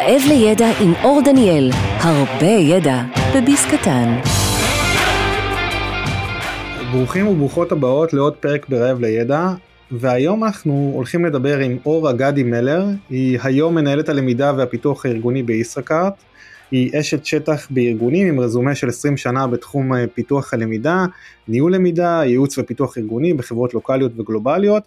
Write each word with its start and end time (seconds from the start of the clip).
רעב 0.00 0.22
לידע 0.28 0.66
עם 0.80 0.92
אור 1.04 1.20
דניאל, 1.24 1.70
הרבה 1.98 2.46
ידע 2.46 3.02
בביס 3.36 3.66
קטן. 3.66 4.20
ברוכים 6.92 7.26
וברוכות 7.26 7.72
הבאות 7.72 8.12
לעוד 8.12 8.36
פרק 8.36 8.68
ברעב 8.68 9.00
לידע, 9.00 9.48
והיום 9.90 10.44
אנחנו 10.44 10.92
הולכים 10.94 11.24
לדבר 11.24 11.58
עם 11.58 11.78
אור 11.86 12.10
אגדי 12.10 12.42
מלר, 12.42 12.84
היא 13.10 13.38
היום 13.42 13.74
מנהלת 13.74 14.08
הלמידה 14.08 14.52
והפיתוח 14.56 15.06
הארגוני 15.06 15.42
בישראכרט, 15.42 16.14
היא 16.70 17.00
אשת 17.00 17.24
שטח 17.24 17.66
בארגונים 17.70 18.28
עם 18.28 18.40
רזומה 18.40 18.74
של 18.74 18.88
20 18.88 19.16
שנה 19.16 19.46
בתחום 19.46 19.94
אה, 19.94 20.04
פיתוח 20.14 20.54
הלמידה, 20.54 21.06
ניהול 21.48 21.74
למידה, 21.74 22.22
ייעוץ 22.24 22.58
ופיתוח 22.58 22.98
ארגוני 22.98 23.34
בחברות 23.34 23.74
לוקאליות 23.74 24.12
וגלובליות, 24.16 24.82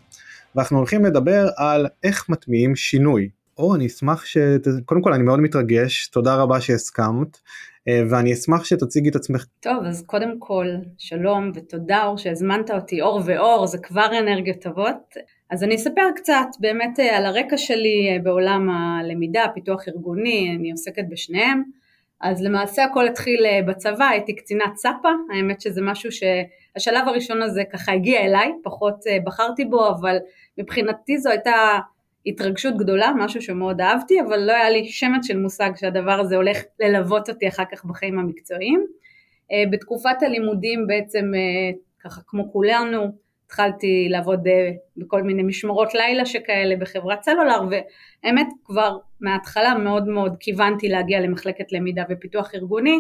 ואנחנו 0.56 0.78
הולכים 0.78 1.06
לדבר 1.06 1.48
על 1.58 1.88
איך 2.04 2.30
מטמיעים 2.30 2.76
שינוי. 2.76 3.30
אור, 3.58 3.76
אני 3.76 3.86
אשמח 3.86 4.26
ש... 4.26 4.38
קודם 4.86 5.02
כל 5.02 5.14
אני 5.14 5.24
מאוד 5.24 5.40
מתרגש, 5.40 6.08
תודה 6.08 6.36
רבה 6.36 6.62
שהסכמת, 6.62 7.38
אה, 7.88 8.02
ואני 8.10 8.34
אשמח 8.34 8.66
שתציגי 8.66 9.10
את 9.10 9.16
עצמך. 9.16 9.46
טוב, 9.60 9.84
אז 9.86 10.04
קודם 10.06 10.40
כל, 10.40 10.68
שלום 10.98 11.52
ותודה 11.56 12.04
אור 12.04 12.18
שהזמנת 12.18 12.72
אותי, 12.72 13.02
אור 13.02 13.22
ואור, 13.26 13.68
זה 13.68 13.78
כבר 13.78 14.20
אנרגיות 14.20 14.62
טובות. 14.62 15.14
אז 15.50 15.64
אני 15.64 15.76
אספר 15.76 16.10
קצת 16.16 16.46
באמת 16.60 17.00
אה, 17.00 17.18
על 17.18 17.26
הרקע 17.26 17.58
שלי 17.58 18.10
אה, 18.12 18.20
בעולם 18.24 18.70
הלמידה, 18.70 19.44
פיתוח 19.54 19.88
ארגוני, 19.88 20.56
אני 20.60 20.72
עוסקת 20.72 21.04
בשניהם. 21.10 21.64
אז 22.22 22.44
למעשה 22.44 22.84
הכל 22.84 23.08
התחיל 23.08 23.46
בצבא, 23.68 24.06
הייתי 24.06 24.36
קצינת 24.36 24.76
סאפה, 24.76 25.10
האמת 25.34 25.62
שזה 25.62 25.82
משהו 25.82 26.10
שהשלב 26.12 27.08
הראשון 27.08 27.42
הזה 27.42 27.64
ככה 27.74 27.92
הגיע 27.92 28.22
אליי, 28.22 28.52
פחות 28.64 28.96
בחרתי 29.24 29.66
בו, 29.66 29.88
אבל 29.90 30.18
מבחינתי 30.58 31.18
זו 31.18 31.30
הייתה 31.30 31.80
התרגשות 32.26 32.78
גדולה, 32.78 33.12
משהו 33.18 33.42
שמאוד 33.42 33.82
אהבתי, 33.82 34.22
אבל 34.22 34.40
לא 34.40 34.52
היה 34.52 34.70
לי 34.70 34.86
שמץ 34.86 35.28
של 35.28 35.38
מושג 35.38 35.72
שהדבר 35.76 36.20
הזה 36.20 36.36
הולך 36.36 36.58
ללוות 36.80 37.30
אותי 37.30 37.48
אחר 37.48 37.64
כך 37.72 37.86
בחיים 37.86 38.20
המקצועיים. 38.20 38.86
אה, 39.52 39.64
בתקופת 39.72 40.22
הלימודים 40.22 40.88
בעצם, 40.88 41.32
אה, 41.36 41.78
ככה 42.04 42.22
כמו 42.28 42.52
כולנו, 42.52 43.24
התחלתי 43.46 44.08
לעבוד 44.10 44.48
אה, 44.48 44.72
בכל 44.98 45.24
מיני 45.24 45.44
משמרות 45.44 45.94
לילה 45.94 46.26
שכאלה 46.26 46.76
בחברת 46.76 47.24
סלולר, 47.24 47.62
והאמת 47.70 48.48
כבר 48.66 48.98
מההתחלה 49.22 49.74
מאוד 49.74 50.08
מאוד 50.08 50.36
כיוונתי 50.40 50.90
להגיע 50.90 51.20
למחלקת 51.20 51.72
למידה 51.72 52.04
ופיתוח 52.10 52.56
ארגוני. 52.56 53.00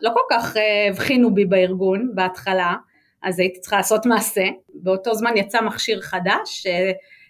לא 0.00 0.10
כל 0.14 0.20
כך 0.30 0.56
הבחינו 0.90 1.34
בי 1.34 1.44
בארגון 1.44 2.10
בהתחלה, 2.14 2.74
אז 3.22 3.38
הייתי 3.38 3.60
צריכה 3.60 3.76
לעשות 3.76 4.06
מעשה. 4.06 4.44
באותו 4.74 5.14
זמן 5.14 5.36
יצא 5.36 5.60
מכשיר 5.60 6.00
חדש, 6.00 6.66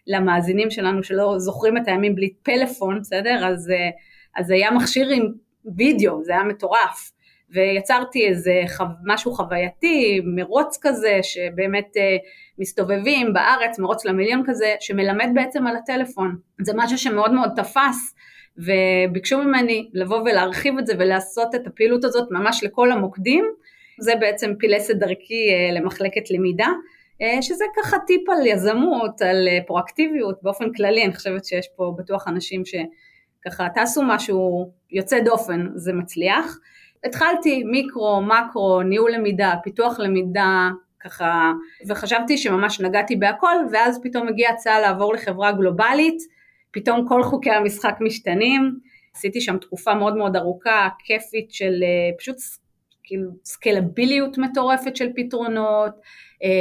למאזינים 0.06 0.70
שלנו 0.70 1.02
שלא 1.02 1.38
זוכרים 1.38 1.76
את 1.76 1.88
הימים 1.88 2.14
בלי 2.14 2.32
פלאפון, 2.42 3.00
בסדר? 3.00 3.46
אז, 3.46 3.70
אה, 3.70 3.90
אז 4.36 4.50
היה 4.50 4.70
מכשיר 4.70 5.08
עם 5.08 5.32
וידאו, 5.76 6.24
זה 6.24 6.32
היה 6.32 6.42
מטורף. 6.42 7.12
ויצרתי 7.50 8.26
איזה 8.28 8.62
חו... 8.76 8.84
משהו 9.04 9.32
חווייתי, 9.32 10.20
מרוץ 10.24 10.78
כזה, 10.82 11.18
שבאמת 11.22 11.96
אה, 11.96 12.16
מסתובבים 12.58 13.32
בארץ, 13.32 13.78
מרוץ 13.78 14.04
למיליון 14.04 14.42
כזה, 14.46 14.74
שמלמד 14.80 15.28
בעצם 15.34 15.66
על 15.66 15.76
הטלפון. 15.76 16.36
זה 16.62 16.72
משהו 16.76 16.98
שמאוד 16.98 17.32
מאוד 17.32 17.50
תפס, 17.56 18.14
וביקשו 18.58 19.38
ממני 19.38 19.90
לבוא 19.92 20.20
ולהרחיב 20.20 20.78
את 20.78 20.86
זה 20.86 20.94
ולעשות 20.98 21.54
את 21.54 21.66
הפעילות 21.66 22.04
הזאת 22.04 22.28
ממש 22.30 22.64
לכל 22.64 22.92
המוקדים. 22.92 23.44
זה 24.00 24.12
בעצם 24.20 24.54
פילס 24.58 24.90
את 24.90 24.98
דרכי 24.98 25.48
אה, 25.50 25.80
למחלקת 25.80 26.30
למידה. 26.30 26.68
אה, 27.22 27.42
שזה 27.42 27.64
ככה 27.76 27.96
טיפ 28.06 28.28
על 28.28 28.46
יזמות, 28.46 29.22
על 29.22 29.48
אה, 29.48 29.58
פרואקטיביות 29.66 30.42
באופן 30.42 30.72
כללי, 30.72 31.04
אני 31.04 31.14
חושבת 31.14 31.44
שיש 31.44 31.66
פה 31.76 31.94
בטוח 31.98 32.28
אנשים 32.28 32.62
שככה 32.64 33.68
תעשו 33.74 34.02
משהו 34.04 34.70
יוצא 34.90 35.20
דופן, 35.20 35.66
זה 35.74 35.92
מצליח. 35.92 36.58
התחלתי 37.04 37.64
מיקרו, 37.64 38.22
מקרו, 38.22 38.82
ניהול 38.82 39.12
למידה, 39.12 39.54
פיתוח 39.62 39.98
למידה, 39.98 40.70
ככה, 41.00 41.52
וחשבתי 41.88 42.38
שממש 42.38 42.80
נגעתי 42.80 43.16
בהכל, 43.16 43.56
ואז 43.72 44.00
פתאום 44.02 44.28
הגיעה 44.28 44.52
הצעה 44.52 44.80
לעבור 44.80 45.14
לחברה 45.14 45.52
גלובלית, 45.52 46.18
פתאום 46.70 47.08
כל 47.08 47.22
חוקי 47.22 47.50
המשחק 47.50 47.96
משתנים, 48.00 48.78
עשיתי 49.16 49.40
שם 49.40 49.58
תקופה 49.58 49.94
מאוד 49.94 50.16
מאוד 50.16 50.36
ארוכה, 50.36 50.88
כיפית 50.98 51.50
של 51.50 51.82
אה, 51.82 52.16
פשוט 52.18 52.36
כאילו 53.04 53.30
סקלביליות 53.44 54.38
מטורפת 54.38 54.96
של 54.96 55.08
פתרונות, 55.16 55.92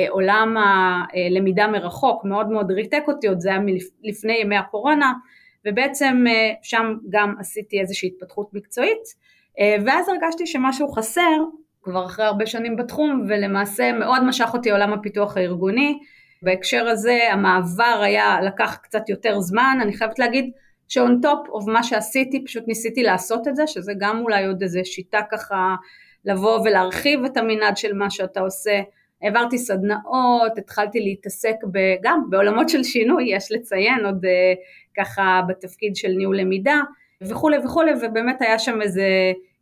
עולם 0.10 0.56
הלמידה 0.58 1.68
מרחוק 1.68 2.26
מאוד 2.26 2.50
מאוד 2.50 2.72
ריתק 2.72 3.04
אותי, 3.08 3.28
עוד 3.28 3.40
זה 3.40 3.50
היה 3.50 3.60
לפני 4.04 4.34
ימי 4.34 4.58
הקורונה, 4.58 5.14
ובעצם 5.66 6.24
אה, 6.28 6.54
שם 6.62 6.94
גם 7.10 7.36
עשיתי 7.40 7.80
איזושהי 7.80 8.10
התפתחות 8.10 8.54
מקצועית, 8.54 9.04
אה, 9.60 9.76
ואז 9.86 10.10
הרגשתי 10.10 10.48
שמשהו 10.48 10.88
חסר, 10.88 11.44
כבר 11.82 12.06
אחרי 12.06 12.26
הרבה 12.26 12.46
שנים 12.46 12.76
בתחום, 12.76 13.26
ולמעשה 13.30 13.92
מאוד 13.92 14.24
משך 14.24 14.50
אותי 14.54 14.72
עולם 14.72 14.94
הפיתוח 14.94 15.38
הארגוני. 15.38 16.00
בהקשר 16.42 16.88
הזה 16.88 17.20
המעבר 17.32 18.02
היה 18.04 18.42
לקח 18.42 18.78
קצת 18.84 19.10
יותר 19.10 19.40
זמן, 19.40 19.78
אני 19.82 19.94
חייבת 19.94 20.20
להגיד 20.20 20.52
ש-on 20.88 21.26
top 21.26 21.50
of 21.50 21.72
מה 21.72 21.84
שעשיתי, 21.84 22.46
פשוט 22.46 22.64
ניסיתי 22.68 23.04
לעשות 23.04 23.48
את 23.48 23.56
זה, 23.56 23.68
שזה 23.68 23.94
גם 24.00 24.22
אולי 24.22 24.46
עוד 24.46 24.62
איזה 24.62 24.80
שיטה 24.84 25.20
ככה 25.32 25.76
לבוא 26.26 26.60
ולהרחיב 26.60 27.26
את 27.26 27.38
המנעד 27.38 27.78
של 27.78 27.94
מה 27.94 28.10
שאתה 28.10 28.40
עושה. 28.40 28.82
העברתי 29.22 29.58
סדנאות, 29.58 30.58
התחלתי 30.58 31.00
להתעסק 31.00 31.56
גם 32.02 32.22
בעולמות 32.30 32.70
של 32.70 32.84
שינוי, 32.84 33.36
יש 33.36 33.52
לציין 33.52 34.06
עוד 34.06 34.26
אה, 34.26 34.54
ככה 34.98 35.42
בתפקיד 35.48 35.96
של 35.96 36.08
ניהול 36.08 36.40
למידה 36.40 36.80
וכולי 37.22 37.58
וכולי, 37.58 37.92
ובאמת 38.02 38.42
היה 38.42 38.60
שם 38.60 38.82
איזה 38.82 39.04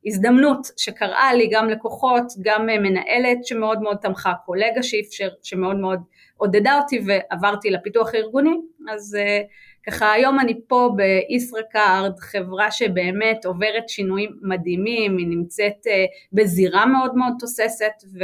הזדמנות 0.06 0.68
שקראה 0.78 1.34
לי 1.34 1.50
גם 1.52 1.70
לקוחות, 1.70 2.24
גם 2.42 2.70
אה, 2.70 2.80
מנהלת 2.80 3.46
שמאוד 3.46 3.82
מאוד 3.82 3.98
תמכה, 3.98 4.34
קולגה 4.46 4.84
שאפשר, 4.84 5.30
שמאוד 5.44 5.76
מאוד 5.76 6.00
עודדה 6.38 6.80
אותי 6.82 7.00
ועברתי 7.06 7.70
לפיתוח 7.70 8.14
הארגוני, 8.14 8.56
אז 8.90 9.16
אה, 9.20 9.42
ככה 9.88 10.12
היום 10.12 10.40
אני 10.40 10.54
פה 10.68 10.90
בישראכרד, 10.96 12.20
חברה 12.20 12.72
שבאמת 12.72 13.46
עוברת 13.46 13.90
שינויים 13.90 14.32
מדהימים, 14.42 15.18
היא 15.18 15.28
נמצאת 15.28 15.88
בזירה 16.34 16.86
מאוד 16.86 17.16
מאוד 17.16 17.34
תוססת 17.40 17.94
ו... 18.20 18.24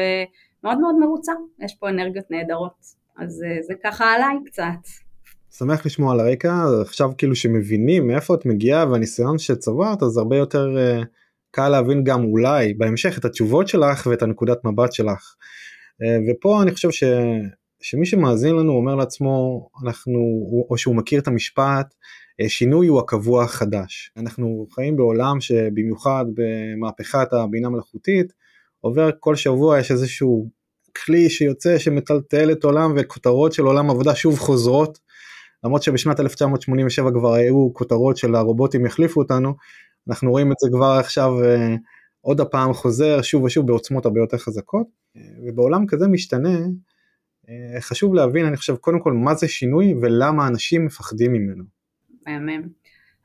מאוד 0.64 0.80
מאוד 0.80 0.96
מרוצה, 1.00 1.32
יש 1.60 1.76
פה 1.80 1.90
אנרגיות 1.90 2.26
נהדרות, 2.32 2.86
אז 3.18 3.44
אה, 3.44 3.62
זה 3.62 3.74
ככה 3.84 4.06
עליי 4.14 4.36
קצת. 4.46 4.90
שמח 5.52 5.86
לשמוע 5.86 6.14
על 6.14 6.20
הרקע, 6.20 6.64
עכשיו 6.82 7.10
כאילו 7.18 7.36
שמבינים 7.36 8.08
מאיפה 8.08 8.36
את 8.36 8.46
מגיעה 8.46 8.92
והניסיון 8.92 9.38
שצברת 9.38 10.04
אז 10.04 10.18
הרבה 10.18 10.38
יותר 10.38 10.76
uh, 10.78 11.06
קל 11.52 11.70
להבין 11.70 12.04
גם 12.04 12.24
אולי 12.24 12.74
בהמשך 12.74 13.18
את 13.18 13.26
התשובות 13.26 13.68
שלך 13.68 14.08
ואת 14.12 14.22
הנקודת 14.22 14.66
מבט 14.66 14.94
שלך. 14.94 15.36
Uh, 16.04 16.32
ופה 16.32 16.62
אני 16.62 16.72
חושב 16.72 16.92
ש, 16.92 17.04
שמי 17.82 18.06
שמאזין 18.06 18.56
לנו 18.56 18.74
אומר 18.74 18.96
לעצמו 18.96 19.70
אנחנו 19.84 20.20
או 20.70 20.78
שהוא 20.78 20.96
מכיר 20.96 21.20
את 21.20 21.28
המשפט 21.28 21.94
שינוי 22.48 22.88
הוא 22.88 23.00
הקבוע 23.00 23.44
החדש. 23.44 24.12
אנחנו 24.18 24.68
חיים 24.72 24.96
בעולם 24.96 25.42
שבמיוחד 25.42 26.26
במהפכת 26.34 27.34
הבינה 27.34 27.68
המלאכותית 27.68 28.34
עובר 28.82 29.10
כל 29.20 29.36
שבוע 29.36 29.80
יש 29.80 29.92
איזשהו 29.92 30.50
כלי 31.06 31.30
שיוצא 31.30 31.78
שמטלטל 31.78 32.52
את 32.52 32.64
עולם 32.64 32.94
וכותרות 32.98 33.54
של 33.54 33.64
עולם 33.64 33.90
עבודה 33.90 34.16
שוב 34.16 34.40
חוזרות. 34.40 35.00
למרות 35.64 35.84
שבשנת 35.84 36.20
1987 36.20 37.12
כבר 37.12 37.34
היו 37.34 37.74
כותרות 37.74 38.18
של 38.18 38.36
הרובוטים 38.36 38.86
יחליפו 38.86 39.22
אותנו, 39.22 39.56
אנחנו 40.10 40.32
רואים 40.32 40.52
את 40.52 40.58
זה 40.60 40.70
כבר 40.72 40.98
עכשיו 41.00 41.44
אה, 41.44 41.76
עוד 42.22 42.42
הפעם 42.42 42.74
חוזר 42.74 43.22
שוב 43.22 43.44
ושוב 43.44 43.68
בעוצמות 43.68 44.06
הרבה 44.06 44.20
יותר 44.20 44.38
חזקות, 44.38 44.88
אה, 45.18 45.22
ובעולם 45.48 45.88
כזה 45.88 46.08
משתנה, 46.08 46.60
אה, 47.50 47.82
חשוב 47.82 48.14
להבין 48.14 48.46
אני 48.46 48.58
חושב 48.58 48.76
קודם 48.76 49.00
כל 49.00 49.14
מה 49.14 49.36
זה 49.36 49.48
שינוי 49.48 49.94
ולמה 50.02 50.48
אנשים 50.48 50.86
מפחדים 50.86 51.34
ממנו. 51.34 51.64
מהמם. 52.28 52.62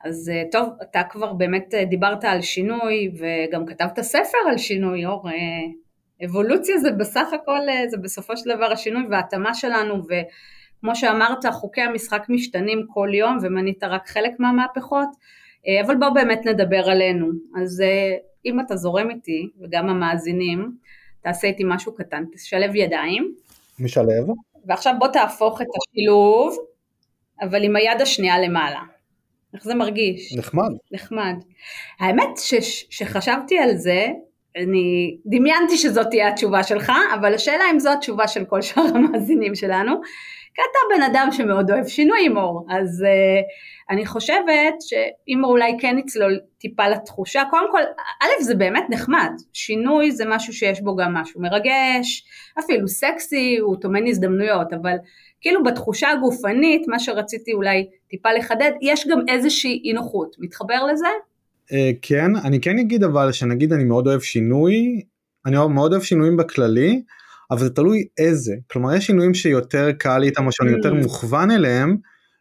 אז 0.05 0.31
אה, 0.33 0.43
טוב, 0.51 0.69
אתה 0.81 1.01
כבר 1.09 1.33
באמת 1.33 1.73
אה, 1.73 1.85
דיברת 1.85 2.23
על 2.23 2.41
שינוי 2.41 3.11
וגם 3.19 3.65
כתבת 3.65 4.01
ספר 4.01 4.37
על 4.49 4.57
שינוי, 4.57 5.05
אור. 5.05 5.29
אה, 5.29 5.35
אבולוציה 6.25 6.77
זה 6.77 6.91
בסך 6.91 7.27
הכל, 7.33 7.59
זה 7.87 7.97
בסופו 7.97 8.37
של 8.37 8.55
דבר 8.55 8.65
השינוי 8.71 9.03
וההתאמה 9.09 9.53
שלנו, 9.53 9.93
וכמו 9.95 10.95
שאמרת, 10.95 11.45
חוקי 11.45 11.81
המשחק 11.81 12.25
משתנים 12.29 12.85
כל 12.93 13.09
יום 13.13 13.37
ומנית 13.41 13.83
רק 13.83 14.07
חלק 14.07 14.31
מהמהפכות, 14.39 15.09
אבל 15.85 15.95
בואו 15.95 16.13
באמת 16.13 16.45
נדבר 16.45 16.89
עלינו. 16.89 17.27
אז 17.61 17.83
אם 18.45 18.59
אתה 18.59 18.75
זורם 18.75 19.09
איתי, 19.09 19.49
וגם 19.61 19.89
המאזינים, 19.89 20.71
תעשה 21.21 21.47
איתי 21.47 21.63
משהו 21.65 21.95
קטן, 21.95 22.23
תשלב 22.33 22.75
ידיים. 22.75 23.35
משלב. 23.79 24.25
ועכשיו 24.65 24.93
בוא 24.99 25.07
תהפוך 25.07 25.61
את 25.61 25.67
השילוב, 25.77 26.57
אבל 27.41 27.63
עם 27.63 27.75
היד 27.75 28.01
השנייה 28.01 28.39
למעלה. 28.39 28.79
איך 29.55 29.63
זה 29.63 29.75
מרגיש? 29.75 30.33
נחמד. 30.37 30.71
נחמד. 30.91 31.33
האמת 31.99 32.37
ש- 32.37 32.85
שחשבתי 32.89 33.57
על 33.57 33.75
זה, 33.77 34.07
אני 34.57 35.17
דמיינתי 35.25 35.77
שזאת 35.77 36.07
תהיה 36.09 36.27
התשובה 36.27 36.63
שלך, 36.63 36.91
אבל 37.19 37.33
השאלה 37.33 37.63
אם 37.73 37.79
זו 37.79 37.91
התשובה 37.91 38.27
של 38.27 38.45
כל 38.45 38.61
שאר 38.61 38.83
המאזינים 38.95 39.55
שלנו. 39.55 39.93
כי 40.55 40.61
אתה 40.71 40.95
בן 40.95 41.11
אדם 41.11 41.29
שמאוד 41.31 41.71
אוהב 41.71 41.87
שינוי 41.87 42.29
מור, 42.29 42.65
אז 42.69 43.03
uh, 43.03 43.93
אני 43.93 44.05
חושבת 44.05 44.73
שאם 44.81 45.43
אולי 45.43 45.77
כן 45.79 45.95
נצלול 45.97 46.39
טיפה 46.57 46.87
לתחושה, 46.87 47.43
קודם 47.49 47.71
כל, 47.71 47.81
א' 48.21 48.43
זה 48.43 48.55
באמת 48.55 48.83
נחמד, 48.89 49.31
שינוי 49.53 50.11
זה 50.11 50.23
משהו 50.27 50.53
שיש 50.53 50.81
בו 50.81 50.95
גם 50.95 51.13
משהו 51.13 51.41
מרגש, 51.41 52.25
אפילו 52.59 52.87
סקסי, 52.87 53.57
הוא 53.57 53.75
טומן 53.81 54.07
הזדמנויות, 54.07 54.73
אבל 54.73 54.95
כאילו 55.41 55.63
בתחושה 55.63 56.11
הגופנית, 56.11 56.87
מה 56.87 56.99
שרציתי 56.99 57.53
אולי 57.53 57.87
טיפה 58.09 58.31
לחדד, 58.33 58.71
יש 58.81 59.07
גם 59.07 59.19
איזושהי 59.27 59.81
אי 59.83 59.93
נוחות, 59.93 60.35
מתחבר 60.39 60.85
לזה? 60.85 61.07
Uh, 61.69 61.73
כן, 62.01 62.35
אני 62.43 62.61
כן 62.61 62.79
אגיד 62.79 63.03
אבל 63.03 63.31
שנגיד 63.31 63.73
אני 63.73 63.83
מאוד 63.83 64.07
אוהב 64.07 64.21
שינוי, 64.21 65.01
אני 65.45 65.55
מאוד 65.73 65.91
אוהב 65.91 66.03
שינויים 66.03 66.37
בכללי, 66.37 67.01
אבל 67.51 67.59
זה 67.59 67.69
תלוי 67.69 68.07
איזה, 68.17 68.55
כלומר 68.71 68.95
יש 68.95 69.05
שינויים 69.05 69.33
שיותר 69.33 69.91
קל 69.91 70.17
לי 70.17 70.27
איתם 70.27 70.47
או 70.47 70.51
שאני 70.51 70.71
יותר 70.71 70.91
mm. 70.91 71.03
מוכוון 71.03 71.51
אליהם, 71.51 71.97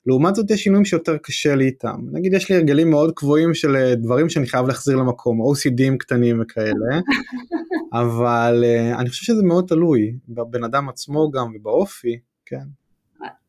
לעומת 0.06 0.34
זאת 0.34 0.50
יש 0.50 0.62
שינויים 0.62 0.84
שיותר 0.84 1.16
קשה 1.16 1.54
לי 1.54 1.64
איתם, 1.64 2.00
נגיד 2.12 2.32
יש 2.32 2.50
לי 2.50 2.56
הרגלים 2.56 2.90
מאוד 2.90 3.12
קבועים 3.16 3.54
של 3.54 3.76
אה, 3.76 3.94
דברים 3.94 4.28
שאני 4.28 4.46
חייב 4.46 4.66
להחזיר 4.66 4.96
למקום, 4.96 5.40
OCDים 5.42 5.96
קטנים 5.98 6.40
וכאלה, 6.40 7.00
אבל 8.02 8.64
uh, 8.64 9.00
אני 9.00 9.10
חושב 9.10 9.24
שזה 9.24 9.42
מאוד 9.42 9.64
תלוי, 9.68 10.14
בבן 10.28 10.64
אדם 10.64 10.88
עצמו 10.88 11.30
גם 11.30 11.46
ובאופי, 11.56 12.18
כן. 12.46 12.64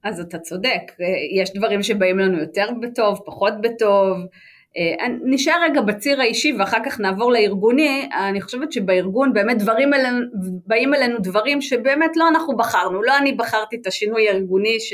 אז 0.03 0.19
אתה 0.19 0.39
צודק, 0.39 0.81
אה, 1.01 1.41
יש 1.41 1.53
דברים 1.53 1.83
שבאים 1.83 2.19
לנו 2.19 2.37
יותר 2.37 2.67
בטוב, 2.81 3.19
פחות 3.25 3.53
בטוב, 3.61 4.17
אה, 4.17 4.25
נשאר 5.23 5.63
רגע 5.63 5.81
בציר 5.81 6.21
האישי 6.21 6.53
ואחר 6.59 6.77
כך 6.85 6.99
נעבור 6.99 7.31
לארגוני, 7.31 8.09
אני 8.13 8.41
חושבת 8.41 8.71
שבארגון 8.71 9.33
באמת 9.33 9.57
דברים 9.57 9.93
אלינו, 9.93 10.19
באים 10.67 10.93
אלינו 10.93 11.17
דברים 11.19 11.61
שבאמת 11.61 12.17
לא 12.17 12.27
אנחנו 12.27 12.57
בחרנו, 12.57 13.03
לא 13.03 13.17
אני 13.17 13.31
בחרתי 13.31 13.75
את 13.75 13.87
השינוי 13.87 14.29
הארגוני 14.29 14.79
ש, 14.79 14.93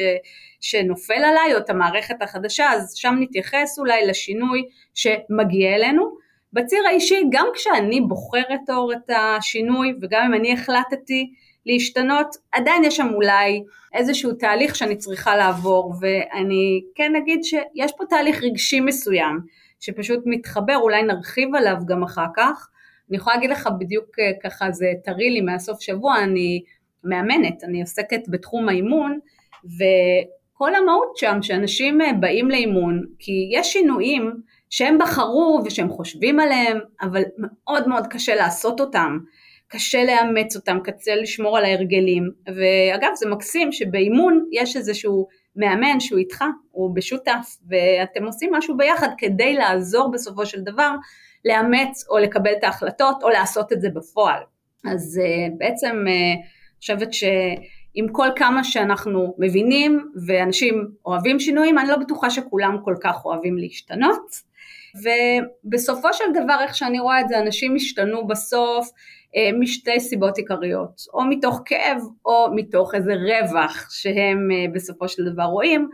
שנופל 0.61 1.13
עליי 1.13 1.53
או 1.53 1.57
את 1.57 1.69
המערכת 1.69 2.21
החדשה, 2.21 2.71
אז 2.71 2.93
שם 2.95 3.15
נתייחס 3.19 3.79
אולי 3.79 4.07
לשינוי 4.07 4.63
שמגיע 4.93 5.75
אלינו. 5.75 6.21
בציר 6.53 6.79
האישי, 6.87 7.23
גם 7.31 7.47
כשאני 7.53 8.01
בוחרת 8.01 8.69
אור 8.69 8.93
את 8.93 9.09
השינוי 9.15 9.93
וגם 10.01 10.23
אם 10.25 10.33
אני 10.33 10.53
החלטתי 10.53 11.31
להשתנות, 11.65 12.27
עדיין 12.51 12.83
יש 12.83 12.97
שם 12.97 13.07
אולי 13.13 13.63
איזשהו 13.93 14.33
תהליך 14.33 14.75
שאני 14.75 14.95
צריכה 14.95 15.35
לעבור 15.35 15.93
ואני 16.01 16.81
כן 16.95 17.15
אגיד 17.15 17.43
שיש 17.43 17.91
פה 17.97 18.03
תהליך 18.09 18.43
רגשי 18.43 18.79
מסוים 18.79 19.39
שפשוט 19.81 20.19
מתחבר, 20.25 20.75
אולי 20.75 21.03
נרחיב 21.03 21.55
עליו 21.55 21.75
גם 21.85 22.03
אחר 22.03 22.25
כך. 22.35 22.69
אני 23.09 23.17
יכולה 23.17 23.35
להגיד 23.35 23.49
לך 23.49 23.69
בדיוק 23.79 24.19
אה, 24.19 24.31
ככה, 24.43 24.71
זה 24.71 24.91
טרי 25.03 25.29
לי 25.29 25.41
מהסוף 25.41 25.81
שבוע, 25.81 26.23
אני 26.23 26.63
מאמנת, 27.03 27.63
אני 27.63 27.81
עוסקת 27.81 28.21
בתחום 28.27 28.69
האימון, 28.69 29.19
וכל 29.63 30.75
המהות 30.75 31.17
שם 31.17 31.37
שאנשים 31.41 32.01
אה, 32.01 32.13
באים 32.13 32.49
לאימון, 32.49 33.05
כי 33.19 33.49
יש 33.51 33.73
שינויים 33.73 34.31
שהם 34.69 34.97
בחרו 34.97 35.61
ושהם 35.65 35.89
חושבים 35.89 36.39
עליהם, 36.39 36.79
אבל 37.01 37.23
מאוד 37.37 37.87
מאוד 37.87 38.07
קשה 38.07 38.35
לעשות 38.35 38.79
אותם. 38.79 39.17
קשה 39.67 40.03
לאמץ 40.03 40.55
אותם, 40.55 40.77
קשה 40.83 41.15
לשמור 41.15 41.57
על 41.57 41.65
ההרגלים, 41.65 42.31
ואגב 42.47 43.09
זה 43.15 43.29
מקסים 43.29 43.71
שבאימון 43.71 44.45
יש 44.51 44.77
איזשהו 44.77 45.27
מאמן 45.55 45.99
שהוא 45.99 46.19
איתך, 46.19 46.43
הוא 46.71 46.95
בשותף, 46.95 47.57
ואתם 47.67 48.25
עושים 48.25 48.53
משהו 48.53 48.77
ביחד 48.77 49.09
כדי 49.17 49.53
לעזור 49.53 50.11
בסופו 50.11 50.45
של 50.45 50.61
דבר 50.61 50.91
לאמץ 51.45 52.05
או 52.09 52.17
לקבל 52.17 52.51
את 52.59 52.63
ההחלטות 52.63 53.23
או 53.23 53.29
לעשות 53.29 53.73
את 53.73 53.81
זה 53.81 53.89
בפועל. 53.95 54.41
אז 54.85 55.21
uh, 55.23 55.53
בעצם 55.57 55.89
uh, 55.89 56.09
אני 56.09 56.83
חושבת 56.83 57.13
שעם 57.13 58.07
כל 58.11 58.27
כמה 58.35 58.63
שאנחנו 58.63 59.35
מבינים 59.37 60.11
ואנשים 60.27 60.87
אוהבים 61.05 61.39
שינויים, 61.39 61.77
אני 61.77 61.87
לא 61.87 61.97
בטוחה 61.97 62.29
שכולם 62.29 62.77
כל 62.83 62.95
כך 63.01 63.25
אוהבים 63.25 63.57
להשתנות. 63.57 64.51
ובסופו 64.95 66.13
של 66.13 66.23
דבר 66.43 66.57
איך 66.61 66.75
שאני 66.75 66.99
רואה 66.99 67.21
את 67.21 67.27
זה, 67.27 67.39
אנשים 67.39 67.75
השתנו 67.75 68.27
בסוף 68.27 68.87
אה, 68.87 68.93
משתי 69.59 69.99
סיבות 69.99 70.37
עיקריות, 70.37 71.01
או 71.13 71.25
מתוך 71.25 71.61
כאב 71.65 71.97
או 72.25 72.47
מתוך 72.55 72.95
איזה 72.95 73.13
רווח 73.13 73.87
שהם 73.91 74.49
אה, 74.51 74.65
בסופו 74.73 75.07
של 75.07 75.23
דבר 75.33 75.43
רואים. 75.43 75.89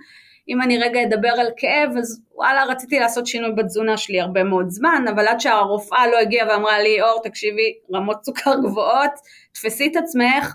אם 0.50 0.62
אני 0.62 0.78
רגע 0.78 1.04
אדבר 1.04 1.30
על 1.30 1.48
כאב, 1.58 1.98
אז 1.98 2.22
וואלה 2.36 2.64
רציתי 2.64 3.00
לעשות 3.00 3.28
שינוי 3.28 3.52
בתזונה 3.52 3.98
שלי 3.98 4.22
הרבה 4.22 4.44
מאוד 4.44 4.70
זמן, 4.70 5.06
אבל 5.10 5.28
עד 5.28 5.40
שהרופאה 5.40 6.08
לא 6.08 6.20
הגיעה 6.20 6.48
ואמרה 6.48 6.80
לי, 6.80 7.02
אור 7.02 7.22
תקשיבי, 7.24 7.74
רמות 7.94 8.26
סוכר 8.26 8.56
גבוהות, 8.64 9.12
תפסי 9.54 9.88
את 9.88 9.96
עצמך, 9.96 10.54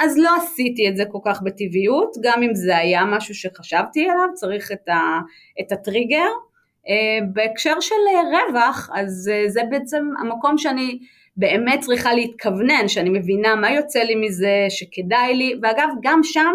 אז 0.00 0.18
לא 0.18 0.30
עשיתי 0.36 0.88
את 0.88 0.96
זה 0.96 1.04
כל 1.12 1.18
כך 1.24 1.42
בטבעיות, 1.42 2.16
גם 2.22 2.42
אם 2.42 2.54
זה 2.54 2.76
היה 2.76 3.04
משהו 3.04 3.34
שחשבתי 3.34 4.08
עליו, 4.08 4.28
צריך 4.34 4.72
את, 4.72 4.88
ה, 4.88 5.18
את 5.60 5.72
הטריגר. 5.72 6.28
אה, 6.88 7.26
בהקשר 7.32 7.80
של 7.80 7.94
רווח, 8.32 8.90
אז 8.94 9.30
זה 9.48 9.60
בעצם 9.70 10.08
המקום 10.20 10.58
שאני 10.58 10.98
באמת 11.40 11.80
צריכה 11.80 12.14
להתכוונן, 12.14 12.88
שאני 12.88 13.10
מבינה 13.10 13.54
מה 13.54 13.70
יוצא 13.70 14.00
לי 14.00 14.14
מזה, 14.14 14.66
שכדאי 14.68 15.34
לי, 15.34 15.54
ואגב 15.62 15.88
גם 16.02 16.20
שם 16.22 16.54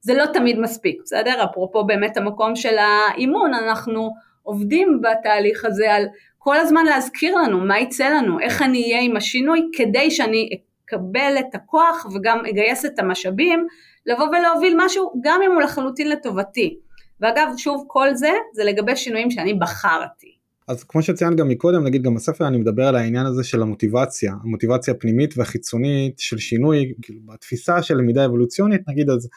זה 0.00 0.14
לא 0.14 0.26
תמיד 0.26 0.58
מספיק, 0.58 1.00
בסדר? 1.04 1.44
אפרופו 1.44 1.84
באמת 1.84 2.16
המקום 2.16 2.56
של 2.56 2.76
האימון, 2.78 3.54
אנחנו 3.54 4.10
עובדים 4.42 5.00
בתהליך 5.02 5.64
הזה 5.64 5.94
על 5.94 6.06
כל 6.38 6.56
הזמן 6.56 6.84
להזכיר 6.84 7.36
לנו 7.36 7.60
מה 7.60 7.78
יצא 7.78 8.08
לנו, 8.08 8.40
איך 8.40 8.62
אני 8.62 8.82
אהיה 8.82 9.00
עם 9.00 9.16
השינוי 9.16 9.68
כדי 9.76 10.10
שאני 10.10 10.48
אקבל 10.84 11.34
את 11.40 11.54
הכוח 11.54 12.06
וגם 12.14 12.46
אגייס 12.46 12.84
את 12.84 12.98
המשאבים 12.98 13.66
לבוא 14.06 14.26
ולהוביל 14.28 14.74
משהו 14.78 15.12
גם 15.20 15.40
אם 15.44 15.52
הוא 15.52 15.62
לחלוטין 15.62 16.08
לטובתי. 16.08 16.76
ואגב 17.20 17.48
שוב 17.56 17.84
כל 17.86 18.14
זה 18.14 18.32
זה 18.52 18.64
לגבי 18.64 18.96
שינויים 18.96 19.30
שאני 19.30 19.54
בחרתי. 19.54 20.39
אז 20.70 20.84
כמו 20.84 21.02
שציינת 21.02 21.36
גם 21.36 21.48
מקודם 21.48 21.84
נגיד 21.84 22.02
גם 22.02 22.14
בספר 22.14 22.46
אני 22.46 22.58
מדבר 22.58 22.86
על 22.86 22.96
העניין 22.96 23.26
הזה 23.26 23.44
של 23.44 23.62
המוטיבציה 23.62 24.34
המוטיבציה 24.42 24.94
הפנימית 24.94 25.34
והחיצונית 25.38 26.18
של 26.18 26.38
שינוי 26.38 26.92
כאילו 27.02 27.20
בתפיסה 27.26 27.82
של 27.82 27.96
למידה 27.96 28.24
אבולוציונית 28.24 28.80
נגיד 28.88 29.10
אז 29.10 29.28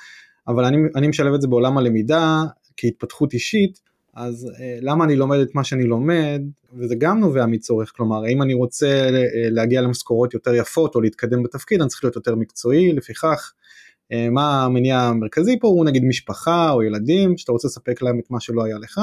אבל 0.48 0.66
אני, 0.66 0.78
אני 0.96 1.08
משלב 1.08 1.34
את 1.34 1.42
זה 1.42 1.48
בעולם 1.48 1.78
הלמידה 1.78 2.44
כהתפתחות 2.78 3.34
אישית 3.34 3.80
אז 4.14 4.50
אה, 4.60 4.78
למה 4.82 5.06
אני 5.06 5.16
לומד 5.16 5.40
את 5.40 5.56
מה 5.56 5.64
שאני 5.64 5.84
לומד 5.84 6.42
וזה 6.74 6.96
גם 6.98 7.20
נובע 7.20 7.46
מצורך 7.46 7.92
כלומר 7.96 8.24
האם 8.26 8.42
אני 8.42 8.54
רוצה 8.54 8.88
אה, 8.88 9.50
להגיע 9.50 9.82
למשכורות 9.82 10.34
יותר 10.34 10.56
יפות 10.56 10.96
או 10.96 11.02
להתקדם 11.02 11.44
בתפקיד 11.44 11.82
אני 11.82 11.90
צריך 11.90 12.04
להיות 12.04 12.16
יותר 12.16 12.36
מקצועי 12.36 12.92
לפיכך 12.92 13.54
אה, 14.12 14.30
מה 14.30 14.66
המניע 14.66 15.00
המרכזי 15.00 15.60
פה 15.60 15.68
הוא 15.68 15.86
נגיד 15.86 16.04
משפחה 16.04 16.72
או 16.72 16.84
ילדים 16.84 17.38
שאתה 17.38 17.52
רוצה 17.52 17.68
לספק 17.68 18.02
להם 18.02 18.20
את 18.20 18.32
מה 18.32 18.40
שלא 18.40 18.64
היה 18.64 18.78
לך 18.78 19.00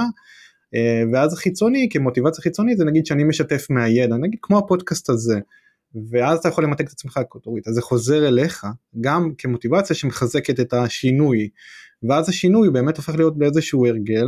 ואז 1.12 1.34
חיצוני 1.34 1.88
כמוטיבציה 1.92 2.42
חיצונית 2.42 2.78
זה 2.78 2.84
נגיד 2.84 3.06
שאני 3.06 3.24
משתף 3.24 3.66
מהידע 3.70 4.16
נגיד 4.16 4.38
כמו 4.42 4.58
הפודקאסט 4.58 5.10
הזה 5.10 5.40
ואז 6.10 6.38
אתה 6.38 6.48
יכול 6.48 6.64
למתק 6.64 6.86
את 6.86 6.92
עצמך 6.92 7.20
כותורית 7.28 7.68
אז 7.68 7.74
זה 7.74 7.82
חוזר 7.82 8.28
אליך 8.28 8.66
גם 9.00 9.32
כמוטיבציה 9.38 9.96
שמחזקת 9.96 10.60
את 10.60 10.72
השינוי 10.72 11.48
ואז 12.08 12.28
השינוי 12.28 12.70
באמת 12.70 12.96
הופך 12.96 13.14
להיות 13.14 13.38
באיזשהו 13.38 13.86
הרגל. 13.86 14.26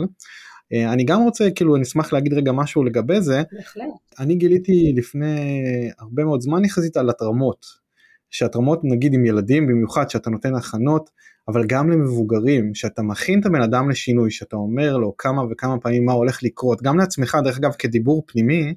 אה, 0.73 0.93
אני 0.93 1.05
גם 1.05 1.23
רוצה 1.23 1.51
כאילו 1.55 1.77
אני 1.77 1.83
אשמח 1.83 2.13
להגיד 2.13 2.33
רגע 2.33 2.53
משהו 2.53 2.85
לגבי 2.85 3.21
זה. 3.21 3.43
בהחלט. 3.53 3.85
אני 4.19 4.35
גיליתי 4.35 4.93
לפני 4.97 5.37
הרבה 5.99 6.25
מאוד 6.25 6.41
זמן 6.41 6.65
יחסית 6.65 6.97
על 6.97 7.11
התרמות. 7.11 7.83
שהתרמות 8.31 8.81
נגיד 8.85 9.15
עם 9.15 9.25
ילדים 9.25 9.67
במיוחד 9.67 10.11
שאתה 10.11 10.31
נותן 10.31 10.55
הכנות 10.55 11.11
אבל 11.49 11.67
גם 11.67 11.91
למבוגרים, 11.91 12.75
שאתה 12.75 13.03
מכין 13.03 13.41
את 13.41 13.47
הבן 13.47 13.63
אדם 13.63 13.91
לשינוי, 13.91 14.31
שאתה 14.31 14.57
אומר 14.57 14.97
לו 14.97 15.17
כמה 15.17 15.43
וכמה 15.51 15.79
פעמים 15.79 16.05
מה 16.05 16.13
הולך 16.13 16.43
לקרות, 16.43 16.83
גם 16.83 16.99
לעצמך 16.99 17.39
דרך 17.45 17.59
אגב 17.59 17.73
כדיבור 17.73 18.23
פנימי, 18.27 18.75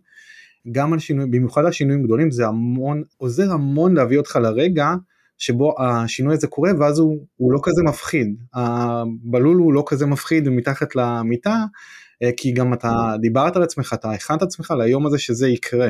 גם 0.72 0.94
על 0.94 1.00
שינוי, 1.00 1.26
במיוחד 1.26 1.66
על 1.66 1.72
שינויים 1.72 2.04
גדולים 2.04 2.32
זה 2.32 2.48
המון, 2.48 3.04
עוזר 3.18 3.52
המון 3.52 3.96
להביא 3.96 4.18
אותך 4.18 4.36
לרגע 4.36 4.94
שבו 5.38 5.76
השינוי 5.82 6.34
הזה 6.34 6.48
קורה 6.48 6.72
ואז 6.80 7.00
הוא, 7.00 7.26
הוא 7.36 7.54
לא 7.54 7.60
כזה 7.64 7.84
מפחיד, 7.84 8.36
הבלול 8.54 9.58
הוא 9.58 9.74
לא 9.74 9.84
כזה 9.88 10.06
מפחיד 10.06 10.50
מתחת 10.50 10.96
למיטה, 10.96 11.66
אה, 12.24 12.30
כי 12.38 12.52
גם 12.52 12.74
אתה 12.74 13.16
דיברת 13.22 13.56
על 13.56 13.64
עצמך, 13.64 13.94
אתה 13.94 14.12
הכנת 14.12 14.38
את 14.38 14.48
עצמך 14.48 14.74
ליום 14.78 15.06
הזה 15.06 15.18
שזה 15.18 15.48
יקרה. 15.48 15.90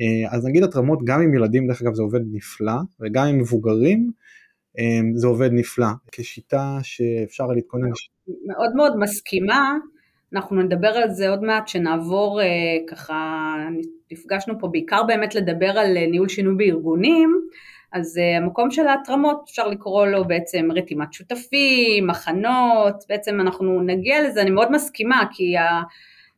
אה, 0.00 0.36
אז 0.36 0.44
נגיד 0.44 0.62
התרמות 0.62 0.98
גם 1.04 1.22
עם 1.22 1.34
ילדים 1.34 1.66
דרך 1.66 1.82
אגב 1.82 1.94
זה 1.94 2.02
עובד 2.02 2.20
נפלא 2.32 2.76
וגם 3.00 3.26
עם 3.26 3.38
מבוגרים 3.38 4.10
זה 5.14 5.26
עובד 5.26 5.50
נפלא. 5.52 5.86
כשיטה 6.12 6.78
שאפשר 6.82 7.46
להתכונן. 7.46 7.88
מאוד 8.46 8.74
מאוד 8.76 8.98
מסכימה, 8.98 9.76
אנחנו 10.34 10.62
נדבר 10.62 10.88
על 10.88 11.10
זה 11.10 11.28
עוד 11.28 11.42
מעט 11.42 11.68
שנעבור 11.68 12.40
אה, 12.40 12.46
ככה, 12.88 13.54
נפגשנו 14.12 14.54
פה 14.60 14.68
בעיקר 14.68 15.02
באמת 15.02 15.34
לדבר 15.34 15.78
על 15.78 15.96
אה, 15.96 16.06
ניהול 16.06 16.28
שינוי 16.28 16.54
בארגונים, 16.56 17.40
אז 17.92 18.18
אה, 18.18 18.36
המקום 18.36 18.70
של 18.70 18.86
ההתרמות 18.86 19.40
אפשר 19.44 19.66
לקרוא 19.66 20.06
לו 20.06 20.24
בעצם 20.24 20.68
רתימת 20.74 21.12
שותפים, 21.12 22.06
מחנות, 22.06 23.04
בעצם 23.08 23.40
אנחנו 23.40 23.82
נגיע 23.82 24.28
לזה, 24.28 24.42
אני 24.42 24.50
מאוד 24.50 24.72
מסכימה 24.72 25.24
כי 25.32 25.56
ה... 25.56 25.82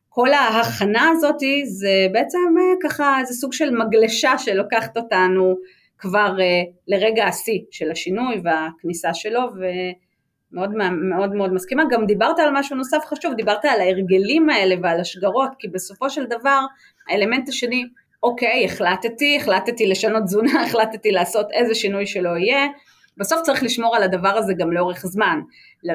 כל 0.09 0.33
ההכנה 0.33 1.09
הזאת 1.09 1.39
זה 1.65 2.07
בעצם 2.11 2.39
ככה 2.83 3.19
איזה 3.19 3.33
סוג 3.33 3.53
של 3.53 3.77
מגלשה 3.77 4.37
שלוקחת 4.37 4.97
אותנו 4.97 5.55
כבר 5.97 6.35
uh, 6.37 6.71
לרגע 6.87 7.25
השיא 7.25 7.59
של 7.71 7.91
השינוי 7.91 8.41
והכניסה 8.43 9.13
שלו 9.13 9.41
מאוד 10.51 10.69
מאוד 11.09 11.33
מאוד 11.33 11.53
מסכימה, 11.53 11.83
גם 11.91 12.05
דיברת 12.05 12.39
על 12.39 12.49
משהו 12.53 12.75
נוסף 12.75 13.03
חשוב, 13.05 13.33
דיברת 13.33 13.65
על 13.65 13.81
ההרגלים 13.81 14.49
האלה 14.49 14.75
ועל 14.83 14.99
השגרות, 14.99 15.49
כי 15.59 15.67
בסופו 15.67 16.09
של 16.09 16.25
דבר 16.25 16.59
האלמנט 17.09 17.49
השני, 17.49 17.85
אוקיי, 18.23 18.65
החלטתי, 18.65 19.37
החלטתי 19.41 19.85
לשנות 19.87 20.23
תזונה, 20.23 20.61
החלטתי 20.65 21.11
לעשות 21.11 21.47
איזה 21.51 21.75
שינוי 21.75 22.05
שלא 22.05 22.29
יהיה, 22.37 22.67
בסוף 23.17 23.41
צריך 23.41 23.63
לשמור 23.63 23.95
על 23.95 24.03
הדבר 24.03 24.37
הזה 24.37 24.53
גם 24.57 24.71
לאורך 24.71 25.05
זמן, 25.05 25.39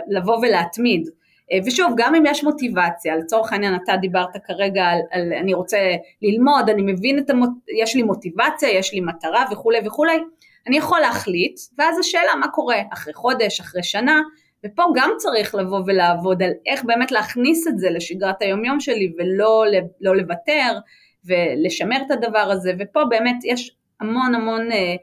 לבוא 0.09 0.37
ולהתמיד. 0.37 1.09
אה, 1.53 1.59
ושוב, 1.67 1.93
גם 1.97 2.15
אם 2.15 2.27
יש 2.27 2.45
מוטיבציה, 2.45 3.17
לצורך 3.17 3.53
העניין 3.53 3.75
אתה 3.85 3.97
דיברת 3.97 4.37
כרגע 4.47 4.85
על, 4.85 4.99
על 5.11 5.33
אני 5.33 5.55
רוצה 5.55 5.79
ללמוד, 6.23 6.71
אני 6.71 6.93
מבין 6.93 7.19
את 7.19 7.31
המוט... 7.31 7.51
יש 7.83 7.97
לי 7.97 8.03
מוטיבציה, 8.03 8.71
יש 8.71 8.95
לי 8.95 9.01
מטרה 9.01 9.45
וכולי 9.53 9.79
וכולי, 9.87 10.19
אני 10.67 10.77
יכול 10.77 11.01
להחליט, 11.01 11.61
ואז 11.79 11.99
השאלה 11.99 12.35
מה 12.41 12.49
קורה 12.49 12.77
אחרי 12.93 13.15
חודש, 13.15 13.61
אחרי 13.61 13.83
שנה, 13.83 14.21
ופה 14.67 14.83
גם 14.95 15.11
צריך 15.19 15.55
לבוא 15.55 15.81
ולעבוד 15.87 16.43
על 16.43 16.51
איך 16.67 16.85
באמת 16.85 17.13
להכניס 17.13 17.69
את 17.69 17.79
זה 17.79 17.91
לשגרת 17.91 18.43
היומיום 18.43 18.81
שלי 18.81 19.13
ולא 19.19 19.65
לא 20.01 20.17
לוותר 20.17 20.79
ולשמר 21.25 21.97
את 22.07 22.11
הדבר 22.11 22.39
הזה, 22.39 22.73
ופה 22.79 23.05
באמת 23.05 23.37
יש 23.45 23.77
המון 24.01 24.35
המון 24.35 24.73
אה, 24.73 24.95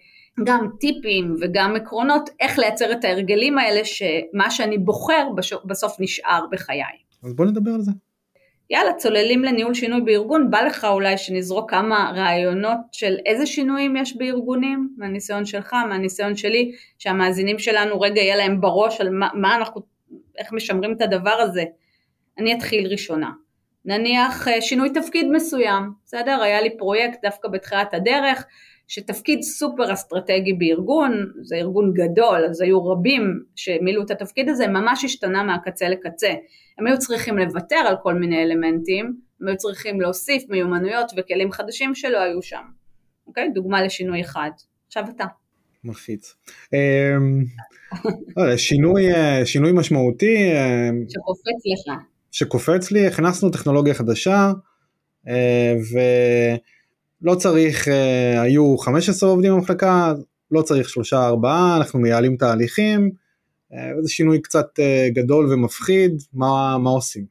גם 0.44 0.68
טיפים 0.80 1.36
וגם 1.42 1.76
עקרונות 1.76 2.30
איך 2.40 2.60
לייצר 2.60 2.92
את 2.92 3.04
ההרגלים 3.04 3.58
האלה 3.58 3.82
שמה 3.86 4.52
שאני 4.52 4.78
בוחר 4.78 5.28
בסוף 5.66 5.96
נשאר 6.00 6.46
בחיי. 6.52 6.84
אז 7.24 7.34
בוא 7.34 7.46
נדבר 7.46 7.72
על 7.72 7.82
זה. 7.82 7.92
יאללה, 8.70 8.94
צוללים 8.94 9.44
לניהול 9.44 9.74
שינוי 9.74 10.02
בארגון, 10.02 10.52
בא 10.52 10.62
לך 10.62 10.86
אולי 10.86 11.18
שנזרוק 11.18 11.72
כמה 11.72 12.12
רעיונות 12.16 12.78
של 12.92 13.16
איזה 13.26 13.46
שינויים 13.46 13.96
יש 13.96 14.18
בארגונים, 14.18 14.90
מהניסיון 14.98 15.46
שלך, 15.46 15.74
מהניסיון 15.74 16.36
שלי, 16.36 16.72
שהמאזינים 16.98 17.60
שלנו 17.60 18.02
רגע 18.02 18.22
יהיה 18.22 18.36
להם 18.36 18.62
בראש 18.62 19.02
על 19.02 19.10
מה, 19.10 19.30
מה 19.34 19.56
אנחנו, 19.56 19.82
איך 20.38 20.54
משמרים 20.54 20.94
את 20.94 21.02
הדבר 21.02 21.30
הזה. 21.40 21.64
אני 22.38 22.54
אתחיל 22.54 22.88
ראשונה. 22.88 23.32
נניח 23.86 24.48
אה, 24.48 24.62
שינוי 24.62 24.90
תפקיד 24.90 25.28
מסוים, 25.32 25.92
בסדר? 26.06 26.42
היה 26.42 26.62
לי 26.62 26.78
פרויקט 26.78 27.20
דווקא 27.26 27.48
בתחילת 27.48 27.94
הדרך, 27.94 28.46
שתפקיד 28.88 29.42
סופר 29.42 29.94
אסטרטגי 29.94 30.54
בארגון, 30.54 31.26
זה 31.42 31.56
ארגון 31.56 31.94
גדול, 31.94 32.46
אז 32.50 32.62
היו 32.62 32.86
רבים 32.86 33.44
שמילאו 33.56 34.04
את 34.04 34.12
התפקיד 34.12 34.50
הזה, 34.50 34.68
ממש 34.68 35.04
השתנה 35.04 35.44
מהקצה 35.44 35.90
לקצה. 35.90 36.34
הם 36.78 36.88
היו 36.88 37.00
צריכים 37.00 37.38
לוותר 37.38 37.76
על 37.88 37.96
כל 38.04 38.14
מיני 38.14 38.44
אלמנטים, 38.44 39.14
הם 39.42 39.48
היו 39.48 39.58
צריכים 39.58 40.02
להוסיף 40.02 40.44
מיומנויות 40.50 41.12
וכלים 41.18 41.52
חדשים 41.52 41.96
שלא 41.96 42.18
היו 42.18 42.42
שם. 42.42 42.64
אוקיי? 43.28 43.50
דוגמה 43.54 43.84
לשינוי 43.84 44.22
אחד. 44.22 44.50
עכשיו 44.88 45.04
אתה. 45.16 45.26
מלחיץ. 45.84 46.36
אמ, 46.74 47.44
לא 48.38 48.58
שינוי, 48.58 49.14
אה, 49.14 49.46
שינוי 49.46 49.72
משמעותי. 49.72 50.52
אה, 50.54 50.90
שקופץ 51.10 51.62
לך. 51.74 51.94
שקופץ 52.32 52.92
לי, 52.92 53.08
הכנסנו 53.08 53.50
טכנולוגיה 53.50 53.94
חדשה, 53.94 54.52
אה, 55.28 55.74
ולא 57.22 57.36
צריך, 57.36 57.88
היו 58.44 58.78
15 58.78 59.30
עובדים 59.30 59.54
במחלקה, 59.54 60.14
לא 60.52 60.62
צריך 60.62 60.90
שלושה 60.90 61.26
ארבעה, 61.26 61.78
אנחנו 61.78 62.00
מייעלים 62.00 62.38
תהליכים, 62.38 63.12
אה, 63.74 63.92
זה 64.02 64.10
שינוי 64.10 64.42
קצת 64.42 64.80
אה, 64.80 65.08
גדול 65.14 65.54
ומפחיד, 65.54 66.22
מה, 66.34 66.78
מה 66.78 66.90
עושים? 66.90 67.26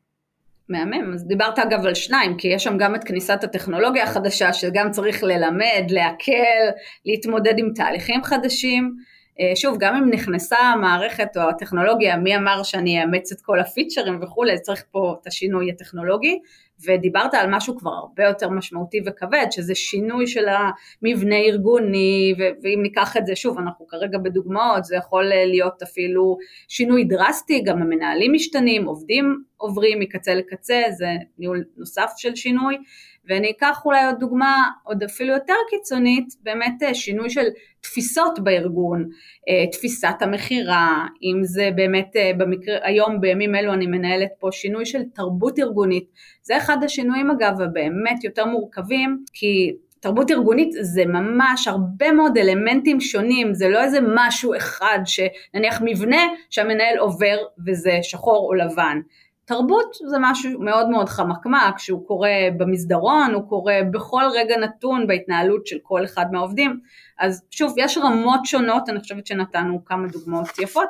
מהמם, 0.69 1.13
אז 1.15 1.27
דיברת 1.27 1.59
אגב 1.59 1.87
על 1.87 1.95
שניים, 1.95 2.37
כי 2.37 2.49
יש 2.49 2.65
שם 2.65 2.79
גם 2.79 2.95
את 2.95 3.05
כניסת 3.05 3.45
הטכנולוגיה 3.45 4.05
החדשה, 4.05 4.53
שגם 4.53 4.91
צריך 4.91 5.23
ללמד, 5.23 5.91
להקל, 5.91 6.71
להתמודד 7.07 7.55
עם 7.59 7.71
תהליכים 7.75 8.25
חדשים. 8.25 8.97
אה, 9.41 9.57
שוב, 9.57 9.77
גם 9.81 9.95
אם 9.95 10.11
נכנסה 10.11 10.59
המערכת 10.59 11.37
או 11.37 11.43
הטכנולוגיה, 11.43 12.17
מי 12.17 12.37
אמר 12.37 12.63
שאני 12.63 13.03
אאמץ 13.03 13.33
את 13.33 13.41
כל 13.41 13.61
הפיצ'רים 13.61 14.23
וכולי, 14.23 14.61
צריך 14.61 14.85
פה 14.91 15.15
את 15.23 15.27
השינוי 15.27 15.71
הטכנולוגי, 15.71 16.39
ודיברת 16.87 17.35
על 17.35 17.51
משהו 17.51 17.79
כבר 17.79 17.91
הרבה 17.91 18.25
יותר 18.25 18.49
משמעותי 18.49 19.01
וכבד, 19.07 19.47
שזה 19.51 19.75
שינוי 19.75 20.27
של 20.27 20.45
המבנה 20.49 21.37
ארגוני, 21.37 22.35
ואם 22.63 22.81
ניקח 22.83 23.17
את 23.17 23.27
זה, 23.27 23.37
שוב, 23.37 23.59
אנחנו 23.59 23.87
כרגע 23.87 24.19
בדוגמאות, 24.19 24.85
זה 24.85 24.97
יכול 24.97 25.25
להיות 25.25 25.83
אפילו 25.83 26.37
שינוי 26.69 27.05
דרסטי, 27.05 27.63
גם 27.65 27.83
המנהלים 27.83 28.33
משתנים, 28.33 28.85
עובדים 28.85 29.43
עוברים 29.57 30.01
מקצה 30.01 30.35
לקצה, 30.35 30.83
זה 30.91 31.09
ניהול 31.39 31.65
נוסף 31.77 32.11
של 32.17 32.37
שינוי, 32.37 32.77
ואני 33.29 33.51
אקח 33.51 33.83
אולי 33.85 34.07
עוד 34.07 34.15
דוגמה 34.21 34.57
עוד 34.85 35.03
אפילו 35.03 35.35
יותר 35.35 35.55
קיצונית, 35.71 36.27
באמת 36.43 36.83
אה, 36.83 36.95
שינוי 36.95 37.31
של 37.31 37.47
תפיסות 37.81 38.39
בארגון, 38.39 39.09
אה, 39.49 39.71
תפיסת 39.73 40.17
המכירה, 40.21 41.07
אם 41.23 41.45
זה 41.45 41.71
באמת 41.75 42.17
אה, 42.17 42.31
במקרה, 42.39 42.77
היום 42.83 43.21
בימים 43.21 43.55
אלו 43.55 43.73
אני 43.73 43.87
מנהלת 43.87 44.31
פה 44.39 44.49
שינוי 44.53 44.87
של 44.87 45.03
תרבות 45.15 45.59
ארגונית, 45.59 46.05
זה 46.43 46.57
אחד 46.57 46.85
השינויים 46.85 47.31
אגב 47.31 47.61
הבאמת 47.61 48.25
יותר 48.25 48.45
מורכבים, 48.45 49.25
כי 49.33 49.77
תרבות 50.01 50.31
ארגונית 50.31 50.69
זה 50.81 51.07
ממש 51.07 51.69
הרבה 51.69 52.13
מאוד 52.13 52.39
אלמנטים 52.39 53.01
שונים, 53.01 53.55
זה 53.55 53.69
לא 53.69 53.83
איזה 53.83 53.99
משהו 54.15 54.57
אחד 54.57 54.99
שנניח 55.05 55.83
מבנה 55.85 56.23
שהמנהל 56.51 56.99
עובר 56.99 57.37
וזה 57.67 57.99
שחור 58.03 58.49
או 58.49 58.55
לבן. 58.55 59.01
תרבות 59.47 59.95
זה 60.11 60.17
משהו 60.21 60.61
מאוד 60.61 60.89
מאוד 60.89 61.09
חמקמק, 61.09 61.79
שהוא 61.79 62.07
קורה 62.07 62.31
במסדרון, 62.57 63.35
הוא 63.35 63.49
קורה 63.49 63.81
בכל 63.91 64.23
רגע 64.35 64.57
נתון 64.57 65.07
בהתנהלות 65.07 65.67
של 65.67 65.77
כל 65.83 66.05
אחד 66.05 66.27
מהעובדים, 66.33 66.81
אז 67.19 67.43
שוב, 67.51 67.75
יש 67.79 67.99
רמות 67.99 68.41
שונות, 68.45 68.89
אני 68.89 69.01
חושבת 69.01 69.27
שנתנו 69.27 69.85
כמה 69.85 70.09
דוגמאות 70.09 70.59
יפות, 70.59 70.89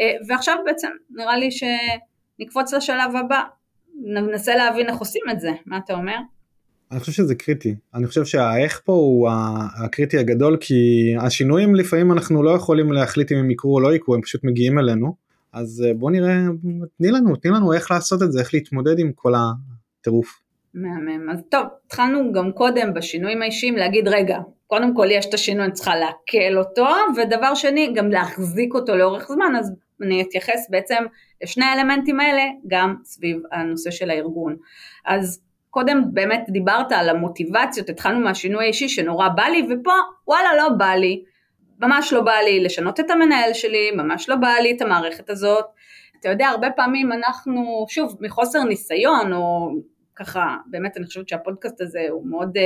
אה, 0.00 0.12
ועכשיו 0.28 0.56
בעצם 0.64 0.88
נראה 1.10 1.36
לי 1.36 1.48
שנקפוץ 1.50 2.74
לשלב 2.74 3.16
הבא, 3.16 3.42
ננסה 4.04 4.56
להבין 4.56 4.88
איך 4.88 4.98
עושים 4.98 5.22
את 5.30 5.40
זה, 5.40 5.50
מה 5.66 5.78
אתה 5.84 5.92
אומר? 5.92 6.16
אני 6.92 7.00
חושב 7.00 7.12
שזה 7.12 7.34
קריטי, 7.34 7.74
אני 7.94 8.06
חושב 8.06 8.24
שהאיך 8.24 8.80
פה 8.84 8.92
הוא 8.92 9.28
הקריטי 9.84 10.18
הגדול 10.18 10.56
כי 10.60 10.74
השינויים 11.20 11.74
לפעמים 11.74 12.12
אנחנו 12.12 12.42
לא 12.42 12.50
יכולים 12.50 12.92
להחליט 12.92 13.32
אם 13.32 13.36
הם 13.36 13.50
יקרו 13.50 13.74
או 13.74 13.80
לא 13.80 13.94
יקרו, 13.94 14.14
הם 14.14 14.22
פשוט 14.22 14.44
מגיעים 14.44 14.78
אלינו. 14.78 15.29
אז 15.52 15.84
אה, 15.86 15.94
בוא 15.94 16.10
נראה, 16.10 16.36
תני 16.98 17.10
לנו, 17.10 17.36
תני 17.36 17.50
לנו 17.50 17.72
איך 17.72 17.90
לעשות 17.90 18.22
את 18.22 18.32
זה, 18.32 18.40
איך 18.40 18.54
להתמודד 18.54 18.98
עם 18.98 19.12
כל 19.14 19.32
הטירוף. 19.34 20.40
מהמם, 20.74 21.30
אז 21.30 21.38
טוב, 21.48 21.66
התחלנו 21.86 22.32
גם 22.32 22.52
קודם 22.52 22.94
בשינויים 22.94 23.42
האישיים 23.42 23.76
להגיד 23.76 24.08
רגע, 24.08 24.38
קודם 24.66 24.94
כל 24.94 25.06
יש 25.10 25.26
את 25.26 25.34
השינוי, 25.34 25.64
אני 25.64 25.72
צריכה 25.72 25.96
לעכל 25.96 26.56
אותו, 26.58 26.86
ודבר 27.16 27.54
שני, 27.54 27.92
גם 27.94 28.10
להחזיק 28.10 28.74
אותו 28.74 28.96
לאורך 28.96 29.28
זמן, 29.28 29.56
אז 29.58 29.72
אני 30.02 30.22
אתייחס 30.22 30.66
בעצם 30.70 31.04
לשני 31.42 31.64
האלמנטים 31.64 32.20
האלה, 32.20 32.42
גם 32.66 32.94
סביב 33.04 33.42
הנושא 33.52 33.90
של 33.90 34.10
הארגון. 34.10 34.56
אז 35.06 35.42
קודם 35.70 36.02
באמת 36.12 36.44
דיברת 36.48 36.92
על 36.92 37.08
המוטיבציות, 37.08 37.88
התחלנו 37.88 38.20
מהשינוי 38.20 38.64
האישי 38.64 38.88
שנורא 38.88 39.28
בא 39.28 39.42
לי, 39.42 39.62
ופה 39.70 39.92
וואלה 40.28 40.48
לא 40.56 40.68
בא 40.68 40.90
לי, 40.94 41.22
ממש 41.80 42.12
לא 42.12 42.20
בא 42.20 42.32
לי 42.32 42.60
לשנות 42.60 43.00
את 43.00 43.10
המנהל 43.10 43.52
שלי, 43.52 43.90
ממש 43.90 44.28
לא 44.28 44.36
בא 44.36 44.48
לי 44.48 44.72
את 44.76 44.82
המערכת 44.82 45.30
הזאת. 45.30 45.64
אתה 46.20 46.28
יודע, 46.28 46.48
הרבה 46.48 46.70
פעמים 46.70 47.12
אנחנו, 47.12 47.86
שוב, 47.88 48.16
מחוסר 48.20 48.64
ניסיון, 48.64 49.32
או 49.32 49.70
ככה, 50.16 50.56
באמת 50.66 50.96
אני 50.96 51.06
חושבת 51.06 51.28
שהפודקאסט 51.28 51.80
הזה 51.80 52.06
הוא 52.10 52.26
מאוד 52.26 52.56
uh, 52.56 52.60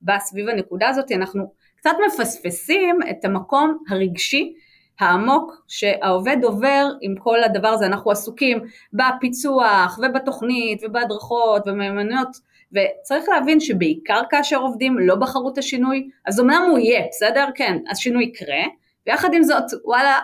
בא 0.00 0.18
סביב 0.18 0.48
הנקודה 0.48 0.88
הזאת, 0.88 1.12
אנחנו 1.12 1.52
קצת 1.76 1.90
מפספסים 2.06 2.98
את 3.10 3.24
המקום 3.24 3.78
הרגשי 3.88 4.54
העמוק 5.00 5.64
שהעובד 5.68 6.36
עובר 6.42 6.88
עם 7.00 7.14
כל 7.18 7.42
הדבר 7.42 7.68
הזה, 7.68 7.86
אנחנו 7.86 8.10
עסוקים 8.10 8.58
בפיצוח 8.92 9.98
ובתוכנית 10.02 10.82
ובהדרכות 10.84 11.62
ובמיומנויות 11.66 12.36
וצריך 12.72 13.28
להבין 13.28 13.60
שבעיקר 13.60 14.20
כאשר 14.30 14.56
עובדים 14.56 14.98
לא 14.98 15.14
בחרו 15.14 15.52
את 15.52 15.58
השינוי, 15.58 16.08
אז 16.26 16.40
אמנם 16.40 16.62
הוא 16.70 16.78
יהיה, 16.78 17.04
בסדר? 17.10 17.46
כן, 17.54 17.78
השינוי 17.90 18.24
יקרה, 18.24 18.62
ויחד 19.06 19.34
עם 19.34 19.42
זאת, 19.42 19.64
וואלה, 19.84 20.18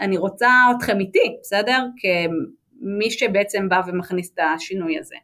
אני 0.00 0.18
רוצה 0.18 0.48
אתכם 0.76 1.00
איתי, 1.00 1.36
בסדר? 1.40 1.84
כמי 1.96 3.10
שבעצם 3.10 3.68
בא 3.68 3.80
ומכניס 3.86 4.32
את 4.34 4.38
השינוי 4.54 4.98
הזה. 4.98 5.16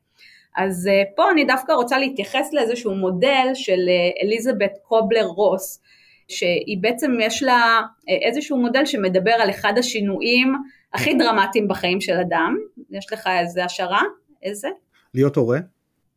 אז 0.56 0.88
אה, 0.92 1.02
פה 1.16 1.30
אני 1.30 1.44
דווקא 1.44 1.72
רוצה 1.72 1.98
להתייחס 1.98 2.52
לאיזשהו 2.52 2.94
מודל 2.94 3.46
של 3.54 3.88
אה, 3.88 4.22
אליזבת 4.22 4.72
קובלר 4.82 5.24
רוס, 5.24 5.82
שהיא 6.28 6.78
בעצם 6.80 7.12
יש 7.20 7.42
לה 7.42 7.80
אה, 8.08 8.28
איזשהו 8.28 8.56
מודל 8.56 8.86
שמדבר 8.86 9.30
על 9.32 9.50
אחד 9.50 9.72
השינויים 9.78 10.54
הכי 10.94 11.14
דרמטיים 11.14 11.68
בחיים 11.68 12.00
של 12.00 12.12
אדם, 12.12 12.56
יש 12.90 13.12
לך 13.12 13.26
איזה 13.40 13.64
השערה? 13.64 14.02
איזה? 14.42 14.68
להיות 15.14 15.36
הורה. 15.36 15.58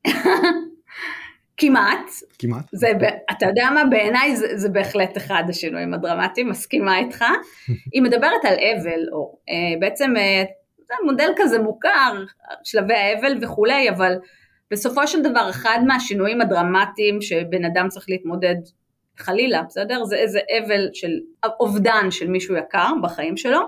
כמעט. 1.58 2.10
כמעט. 2.40 2.66
זה, 2.72 2.92
אתה 3.32 3.46
יודע 3.46 3.70
מה, 3.74 3.86
בעיניי 3.86 4.36
זה, 4.36 4.48
זה 4.58 4.70
בהחלט 4.70 5.18
אחד 5.18 5.44
השינויים 5.50 5.94
הדרמטיים, 5.94 6.50
מסכימה 6.50 6.98
איתך. 7.00 7.26
היא 7.94 8.02
מדברת 8.02 8.46
על 8.46 8.54
אבל, 8.54 9.00
או 9.12 9.38
אה, 9.50 9.80
בעצם 9.80 10.14
אה, 10.18 10.44
זה 10.88 10.94
מודל 11.06 11.30
כזה 11.38 11.60
מוכר, 11.60 12.24
שלבי 12.64 12.94
האבל 12.94 13.38
וכולי, 13.42 13.90
אבל 13.90 14.14
בסופו 14.72 15.08
של 15.08 15.22
דבר 15.22 15.50
אחד 15.50 15.80
מהשינויים 15.88 16.42
הדרמטיים 16.42 17.22
שבן 17.22 17.66
אדם 17.66 17.88
צריך 17.90 18.06
להתמודד 18.10 18.56
חלילה, 19.18 19.64
בסדר? 19.68 20.04
זה 20.04 20.16
איזה 20.16 20.40
אבל 20.60 20.90
של 20.94 21.12
אובדן 21.60 22.12
של 22.12 22.28
מישהו 22.28 22.56
יקר 22.56 22.92
בחיים 23.04 23.38
שלו, 23.38 23.60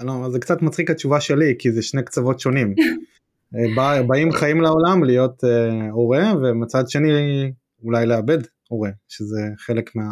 לא, 0.00 0.30
זה 0.30 0.38
קצת 0.38 0.62
מצחיק 0.62 0.90
התשובה 0.90 1.20
שלי 1.20 1.54
כי 1.58 1.72
זה 1.72 1.82
שני 1.82 2.04
קצוות 2.04 2.40
שונים. 2.40 2.74
בא, 3.52 4.02
באים 4.02 4.32
חיים 4.32 4.60
לעולם 4.60 5.04
להיות 5.04 5.44
uh, 5.44 5.90
הורה 5.90 6.32
ומצד 6.42 6.88
שני 6.88 7.52
אולי 7.84 8.06
לאבד 8.06 8.38
הורה 8.68 8.90
שזה 9.08 9.40
חלק 9.58 9.96
מה... 9.96 10.04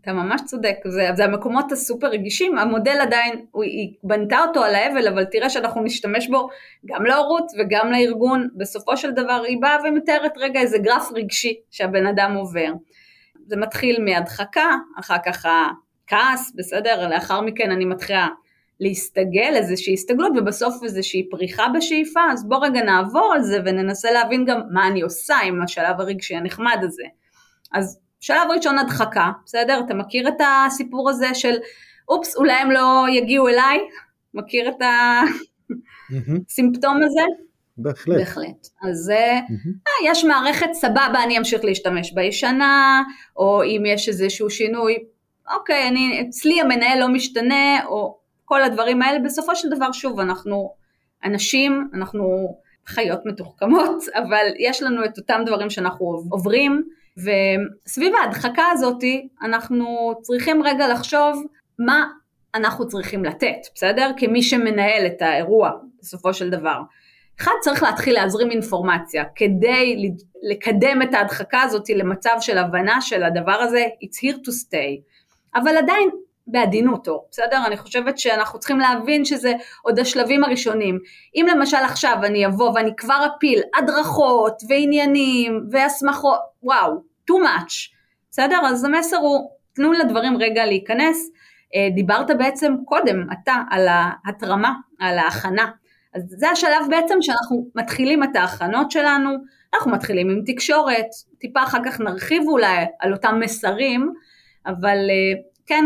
אתה, 0.00 0.12
ממש 0.12 0.40
צודק, 0.46 0.76
זה, 0.88 1.08
זה 1.16 1.24
המקומות 1.24 1.72
הסופר 1.72 2.06
רגישים, 2.06 2.58
המודל 2.58 2.98
עדיין, 3.00 3.46
היא 3.62 3.94
בנתה 4.04 4.38
אותו 4.48 4.64
על 4.64 4.74
האבל, 4.74 5.08
אבל 5.08 5.24
תראה 5.24 5.50
שאנחנו 5.50 5.82
נשתמש 5.84 6.28
בו 6.28 6.48
גם 6.86 7.04
להורות 7.04 7.46
וגם 7.58 7.90
לארגון, 7.90 8.48
בסופו 8.56 8.96
של 8.96 9.10
דבר 9.10 9.42
היא 9.48 9.58
באה 9.60 9.76
ומתארת 9.84 10.32
רגע 10.36 10.60
איזה 10.60 10.78
גרף 10.78 11.08
רגשי 11.14 11.54
שהבן 11.70 12.06
אדם 12.06 12.34
עובר. 12.34 12.72
זה 13.46 13.56
מתחיל 13.56 14.04
מהדחקה, 14.04 14.70
אחר 15.00 15.16
כך 15.26 15.46
הכעס, 15.46 16.52
בסדר? 16.56 17.08
לאחר 17.08 17.40
מכן 17.40 17.70
אני 17.70 17.84
מתחילה 17.84 18.28
להסתגל, 18.80 19.52
איזושהי 19.54 19.94
הסתגלות 19.94 20.32
ובסוף 20.36 20.74
איזושהי 20.82 21.28
פריחה 21.30 21.66
בשאיפה, 21.76 22.20
אז 22.32 22.48
בוא 22.48 22.58
רגע 22.62 22.82
נעבור 22.82 23.32
על 23.34 23.42
זה 23.42 23.58
וננסה 23.64 24.10
להבין 24.10 24.44
גם 24.44 24.60
מה 24.70 24.86
אני 24.86 25.00
עושה 25.00 25.36
עם 25.44 25.62
השלב 25.62 26.00
הרגשי 26.00 26.36
הנחמד 26.36 26.78
הזה. 26.82 27.04
אז 27.72 28.00
שלב 28.20 28.48
ראשון 28.56 28.78
הדחקה, 28.78 29.30
בסדר? 29.44 29.80
אתה 29.86 29.94
מכיר 29.94 30.28
את 30.28 30.40
הסיפור 30.66 31.10
הזה 31.10 31.34
של 31.34 31.54
אופס 32.08 32.36
אולי 32.36 32.52
הם 32.52 32.70
לא 32.70 33.04
יגיעו 33.12 33.48
אליי? 33.48 33.78
מכיר 34.34 34.68
את 34.68 34.82
הסימפטום 36.48 36.96
הזה? 37.02 37.22
בהחלט. 37.78 38.16
בהחלט. 38.16 38.68
אז 38.90 39.12
mm-hmm. 39.12 40.04
יש 40.04 40.24
מערכת 40.24 40.72
סבבה, 40.72 41.24
אני 41.24 41.38
אמשיך 41.38 41.64
להשתמש 41.64 42.12
בישנה, 42.12 43.02
או 43.36 43.62
אם 43.62 43.82
יש 43.86 44.08
איזשהו 44.08 44.50
שינוי, 44.50 44.96
אוקיי, 45.54 45.88
אני, 45.88 46.24
אצלי 46.28 46.60
המנהל 46.60 46.98
לא 46.98 47.08
משתנה, 47.08 47.86
או 47.86 48.18
כל 48.46 48.62
הדברים 48.62 49.02
האלה, 49.02 49.18
בסופו 49.18 49.56
של 49.56 49.68
דבר, 49.68 49.92
שוב, 49.92 50.20
אנחנו 50.20 50.74
אנשים, 51.24 51.88
אנחנו 51.94 52.56
חיות 52.86 53.20
מתוחכמות, 53.24 54.04
אבל 54.20 54.46
יש 54.58 54.82
לנו 54.82 55.04
את 55.04 55.18
אותם 55.18 55.42
דברים 55.46 55.70
שאנחנו 55.70 56.06
עוברים, 56.30 56.82
וסביב 57.16 58.14
ההדחקה 58.14 58.62
הזאת 58.72 59.02
אנחנו 59.42 60.14
צריכים 60.22 60.62
רגע 60.62 60.88
לחשוב 60.88 61.42
מה 61.78 62.06
אנחנו 62.54 62.88
צריכים 62.88 63.24
לתת, 63.24 63.58
בסדר? 63.74 64.10
כמי 64.16 64.42
שמנהל 64.42 65.06
את 65.06 65.22
האירוע 65.22 65.70
בסופו 66.00 66.34
של 66.34 66.50
דבר. 66.50 66.80
אחד, 67.40 67.52
צריך 67.60 67.82
להתחיל 67.82 68.14
להזרים 68.14 68.50
אינפורמציה 68.50 69.24
כדי 69.34 70.12
לקדם 70.50 71.02
את 71.02 71.14
ההדחקה 71.14 71.62
הזאת 71.62 71.88
למצב 71.88 72.36
של 72.40 72.58
הבנה 72.58 73.00
של 73.00 73.22
הדבר 73.22 73.52
הזה, 73.52 73.84
it's 74.04 74.16
here 74.16 74.36
to 74.36 74.50
stay. 74.50 75.00
אבל 75.54 75.76
עדיין 75.76 76.10
בעדינותו, 76.46 77.24
בסדר? 77.30 77.66
אני 77.66 77.76
חושבת 77.76 78.18
שאנחנו 78.18 78.58
צריכים 78.58 78.78
להבין 78.78 79.24
שזה 79.24 79.52
עוד 79.82 79.98
השלבים 79.98 80.44
הראשונים. 80.44 80.98
אם 81.34 81.46
למשל 81.50 81.76
עכשיו 81.76 82.16
אני 82.24 82.46
אבוא 82.46 82.70
ואני 82.74 82.90
כבר 82.96 83.26
אפיל 83.36 83.60
הדרכות 83.78 84.62
ועניינים 84.68 85.60
והסמכות, 85.70 86.38
וואו, 86.62 86.92
too 87.30 87.34
much, 87.34 87.74
בסדר? 88.30 88.60
אז 88.66 88.84
המסר 88.84 89.16
הוא, 89.16 89.50
תנו 89.74 89.92
לדברים 89.92 90.36
רגע 90.36 90.66
להיכנס. 90.66 91.30
אה, 91.74 91.88
דיברת 91.94 92.30
בעצם 92.38 92.74
קודם, 92.84 93.26
אתה, 93.32 93.54
על 93.70 93.88
ההתרמה, 93.90 94.74
על 95.00 95.18
ההכנה. 95.18 95.70
אז 96.14 96.22
זה 96.28 96.50
השלב 96.50 96.86
בעצם 96.90 97.16
שאנחנו 97.20 97.66
מתחילים 97.74 98.24
את 98.24 98.36
ההכנות 98.36 98.90
שלנו, 98.90 99.30
אנחנו 99.74 99.90
מתחילים 99.90 100.30
עם 100.30 100.42
תקשורת, 100.46 101.06
טיפה 101.38 101.62
אחר 101.62 101.78
כך 101.84 102.00
נרחיב 102.00 102.42
אולי 102.46 102.84
על 103.00 103.12
אותם 103.12 103.40
מסרים, 103.40 104.12
אבל 104.66 104.96
אה, 105.10 105.40
כן, 105.66 105.84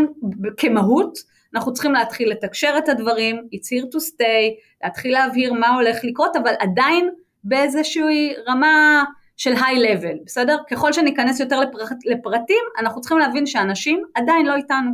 כמהות, 0.57 1.17
אנחנו 1.55 1.73
צריכים 1.73 1.93
להתחיל 1.93 2.31
לתקשר 2.31 2.75
את 2.77 2.89
הדברים, 2.89 3.35
it's 3.35 3.67
here 3.67 3.85
to 3.85 3.99
stay, 3.99 4.61
להתחיל 4.83 5.13
להבהיר 5.13 5.53
מה 5.53 5.75
הולך 5.75 5.97
לקרות, 6.03 6.35
אבל 6.35 6.53
עדיין 6.59 7.09
באיזושהי 7.43 8.33
רמה 8.47 9.03
של 9.37 9.53
היי 9.65 9.79
לבל, 9.79 10.17
בסדר? 10.25 10.57
ככל 10.71 10.93
שניכנס 10.93 11.39
יותר 11.39 11.59
לפרט, 11.59 11.97
לפרטים, 12.05 12.65
אנחנו 12.79 13.01
צריכים 13.01 13.17
להבין 13.17 13.45
שאנשים 13.45 14.03
עדיין 14.15 14.45
לא 14.45 14.55
איתנו. 14.55 14.91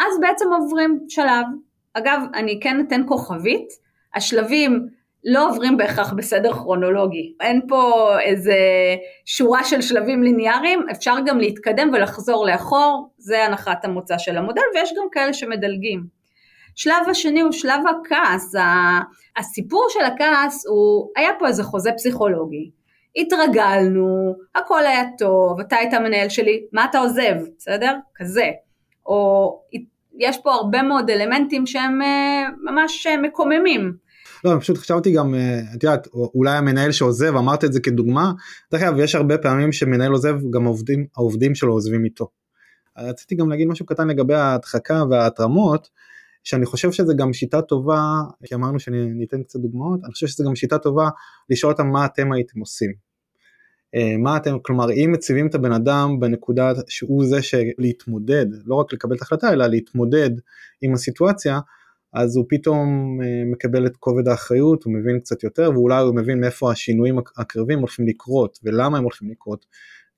אז 0.00 0.20
בעצם 0.20 0.52
עוברים 0.52 1.00
שלב, 1.08 1.46
אגב, 1.94 2.20
אני 2.34 2.60
כן 2.62 2.80
אתן 2.80 3.02
כוכבית, 3.08 3.68
השלבים 4.14 4.88
לא 5.24 5.48
עוברים 5.48 5.76
בהכרח 5.76 6.12
בסדר 6.12 6.52
כרונולוגי. 6.52 7.34
אין 7.40 7.60
פה 7.68 8.10
איזה 8.20 8.56
שורה 9.26 9.64
של 9.64 9.80
שלבים 9.80 10.22
ליניאריים, 10.22 10.86
אפשר 10.90 11.14
גם 11.26 11.38
להתקדם 11.38 11.90
ולחזור 11.92 12.46
לאחור, 12.46 13.08
זה 13.18 13.44
הנחת 13.44 13.84
המוצא 13.84 14.18
של 14.18 14.36
המודל, 14.36 14.62
ויש 14.74 14.92
גם 14.92 15.06
כאלה 15.12 15.32
שמדלגים. 15.32 16.04
שלב 16.74 17.08
השני 17.10 17.40
הוא 17.40 17.52
שלב 17.52 17.80
הכעס, 17.90 18.54
הסיפור 19.36 19.86
של 19.90 20.04
הכעס 20.04 20.66
הוא, 20.66 21.10
היה 21.16 21.30
פה 21.38 21.46
איזה 21.46 21.64
חוזה 21.64 21.90
פסיכולוגי, 21.92 22.70
התרגלנו, 23.16 24.34
הכל 24.54 24.86
היה 24.86 25.04
טוב, 25.18 25.60
אתה 25.60 25.76
היית 25.76 25.94
המנהל 25.94 26.28
שלי, 26.28 26.62
מה 26.72 26.84
אתה 26.84 26.98
עוזב, 26.98 27.34
בסדר? 27.58 27.96
כזה. 28.14 28.50
או 29.06 29.58
יש 30.18 30.38
פה 30.38 30.52
הרבה 30.52 30.82
מאוד 30.82 31.10
אלמנטים 31.10 31.66
שהם 31.66 32.02
אה, 32.02 32.44
ממש 32.62 33.06
אה, 33.06 33.16
מקוממים. 33.16 33.92
לא, 34.44 34.60
פשוט 34.60 34.78
חשבתי 34.78 35.12
גם, 35.12 35.34
אה, 35.34 35.60
את 35.76 35.82
יודעת, 35.82 36.06
אולי 36.14 36.56
המנהל 36.56 36.92
שעוזב, 36.92 37.36
אמרת 37.36 37.64
את 37.64 37.72
זה 37.72 37.80
כדוגמה, 37.80 38.32
דרך 38.72 38.82
אגב, 38.82 38.98
יש 38.98 39.14
הרבה 39.14 39.38
פעמים 39.38 39.72
שמנהל 39.72 40.12
עוזב, 40.12 40.34
גם 40.50 40.66
העובדים, 40.66 41.06
העובדים 41.16 41.54
שלו 41.54 41.72
עוזבים 41.72 42.04
איתו. 42.04 42.28
רציתי 42.98 43.34
גם 43.34 43.50
להגיד 43.50 43.68
משהו 43.68 43.86
קטן 43.86 44.08
לגבי 44.08 44.34
ההדחקה 44.34 45.02
וההתרמות, 45.10 45.88
שאני 46.44 46.66
חושב 46.66 46.92
שזה 46.92 47.14
גם 47.14 47.32
שיטה 47.32 47.62
טובה, 47.62 48.02
כי 48.44 48.54
אמרנו 48.54 48.80
שאני 48.80 49.24
אתן 49.24 49.42
קצת 49.42 49.60
דוגמאות, 49.60 50.00
אני 50.04 50.12
חושב 50.12 50.26
שזה 50.26 50.44
גם 50.44 50.56
שיטה 50.56 50.78
טובה 50.78 51.08
לשאול 51.50 51.72
אותם 51.72 51.86
מה 51.86 52.06
אתם 52.06 52.32
הייתם 52.32 52.60
עושים. 52.60 52.92
אה, 53.94 54.16
מה 54.18 54.36
אתם, 54.36 54.58
כלומר 54.62 54.92
אם 54.92 55.12
מציבים 55.12 55.46
את 55.46 55.54
הבן 55.54 55.72
אדם 55.72 56.20
בנקודה 56.20 56.72
שהוא 56.88 57.24
זה 57.26 57.42
שלהתמודד, 57.42 58.46
לא 58.64 58.74
רק 58.74 58.92
לקבל 58.92 59.16
את 59.16 59.20
ההחלטה 59.20 59.52
אלא 59.52 59.66
להתמודד 59.66 60.30
עם 60.82 60.94
הסיטואציה, 60.94 61.60
אז 62.12 62.36
הוא 62.36 62.44
פתאום 62.48 63.18
אה, 63.22 63.42
מקבל 63.52 63.86
את 63.86 63.96
כובד 63.96 64.28
האחריות, 64.28 64.84
הוא 64.84 64.94
מבין 64.94 65.20
קצת 65.20 65.42
יותר 65.42 65.70
ואולי 65.74 66.02
הוא 66.02 66.16
מבין 66.16 66.40
מאיפה 66.40 66.70
השינויים 66.70 67.18
הקרבים 67.36 67.78
הולכים 67.78 68.06
לקרות 68.06 68.58
ולמה 68.64 68.98
הם 68.98 69.04
הולכים 69.04 69.30
לקרות. 69.30 69.66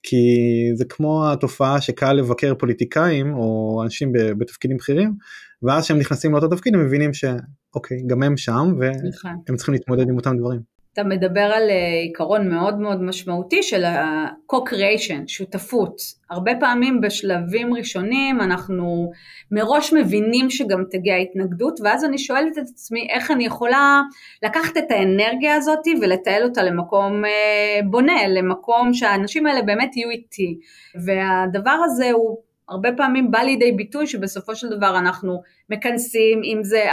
כי 0.07 0.27
זה 0.75 0.85
כמו 0.85 1.33
התופעה 1.33 1.81
שקל 1.81 2.13
לבקר 2.13 2.55
פוליטיקאים 2.55 3.35
או 3.35 3.81
אנשים 3.85 4.13
בתפקידים 4.13 4.77
בכירים 4.77 5.15
ואז 5.63 5.85
כשהם 5.85 5.99
נכנסים 5.99 6.33
לאותו 6.33 6.49
תפקיד 6.49 6.75
הם 6.75 6.87
מבינים 6.87 7.11
שאוקיי 7.15 8.03
גם 8.07 8.23
הם 8.23 8.37
שם 8.37 8.75
והם 8.79 8.93
נכון. 9.09 9.57
צריכים 9.57 9.75
להתמודד 9.75 10.09
עם 10.09 10.17
אותם 10.17 10.37
דברים. 10.39 10.74
אתה 10.95 11.05
מדבר 11.05 11.41
על 11.41 11.71
אה, 11.71 12.01
עיקרון 12.03 12.49
מאוד 12.49 12.79
מאוד 12.79 13.03
משמעותי 13.03 13.63
של 13.63 13.85
ה-co-creation, 13.85 15.23
שותפות. 15.27 15.97
הרבה 16.31 16.53
פעמים 16.61 17.01
בשלבים 17.01 17.75
ראשונים 17.75 18.41
אנחנו 18.41 19.11
מראש 19.51 19.93
מבינים 19.93 20.51
שגם 20.51 20.85
תגיע 20.91 21.17
התנגדות, 21.17 21.81
ואז 21.85 22.05
אני 22.05 22.19
שואלת 22.19 22.59
את 22.59 22.63
עצמי 22.73 23.09
איך 23.11 23.31
אני 23.31 23.45
יכולה 23.47 24.03
לקחת 24.43 24.77
את 24.77 24.91
האנרגיה 24.91 25.55
הזאת 25.55 25.87
ולתעל 26.01 26.43
אותה 26.43 26.63
למקום 26.63 27.25
אה, 27.25 27.81
בונה, 27.85 28.29
למקום 28.29 28.93
שהאנשים 28.93 29.47
האלה 29.47 29.63
באמת 29.63 29.97
יהיו 29.97 30.11
איתי. 30.11 30.59
והדבר 31.05 31.77
הזה 31.85 32.11
הוא 32.11 32.39
הרבה 32.69 32.89
פעמים 32.97 33.31
בא 33.31 33.39
לידי 33.39 33.73
ביטוי 33.73 34.07
שבסופו 34.07 34.57
של 34.57 34.69
דבר 34.69 34.99
אנחנו 34.99 35.43
מכנסים, 35.71 36.41
אם 36.45 36.59
זה 36.63 36.85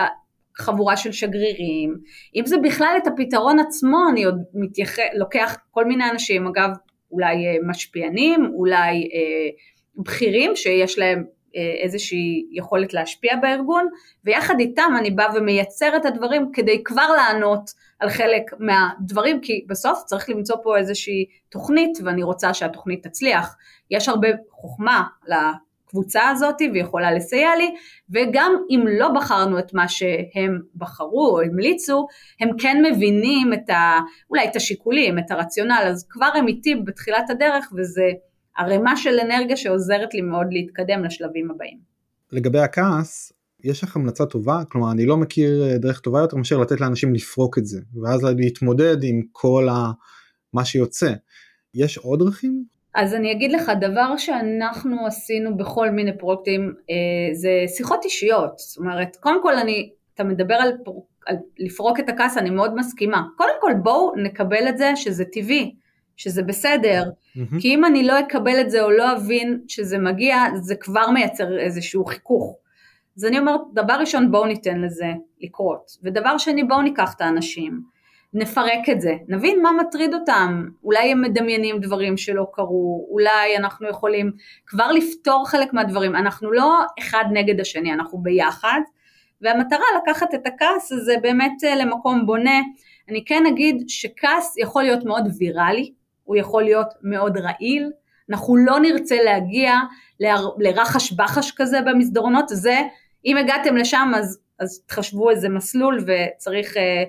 חבורה 0.57 0.97
של 0.97 1.11
שגרירים, 1.11 1.97
אם 2.35 2.45
זה 2.45 2.57
בכלל 2.57 2.95
את 2.97 3.07
הפתרון 3.07 3.59
עצמו, 3.59 3.97
אני 4.11 4.23
עוד 4.23 4.43
מתייח... 4.53 4.95
לוקח 5.13 5.57
כל 5.71 5.85
מיני 5.85 6.09
אנשים, 6.09 6.47
אגב, 6.47 6.69
אולי 7.11 7.35
אה, 7.47 7.55
משפיענים, 7.67 8.51
אולי 8.53 9.09
אה, 9.13 9.49
בכירים 9.95 10.55
שיש 10.55 10.99
להם 10.99 11.23
אה, 11.55 11.83
איזושהי 11.83 12.45
יכולת 12.51 12.93
להשפיע 12.93 13.35
בארגון, 13.35 13.87
ויחד 14.25 14.59
איתם 14.59 14.91
אני 14.99 15.11
באה 15.11 15.35
ומייצר 15.35 15.97
את 15.97 16.05
הדברים 16.05 16.51
כדי 16.53 16.83
כבר 16.83 17.07
לענות 17.17 17.71
על 17.99 18.09
חלק 18.09 18.43
מהדברים, 18.59 19.41
כי 19.41 19.65
בסוף 19.69 20.03
צריך 20.05 20.29
למצוא 20.29 20.55
פה 20.63 20.77
איזושהי 20.77 21.25
תוכנית, 21.49 21.97
ואני 22.03 22.23
רוצה 22.23 22.53
שהתוכנית 22.53 23.07
תצליח. 23.07 23.55
יש 23.91 24.09
הרבה 24.09 24.27
חוכמה 24.51 25.03
הקבוצה 25.91 26.29
הזאת 26.29 26.55
ויכולה 26.73 27.11
לסייע 27.11 27.49
לי, 27.57 27.75
וגם 28.09 28.55
אם 28.69 28.85
לא 28.99 29.09
בחרנו 29.09 29.59
את 29.59 29.73
מה 29.73 29.87
שהם 29.87 30.59
בחרו 30.75 31.27
או 31.27 31.41
המליצו, 31.41 32.07
הם 32.41 32.49
כן 32.57 32.77
מבינים 32.91 33.53
את 33.53 33.69
ה, 33.69 33.99
אולי 34.29 34.47
את 34.47 34.55
השיקולים, 34.55 35.19
את 35.19 35.31
הרציונל, 35.31 35.83
אז 35.87 36.05
כבר 36.09 36.29
הם 36.35 36.47
איתי 36.47 36.75
בתחילת 36.75 37.29
הדרך 37.29 37.71
וזה 37.77 38.09
ערימה 38.57 38.97
של 38.97 39.19
אנרגיה 39.19 39.57
שעוזרת 39.57 40.13
לי 40.13 40.21
מאוד 40.21 40.47
להתקדם 40.51 41.03
לשלבים 41.03 41.51
הבאים. 41.51 41.77
לגבי 42.31 42.59
הכעס, 42.59 43.33
יש 43.63 43.83
לך 43.83 43.95
המלצה 43.95 44.25
טובה? 44.25 44.61
כלומר, 44.69 44.91
אני 44.91 45.05
לא 45.05 45.17
מכיר 45.17 45.63
אה, 45.63 45.77
דרך 45.77 45.99
טובה 45.99 46.19
יותר 46.19 46.37
מאשר 46.37 46.57
לתת 46.57 46.81
לאנשים 46.81 47.13
לפרוק 47.13 47.57
את 47.57 47.65
זה, 47.65 47.81
ואז 48.01 48.23
להתמודד 48.23 49.03
עם 49.03 49.21
כל 49.31 49.67
ה... 49.69 49.91
מה 50.53 50.65
שיוצא. 50.65 51.13
יש 51.73 51.97
עוד 51.97 52.19
דרכים? 52.19 52.65
אז 52.95 53.13
אני 53.13 53.31
אגיד 53.31 53.51
לך, 53.51 53.71
דבר 53.79 54.17
שאנחנו 54.17 55.07
עשינו 55.07 55.57
בכל 55.57 55.89
מיני 55.89 56.17
פרויקטים 56.17 56.73
אה, 56.89 56.95
זה 57.33 57.63
שיחות 57.67 58.05
אישיות. 58.05 58.59
זאת 58.59 58.77
אומרת, 58.77 59.15
קודם 59.15 59.43
כל 59.43 59.57
אני, 59.57 59.89
אתה 60.13 60.23
מדבר 60.23 60.55
על, 60.55 60.71
על 61.27 61.35
לפרוק 61.59 61.99
את 61.99 62.09
הכעס, 62.09 62.37
אני 62.37 62.49
מאוד 62.49 62.75
מסכימה. 62.75 63.23
קודם 63.37 63.53
כל 63.61 63.71
בואו 63.83 64.15
נקבל 64.15 64.69
את 64.69 64.77
זה 64.77 64.91
שזה 64.95 65.25
טבעי, 65.25 65.75
שזה 66.17 66.43
בסדר, 66.43 67.03
mm-hmm. 67.03 67.61
כי 67.61 67.75
אם 67.75 67.85
אני 67.85 68.03
לא 68.03 68.19
אקבל 68.19 68.61
את 68.61 68.69
זה 68.69 68.81
או 68.83 68.91
לא 68.91 69.13
אבין 69.13 69.61
שזה 69.67 69.97
מגיע, 69.97 70.37
זה 70.61 70.75
כבר 70.75 71.09
מייצר 71.09 71.59
איזשהו 71.59 72.05
חיכוך. 72.05 72.57
אז 73.17 73.25
אני 73.25 73.39
אומרת, 73.39 73.61
דבר 73.73 73.93
ראשון 73.93 74.31
בואו 74.31 74.45
ניתן 74.45 74.81
לזה 74.81 75.11
לקרות, 75.41 75.91
ודבר 76.03 76.37
שני 76.37 76.63
בואו 76.63 76.81
ניקח 76.81 77.13
את 77.15 77.21
האנשים. 77.21 77.81
נפרק 78.33 78.89
את 78.91 79.01
זה, 79.01 79.15
נבין 79.27 79.61
מה 79.61 79.71
מטריד 79.71 80.13
אותם, 80.13 80.65
אולי 80.83 81.11
הם 81.11 81.21
מדמיינים 81.21 81.79
דברים 81.79 82.17
שלא 82.17 82.47
קרו, 82.53 83.07
אולי 83.11 83.57
אנחנו 83.57 83.89
יכולים 83.89 84.31
כבר 84.65 84.91
לפתור 84.91 85.47
חלק 85.47 85.73
מהדברים, 85.73 86.15
אנחנו 86.15 86.51
לא 86.51 86.79
אחד 86.99 87.25
נגד 87.33 87.59
השני, 87.59 87.93
אנחנו 87.93 88.17
ביחד, 88.17 88.81
והמטרה 89.41 89.85
לקחת 90.01 90.33
את 90.33 90.47
הכעס 90.47 90.91
הזה 90.91 91.15
באמת 91.21 91.63
אה, 91.63 91.75
למקום 91.75 92.25
בונה. 92.25 92.59
אני 93.09 93.25
כן 93.25 93.43
אגיד 93.45 93.83
שכעס 93.87 94.57
יכול 94.57 94.83
להיות 94.83 95.05
מאוד 95.05 95.23
ויראלי, 95.37 95.93
הוא 96.23 96.35
יכול 96.35 96.63
להיות 96.63 96.87
מאוד 97.01 97.37
רעיל, 97.37 97.91
אנחנו 98.29 98.55
לא 98.55 98.79
נרצה 98.79 99.17
להגיע 99.23 99.73
לרחש 100.59 101.13
בחש 101.13 101.51
כזה 101.51 101.81
במסדרונות, 101.81 102.45
זה, 102.49 102.81
אם 103.25 103.37
הגעתם 103.37 103.75
לשם 103.75 104.11
אז, 104.15 104.39
אז 104.59 104.83
תחשבו 104.87 105.29
איזה 105.29 105.49
מסלול 105.49 105.99
וצריך 105.99 106.77
אה, 106.77 107.03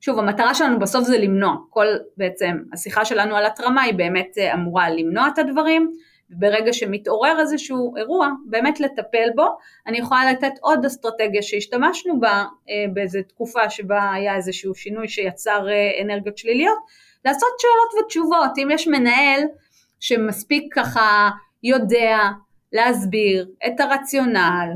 שוב, 0.00 0.18
המטרה 0.18 0.54
שלנו 0.54 0.78
בסוף 0.78 1.04
זה 1.04 1.18
למנוע, 1.18 1.56
כל 1.70 1.86
בעצם 2.16 2.56
השיחה 2.72 3.04
שלנו 3.04 3.36
על 3.36 3.46
התרמה 3.46 3.82
היא 3.82 3.94
באמת 3.94 4.38
אה, 4.38 4.54
אמורה 4.54 4.90
למנוע 4.90 5.28
את 5.28 5.38
הדברים, 5.38 5.92
וברגע 6.30 6.72
שמתעורר 6.72 7.40
איזשהו 7.40 7.96
אירוע, 7.96 8.28
באמת 8.46 8.80
לטפל 8.80 9.28
בו. 9.34 9.46
אני 9.86 9.98
יכולה 9.98 10.32
לתת 10.32 10.52
עוד 10.60 10.84
אסטרטגיה 10.84 11.42
שהשתמשנו 11.42 12.20
בה 12.20 12.44
אה, 12.68 12.84
באיזו 12.92 13.18
תקופה 13.28 13.70
שבה 13.70 14.12
היה 14.12 14.36
איזשהו 14.36 14.74
שינוי 14.74 15.08
שיצר 15.08 15.68
אה, 15.68 16.02
אנרגיות 16.02 16.38
שליליות, 16.38 16.78
לעשות 17.24 17.48
שאלות 17.58 18.04
ותשובות. 18.04 18.58
אם 18.58 18.68
יש 18.70 18.88
מנהל 18.88 19.40
שמספיק 20.00 20.74
ככה 20.74 21.30
יודע 21.62 22.18
להסביר 22.72 23.48
את 23.66 23.80
הרציונל, 23.80 24.68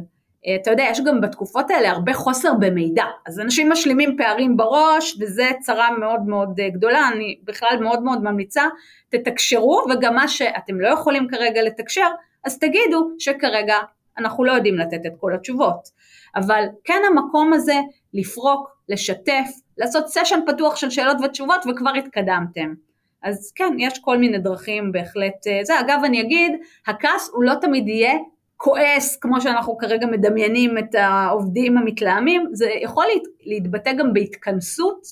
אתה 0.60 0.70
יודע, 0.70 0.84
יש 0.90 1.00
גם 1.00 1.20
בתקופות 1.20 1.70
האלה 1.70 1.90
הרבה 1.90 2.14
חוסר 2.14 2.54
במידע, 2.60 3.04
אז 3.26 3.40
אנשים 3.40 3.72
משלימים 3.72 4.16
פערים 4.16 4.56
בראש, 4.56 5.16
וזה 5.20 5.50
צרה 5.60 5.90
מאוד 5.98 6.20
מאוד 6.26 6.60
אה, 6.60 6.68
גדולה, 6.70 7.08
אני 7.08 7.38
בכלל 7.44 7.76
מאוד 7.80 8.02
מאוד 8.02 8.22
ממליצה, 8.22 8.62
תתקשרו, 9.08 9.82
וגם 9.90 10.14
מה 10.14 10.28
שאתם 10.28 10.80
לא 10.80 10.88
יכולים 10.88 11.28
כרגע 11.28 11.62
לתקשר, 11.62 12.08
אז 12.44 12.58
תגידו 12.58 13.10
שכרגע 13.18 13.76
אנחנו 14.18 14.44
לא 14.44 14.52
יודעים 14.52 14.78
לתת 14.78 15.06
את 15.06 15.12
כל 15.20 15.34
התשובות. 15.34 15.88
אבל 16.36 16.64
כן 16.84 17.02
המקום 17.10 17.52
הזה 17.52 17.76
לפרוק, 18.14 18.70
לשתף, 18.88 19.48
לעשות 19.78 20.08
סשן 20.08 20.40
פתוח 20.46 20.76
של 20.76 20.90
שאלות 20.90 21.16
ותשובות 21.24 21.64
וכבר 21.70 21.90
התקדמתם. 21.94 22.74
אז 23.22 23.52
כן, 23.54 23.74
יש 23.78 23.98
כל 23.98 24.18
מיני 24.18 24.38
דרכים 24.38 24.92
בהחלט, 24.92 25.46
אה, 25.46 25.60
זה 25.64 25.80
אגב 25.80 26.00
אני 26.04 26.20
אגיד, 26.20 26.52
הכעס 26.86 27.30
הוא 27.32 27.44
לא 27.44 27.54
תמיד 27.54 27.88
יהיה 27.88 28.14
כועס 28.62 29.16
כמו 29.16 29.40
שאנחנו 29.40 29.78
כרגע 29.78 30.06
מדמיינים 30.06 30.78
את 30.78 30.94
העובדים 30.94 31.78
המתלהמים, 31.78 32.46
זה 32.52 32.66
יכול 32.82 33.04
להת, 33.14 33.22
להתבטא 33.46 33.92
גם 33.92 34.12
בהתכנסות 34.12 35.06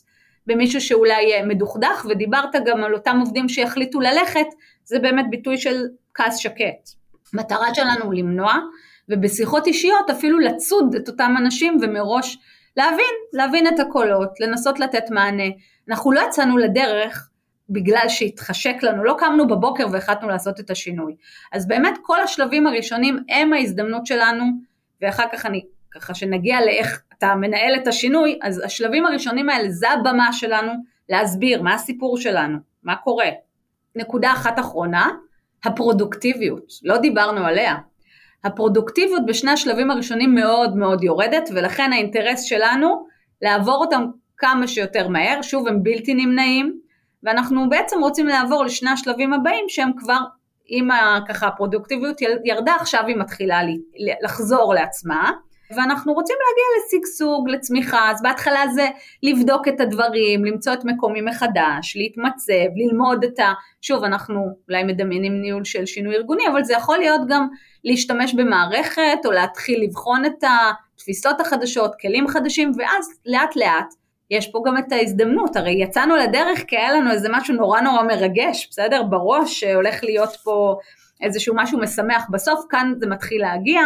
במישהו 0.46 0.80
שאולי 0.80 1.42
מדוכדך, 1.42 2.06
ודיברת 2.08 2.54
גם 2.66 2.84
על 2.84 2.94
אותם 2.94 3.16
עובדים 3.20 3.48
שיחליטו 3.48 4.00
ללכת, 4.00 4.46
זה 4.84 4.98
באמת 4.98 5.24
ביטוי 5.30 5.58
של 5.58 5.86
כעס 6.14 6.36
שקט. 6.36 6.90
מטרה 7.34 7.74
שלנו 7.74 8.12
למנוע, 8.12 8.54
ובשיחות 9.08 9.66
אישיות 9.66 10.10
אפילו 10.10 10.38
לצוד 10.38 10.94
את 10.94 11.08
אותם 11.08 11.34
אנשים 11.38 11.78
ומראש 11.82 12.38
להבין, 12.76 13.14
להבין 13.32 13.66
את 13.66 13.80
הקולות, 13.80 14.40
לנסות 14.40 14.80
לתת 14.80 15.10
מענה. 15.10 15.48
אנחנו 15.88 16.12
לא 16.12 16.20
יצאנו 16.20 16.58
לדרך 16.58 17.29
בגלל 17.70 18.04
שהתחשק 18.08 18.82
לנו, 18.82 19.04
לא 19.04 19.16
קמנו 19.18 19.46
בבוקר 19.46 19.86
והחלטנו 19.92 20.28
לעשות 20.28 20.60
את 20.60 20.70
השינוי. 20.70 21.16
אז 21.52 21.68
באמת 21.68 21.98
כל 22.02 22.20
השלבים 22.20 22.66
הראשונים 22.66 23.18
הם 23.28 23.52
ההזדמנות 23.52 24.06
שלנו, 24.06 24.44
ואחר 25.02 25.24
כך 25.32 25.46
אני, 25.46 25.64
ככה 25.90 26.14
שנגיע 26.14 26.60
לאיך 26.60 27.02
אתה 27.18 27.34
מנהל 27.34 27.74
את 27.74 27.88
השינוי, 27.88 28.38
אז 28.42 28.62
השלבים 28.64 29.06
הראשונים 29.06 29.48
האלה 29.48 29.70
זה 29.70 29.90
הבמה 29.90 30.32
שלנו 30.32 30.72
להסביר 31.08 31.62
מה 31.62 31.74
הסיפור 31.74 32.18
שלנו, 32.18 32.58
מה 32.82 32.96
קורה. 32.96 33.28
נקודה 33.96 34.32
אחת 34.32 34.58
אחרונה, 34.58 35.08
הפרודוקטיביות, 35.64 36.64
לא 36.84 36.96
דיברנו 36.96 37.44
עליה. 37.46 37.74
הפרודוקטיביות 38.44 39.26
בשני 39.26 39.50
השלבים 39.50 39.90
הראשונים 39.90 40.34
מאוד 40.34 40.76
מאוד 40.76 41.04
יורדת, 41.04 41.48
ולכן 41.54 41.92
האינטרס 41.92 42.42
שלנו 42.42 43.06
לעבור 43.42 43.84
אותם 43.84 44.04
כמה 44.36 44.66
שיותר 44.66 45.08
מהר, 45.08 45.42
שוב 45.42 45.68
הם 45.68 45.82
בלתי 45.82 46.14
נמנעים, 46.14 46.80
ואנחנו 47.22 47.68
בעצם 47.68 48.00
רוצים 48.00 48.26
לעבור 48.26 48.64
לשני 48.64 48.90
השלבים 48.90 49.32
הבאים 49.32 49.64
שהם 49.68 49.90
כבר 49.96 50.18
אם 50.70 50.88
ככה 51.28 51.46
הפרודוקטיביות 51.46 52.20
ירדה 52.44 52.74
עכשיו 52.74 53.06
היא 53.06 53.16
מתחילה 53.16 53.60
לחזור 54.22 54.74
לעצמה. 54.74 55.30
ואנחנו 55.76 56.12
רוצים 56.12 56.36
להגיע 56.40 56.98
לשגשוג, 57.00 57.48
לצמיחה, 57.48 58.10
אז 58.10 58.22
בהתחלה 58.22 58.68
זה 58.74 58.88
לבדוק 59.22 59.68
את 59.68 59.80
הדברים, 59.80 60.44
למצוא 60.44 60.72
את 60.72 60.84
מקומי 60.84 61.20
מחדש, 61.20 61.96
להתמצב, 61.96 62.70
ללמוד 62.76 63.24
את 63.24 63.38
ה... 63.38 63.52
שוב, 63.82 64.04
אנחנו 64.04 64.46
אולי 64.68 64.84
מדמיינים 64.84 65.40
ניהול 65.40 65.64
של 65.64 65.86
שינוי 65.86 66.16
ארגוני, 66.16 66.42
אבל 66.52 66.64
זה 66.64 66.72
יכול 66.72 66.98
להיות 66.98 67.20
גם 67.28 67.48
להשתמש 67.84 68.34
במערכת, 68.34 69.18
או 69.24 69.30
להתחיל 69.30 69.84
לבחון 69.84 70.24
את 70.24 70.44
התפיסות 70.94 71.40
החדשות, 71.40 71.92
כלים 72.00 72.28
חדשים, 72.28 72.72
ואז 72.78 73.08
לאט 73.26 73.56
לאט 73.56 73.94
יש 74.30 74.50
פה 74.50 74.62
גם 74.66 74.78
את 74.78 74.92
ההזדמנות, 74.92 75.56
הרי 75.56 75.82
יצאנו 75.82 76.16
לדרך 76.16 76.64
כי 76.66 76.76
היה 76.76 76.92
לנו 76.92 77.10
איזה 77.10 77.28
משהו 77.32 77.54
נורא 77.54 77.80
נורא 77.80 78.02
מרגש, 78.02 78.68
בסדר? 78.70 79.02
בראש 79.02 79.60
שהולך 79.60 80.04
להיות 80.04 80.36
פה 80.44 80.76
איזשהו 81.22 81.54
משהו 81.56 81.78
משמח 81.78 82.26
בסוף, 82.30 82.60
כאן 82.70 82.92
זה 82.96 83.06
מתחיל 83.06 83.40
להגיע, 83.40 83.80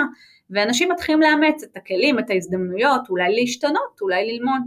ואנשים 0.51 0.93
מתחילים 0.93 1.21
לאמץ 1.21 1.63
את 1.63 1.77
הכלים, 1.77 2.19
את 2.19 2.31
ההזדמנויות, 2.31 3.01
אולי 3.11 3.35
להשתנות, 3.35 4.01
אולי 4.01 4.33
ללמוד. 4.33 4.63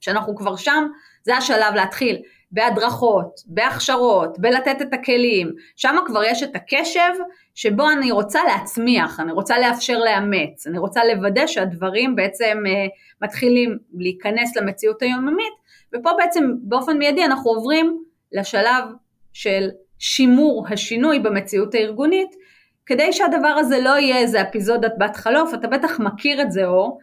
כשאנחנו 0.00 0.36
כבר 0.36 0.56
שם, 0.56 0.86
זה 1.22 1.36
השלב 1.36 1.74
להתחיל 1.74 2.22
בהדרכות, 2.52 3.40
בהכשרות, 3.46 4.38
בלתת 4.38 4.82
את 4.82 4.94
הכלים, 4.94 5.52
שם 5.76 5.96
כבר 6.06 6.24
יש 6.24 6.42
את 6.42 6.56
הקשב 6.56 7.10
שבו 7.54 7.90
אני 7.90 8.10
רוצה 8.10 8.40
להצמיח, 8.44 9.20
אני 9.20 9.32
רוצה 9.32 9.58
לאפשר 9.58 9.98
לאמץ, 9.98 10.66
אני 10.66 10.78
רוצה 10.78 11.04
לוודא 11.04 11.46
שהדברים 11.46 12.16
בעצם 12.16 12.62
אה, 12.66 12.86
מתחילים 13.22 13.78
להיכנס 13.94 14.56
למציאות 14.56 15.02
היומיומית, 15.02 15.52
ופה 15.94 16.10
בעצם 16.18 16.44
באופן 16.62 16.98
מיידי 16.98 17.24
אנחנו 17.24 17.50
עוברים 17.50 18.04
לשלב 18.32 18.84
של 19.32 19.68
שימור 19.98 20.66
השינוי 20.70 21.18
במציאות 21.18 21.74
הארגונית, 21.74 22.30
כדי 22.86 23.12
שהדבר 23.12 23.48
הזה 23.58 23.80
לא 23.80 23.98
יהיה 23.98 24.18
איזה 24.18 24.42
אפיזודת 24.42 24.92
בת 24.98 25.16
חלוף, 25.16 25.54
אתה 25.54 25.68
בטח 25.68 26.00
מכיר 26.00 26.42
את 26.42 26.52
זה 26.52 26.66
אור, 26.66 26.98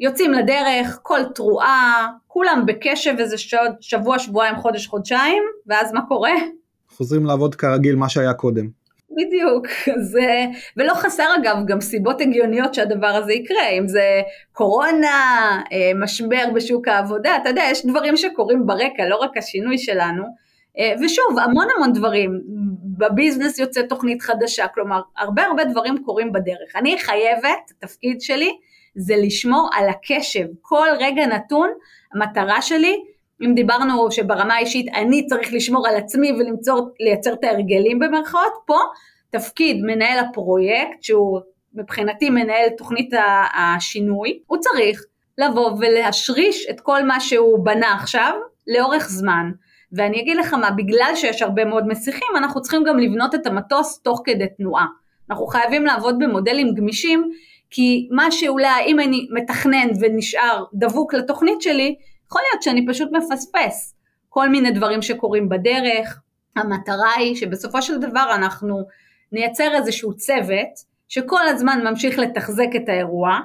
שיוצאים 0.00 0.32
לדרך, 0.32 0.98
כל 1.02 1.20
תרועה, 1.34 2.08
כולם 2.26 2.62
בקשב 2.66 3.14
איזה 3.18 3.36
שבוע, 3.80 4.18
שבועיים, 4.18 4.56
חודש, 4.56 4.86
חודשיים, 4.86 5.42
ואז 5.66 5.92
מה 5.92 6.00
קורה? 6.08 6.32
חוזרים 6.88 7.26
לעבוד 7.26 7.54
כרגיל 7.54 7.96
מה 7.96 8.08
שהיה 8.08 8.34
קודם. 8.34 8.68
בדיוק, 9.10 9.66
זה, 10.12 10.44
ולא 10.76 10.94
חסר 10.94 11.26
אגב 11.40 11.56
גם 11.66 11.80
סיבות 11.80 12.20
הגיוניות 12.20 12.74
שהדבר 12.74 13.06
הזה 13.06 13.32
יקרה, 13.32 13.68
אם 13.78 13.88
זה 13.88 14.20
קורונה, 14.52 15.08
אה, 15.72 15.92
משבר 15.94 16.44
בשוק 16.54 16.88
העבודה, 16.88 17.36
אתה 17.36 17.48
יודע, 17.48 17.62
יש 17.70 17.86
דברים 17.86 18.16
שקורים 18.16 18.66
ברקע, 18.66 19.08
לא 19.08 19.16
רק 19.16 19.36
השינוי 19.36 19.78
שלנו, 19.78 20.24
אה, 20.78 20.94
ושוב, 21.04 21.38
המון 21.38 21.66
המון 21.76 21.92
דברים, 21.92 22.40
בביזנס 22.98 23.58
יוצא 23.58 23.82
תוכנית 23.82 24.22
חדשה, 24.22 24.66
כלומר, 24.74 25.00
הרבה 25.18 25.42
הרבה 25.42 25.64
דברים 25.64 26.04
קורים 26.04 26.32
בדרך. 26.32 26.76
אני 26.76 26.98
חייבת, 26.98 27.70
התפקיד 27.70 28.20
שלי 28.20 28.50
זה 28.94 29.14
לשמור 29.16 29.70
על 29.72 29.88
הקשב, 29.88 30.46
כל 30.60 30.88
רגע 31.00 31.26
נתון, 31.26 31.68
המטרה 32.14 32.62
שלי 32.62 32.96
אם 33.44 33.54
דיברנו 33.54 34.10
שברמה 34.10 34.54
האישית 34.54 34.86
אני 34.94 35.26
צריך 35.26 35.52
לשמור 35.52 35.88
על 35.88 35.96
עצמי 35.96 36.32
ולייצר 36.32 37.32
את 37.32 37.44
ההרגלים 37.44 37.98
במרכאות, 37.98 38.52
פה 38.66 38.78
תפקיד 39.30 39.76
מנהל 39.82 40.18
הפרויקט, 40.18 41.02
שהוא 41.02 41.40
מבחינתי 41.74 42.30
מנהל 42.30 42.68
תוכנית 42.78 43.10
השינוי, 43.54 44.38
הוא 44.46 44.58
צריך 44.58 45.04
לבוא 45.38 45.70
ולהשריש 45.80 46.66
את 46.70 46.80
כל 46.80 47.02
מה 47.02 47.20
שהוא 47.20 47.64
בנה 47.64 47.94
עכשיו 47.94 48.32
לאורך 48.66 49.08
זמן. 49.08 49.50
ואני 49.92 50.20
אגיד 50.20 50.36
לך 50.36 50.54
מה, 50.54 50.70
בגלל 50.70 51.12
שיש 51.14 51.42
הרבה 51.42 51.64
מאוד 51.64 51.86
מסיכים, 51.86 52.28
אנחנו 52.36 52.62
צריכים 52.62 52.84
גם 52.84 52.98
לבנות 52.98 53.34
את 53.34 53.46
המטוס 53.46 54.00
תוך 54.02 54.22
כדי 54.24 54.46
תנועה. 54.56 54.86
אנחנו 55.30 55.46
חייבים 55.46 55.86
לעבוד 55.86 56.18
במודלים 56.18 56.74
גמישים, 56.74 57.30
כי 57.70 58.08
מה 58.10 58.30
שאולי 58.30 58.84
אם 58.86 59.00
אני 59.00 59.28
מתכנן 59.30 59.88
ונשאר 60.00 60.64
דבוק 60.74 61.14
לתוכנית 61.14 61.62
שלי, 61.62 61.96
יכול 62.26 62.42
להיות 62.50 62.62
שאני 62.62 62.86
פשוט 62.88 63.08
מפספס 63.12 63.94
כל 64.28 64.48
מיני 64.48 64.70
דברים 64.70 65.02
שקורים 65.02 65.48
בדרך, 65.48 66.20
המטרה 66.56 67.12
היא 67.16 67.36
שבסופו 67.36 67.82
של 67.82 67.98
דבר 67.98 68.30
אנחנו 68.34 68.82
נייצר 69.32 69.74
איזשהו 69.74 70.16
צוות 70.16 70.90
שכל 71.08 71.48
הזמן 71.48 71.80
ממשיך 71.84 72.18
לתחזק 72.18 72.68
את 72.76 72.88
האירוע 72.88 73.38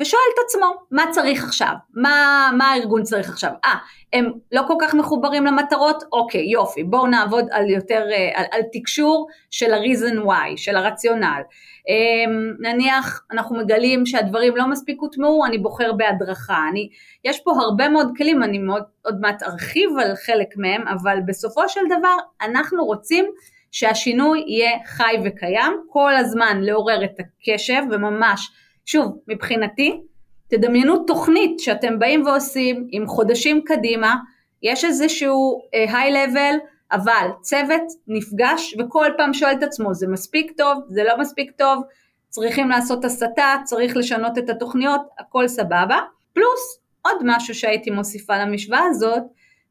ושואל 0.00 0.22
את 0.34 0.38
עצמו 0.44 0.74
מה 0.90 1.04
צריך 1.10 1.44
עכשיו, 1.44 1.74
מה, 1.94 2.50
מה 2.58 2.70
הארגון 2.70 3.02
צריך 3.02 3.28
עכשיו, 3.28 3.50
אה 3.64 3.76
הם 4.12 4.32
לא 4.52 4.62
כל 4.66 4.74
כך 4.80 4.94
מחוברים 4.94 5.46
למטרות, 5.46 6.04
אוקיי 6.12 6.50
יופי 6.50 6.84
בואו 6.84 7.06
נעבוד 7.06 7.44
על 7.50 7.70
יותר, 7.70 8.02
אה, 8.12 8.30
על, 8.34 8.44
על 8.52 8.60
תקשור 8.72 9.28
של 9.50 9.74
ה-reason 9.74 10.24
why, 10.26 10.56
של 10.56 10.76
הרציונל, 10.76 11.42
אמ, 11.88 12.54
נניח 12.60 13.22
אנחנו 13.32 13.56
מגלים 13.56 14.06
שהדברים 14.06 14.56
לא 14.56 14.66
מספיק 14.66 15.00
הוטמעו, 15.00 15.46
אני 15.46 15.58
בוחר 15.58 15.92
בהדרכה, 15.92 16.68
אני, 16.70 16.88
יש 17.24 17.40
פה 17.40 17.52
הרבה 17.60 17.88
מאוד 17.88 18.10
כלים, 18.16 18.42
אני 18.42 18.58
מאוד, 18.58 18.82
עוד 19.04 19.20
מעט 19.20 19.42
ארחיב 19.42 19.90
על 19.98 20.16
חלק 20.26 20.48
מהם, 20.56 20.88
אבל 20.88 21.18
בסופו 21.26 21.68
של 21.68 21.80
דבר 21.98 22.16
אנחנו 22.42 22.84
רוצים 22.84 23.30
שהשינוי 23.72 24.44
יהיה 24.46 24.78
חי 24.86 25.16
וקיים, 25.24 25.72
כל 25.88 26.16
הזמן 26.16 26.60
לעורר 26.60 27.04
את 27.04 27.20
הקשב 27.20 27.82
וממש, 27.90 28.50
שוב, 28.90 29.18
מבחינתי, 29.28 30.00
תדמיינו 30.48 31.04
תוכנית 31.04 31.60
שאתם 31.60 31.98
באים 31.98 32.26
ועושים 32.26 32.86
עם 32.90 33.06
חודשים 33.06 33.62
קדימה, 33.64 34.16
יש 34.62 34.84
איזשהו 34.84 35.60
uh, 35.62 35.90
high 35.90 36.12
level, 36.12 36.58
אבל 36.92 37.28
צוות 37.40 37.82
נפגש 38.08 38.76
וכל 38.78 39.06
פעם 39.16 39.34
שואל 39.34 39.52
את 39.52 39.62
עצמו, 39.62 39.94
זה 39.94 40.06
מספיק 40.08 40.52
טוב, 40.56 40.78
זה 40.88 41.04
לא 41.04 41.18
מספיק 41.18 41.50
טוב, 41.50 41.82
צריכים 42.28 42.68
לעשות 42.68 43.04
הסתה, 43.04 43.54
צריך 43.64 43.96
לשנות 43.96 44.38
את 44.38 44.50
התוכניות, 44.50 45.00
הכל 45.18 45.48
סבבה. 45.48 45.98
פלוס 46.32 46.80
עוד 47.02 47.16
משהו 47.24 47.54
שהייתי 47.54 47.90
מוסיפה 47.90 48.38
למשוואה 48.38 48.84
הזאת, 48.90 49.22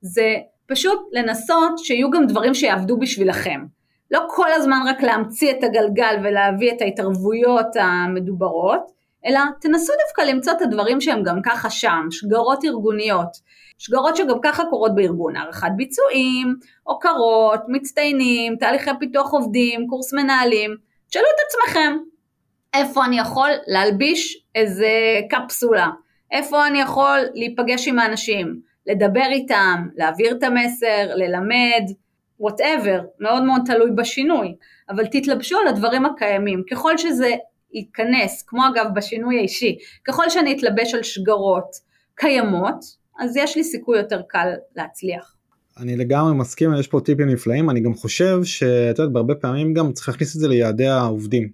זה 0.01 0.35
פשוט 0.65 0.99
לנסות 1.11 1.77
שיהיו 1.77 2.09
גם 2.09 2.27
דברים 2.27 2.53
שיעבדו 2.53 2.97
בשבילכם. 2.97 3.65
לא 4.11 4.19
כל 4.29 4.51
הזמן 4.51 4.79
רק 4.87 5.01
להמציא 5.03 5.51
את 5.51 5.63
הגלגל 5.63 6.15
ולהביא 6.23 6.71
את 6.71 6.81
ההתערבויות 6.81 7.75
המדוברות, 7.75 8.98
אלא 9.25 9.39
תנסו 9.61 9.93
דווקא 10.05 10.21
למצוא 10.21 10.53
את 10.53 10.61
הדברים 10.61 11.01
שהם 11.01 11.23
גם 11.23 11.41
ככה 11.45 11.69
שם, 11.69 12.07
שגרות 12.11 12.65
ארגוניות, 12.65 13.29
שגרות 13.77 14.15
שגם 14.15 14.37
ככה 14.43 14.63
קורות 14.69 14.95
בארגון, 14.95 15.35
הערכת 15.35 15.71
ביצועים, 15.75 16.55
הוקרות, 16.83 17.61
מצטיינים, 17.67 18.55
תהליכי 18.55 18.91
פיתוח 18.99 19.33
עובדים, 19.33 19.87
קורס 19.87 20.13
מנהלים, 20.13 20.75
תשאלו 21.09 21.25
את 21.35 21.39
עצמכם, 21.47 21.97
איפה 22.73 23.05
אני 23.05 23.19
יכול 23.19 23.49
להלביש 23.67 24.43
איזה 24.55 24.89
קפסולה, 25.29 25.89
איפה 26.31 26.67
אני 26.67 26.81
יכול 26.81 27.19
להיפגש 27.33 27.87
עם 27.87 27.99
האנשים, 27.99 28.59
לדבר 28.87 29.25
איתם, 29.31 29.87
להעביר 29.95 30.31
את 30.31 30.43
המסר, 30.43 31.15
ללמד, 31.15 31.83
וואטאבר, 32.39 33.01
מאוד 33.19 33.43
מאוד 33.43 33.61
תלוי 33.65 33.91
בשינוי, 33.95 34.55
אבל 34.89 35.05
תתלבשו 35.05 35.59
על 35.59 35.67
הדברים 35.67 36.05
הקיימים, 36.05 36.63
ככל 36.71 36.97
שזה 36.97 37.35
ייכנס, 37.73 38.43
כמו 38.47 38.61
אגב 38.67 38.85
בשינוי 38.95 39.37
האישי, 39.37 39.77
ככל 40.07 40.29
שאני 40.29 40.55
אתלבש 40.57 40.93
על 40.93 41.03
שגרות 41.03 41.75
קיימות, 42.15 42.79
אז 43.19 43.37
יש 43.37 43.57
לי 43.57 43.63
סיכוי 43.63 43.97
יותר 43.97 44.21
קל 44.27 44.47
להצליח. 44.75 45.35
אני 45.77 45.95
לגמרי 45.95 46.33
מסכים, 46.33 46.73
יש 46.79 46.87
פה 46.87 46.99
טיפים 47.05 47.29
נפלאים, 47.29 47.69
אני 47.69 47.79
גם 47.79 47.93
חושב 47.93 48.43
שאת 48.43 48.99
יודעת, 48.99 49.13
בהרבה 49.13 49.35
פעמים 49.35 49.73
גם 49.73 49.93
צריך 49.93 50.09
להכניס 50.09 50.35
את 50.35 50.41
זה 50.41 50.47
ליעדי 50.47 50.87
העובדים, 50.87 51.49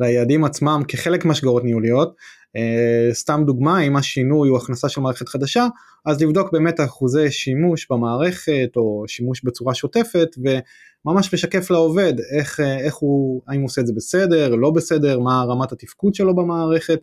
ליעדים 0.00 0.44
עצמם 0.44 0.82
כחלק 0.88 1.24
מהשגרות 1.24 1.64
ניהוליות, 1.64 2.16
Uh, 2.56 3.14
סתם 3.14 3.42
דוגמה 3.46 3.80
אם 3.80 3.96
השינוי 3.96 4.48
הוא 4.48 4.58
הכנסה 4.58 4.88
של 4.88 5.00
מערכת 5.00 5.28
חדשה 5.28 5.66
אז 6.06 6.22
לבדוק 6.22 6.52
באמת 6.52 6.80
אחוזי 6.80 7.30
שימוש 7.30 7.86
במערכת 7.90 8.70
או 8.76 9.04
שימוש 9.06 9.44
בצורה 9.44 9.74
שוטפת 9.74 10.28
וממש 11.06 11.34
לשקף 11.34 11.70
לעובד 11.70 12.14
איך, 12.38 12.60
אה, 12.60 12.78
איך 12.78 12.94
הוא 12.94 13.42
האם 13.48 13.60
הוא 13.60 13.66
עושה 13.66 13.80
את 13.80 13.86
זה 13.86 13.92
בסדר 13.96 14.54
לא 14.54 14.70
בסדר 14.70 15.18
מה 15.18 15.44
רמת 15.48 15.72
התפקוד 15.72 16.14
שלו 16.14 16.36
במערכת 16.36 17.00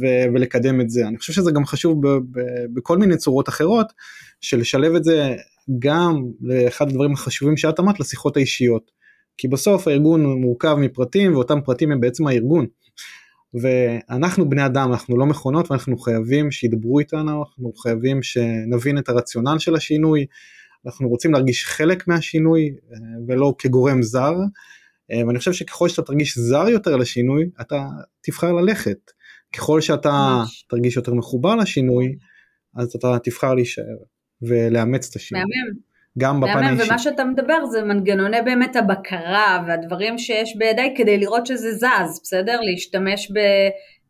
ו- 0.00 0.34
ולקדם 0.34 0.80
את 0.80 0.90
זה 0.90 1.08
אני 1.08 1.18
חושב 1.18 1.32
שזה 1.32 1.50
גם 1.52 1.64
חשוב 1.64 2.06
ב- 2.06 2.18
ב- 2.30 2.74
בכל 2.74 2.98
מיני 2.98 3.16
צורות 3.16 3.48
אחרות 3.48 3.92
של 4.40 4.58
לשלב 4.58 4.94
את 4.94 5.04
זה 5.04 5.34
גם 5.78 6.24
לאחד 6.40 6.88
הדברים 6.88 7.12
החשובים 7.12 7.56
שאת 7.56 7.80
אמרת 7.80 8.00
לשיחות 8.00 8.36
האישיות 8.36 8.90
כי 9.38 9.48
בסוף 9.48 9.88
הארגון 9.88 10.24
מורכב 10.40 10.76
מפרטים 10.78 11.34
ואותם 11.34 11.60
פרטים 11.64 11.92
הם 11.92 12.00
בעצם 12.00 12.26
הארגון. 12.26 12.66
ואנחנו 13.62 14.50
בני 14.50 14.66
אדם, 14.66 14.92
אנחנו 14.92 15.18
לא 15.18 15.26
מכונות 15.26 15.70
ואנחנו 15.70 15.98
חייבים 15.98 16.50
שידברו 16.50 16.98
איתנו, 16.98 17.42
אנחנו 17.42 17.72
חייבים 17.72 18.22
שנבין 18.22 18.98
את 18.98 19.08
הרציונל 19.08 19.58
של 19.58 19.74
השינוי, 19.74 20.26
אנחנו 20.86 21.08
רוצים 21.08 21.32
להרגיש 21.32 21.66
חלק 21.66 22.08
מהשינוי 22.08 22.68
אה, 22.92 22.96
ולא 23.28 23.54
כגורם 23.58 24.02
זר, 24.02 24.34
אה, 25.12 25.26
ואני 25.26 25.38
חושב 25.38 25.52
שככל 25.52 25.88
שאתה 25.88 26.02
תרגיש 26.02 26.38
זר 26.38 26.68
יותר 26.68 26.96
לשינוי, 26.96 27.44
אתה 27.60 27.86
תבחר 28.22 28.52
ללכת. 28.52 29.10
ככל 29.56 29.80
שאתה 29.80 30.10
ממש. 30.10 30.66
תרגיש 30.68 30.96
יותר 30.96 31.14
מחובר 31.14 31.56
לשינוי, 31.56 32.16
אז 32.76 32.94
אתה 32.94 33.16
תבחר 33.24 33.54
להישאר 33.54 33.96
ולאמץ 34.42 35.08
את 35.10 35.16
השינוי. 35.16 35.42
מהמם. 35.42 35.94
גם 36.18 36.40
בפן 36.40 36.64
האישי. 36.64 36.88
ומה 36.88 36.98
שאתה 36.98 37.24
מדבר 37.24 37.66
זה 37.66 37.82
מנגנוני 37.82 38.42
באמת 38.42 38.76
הבקרה 38.76 39.64
והדברים 39.66 40.18
שיש 40.18 40.56
בידיי 40.58 40.94
כדי 40.96 41.18
לראות 41.18 41.46
שזה 41.46 41.72
זז, 41.72 42.20
בסדר? 42.22 42.60
להשתמש 42.60 43.30
ב, 43.30 43.38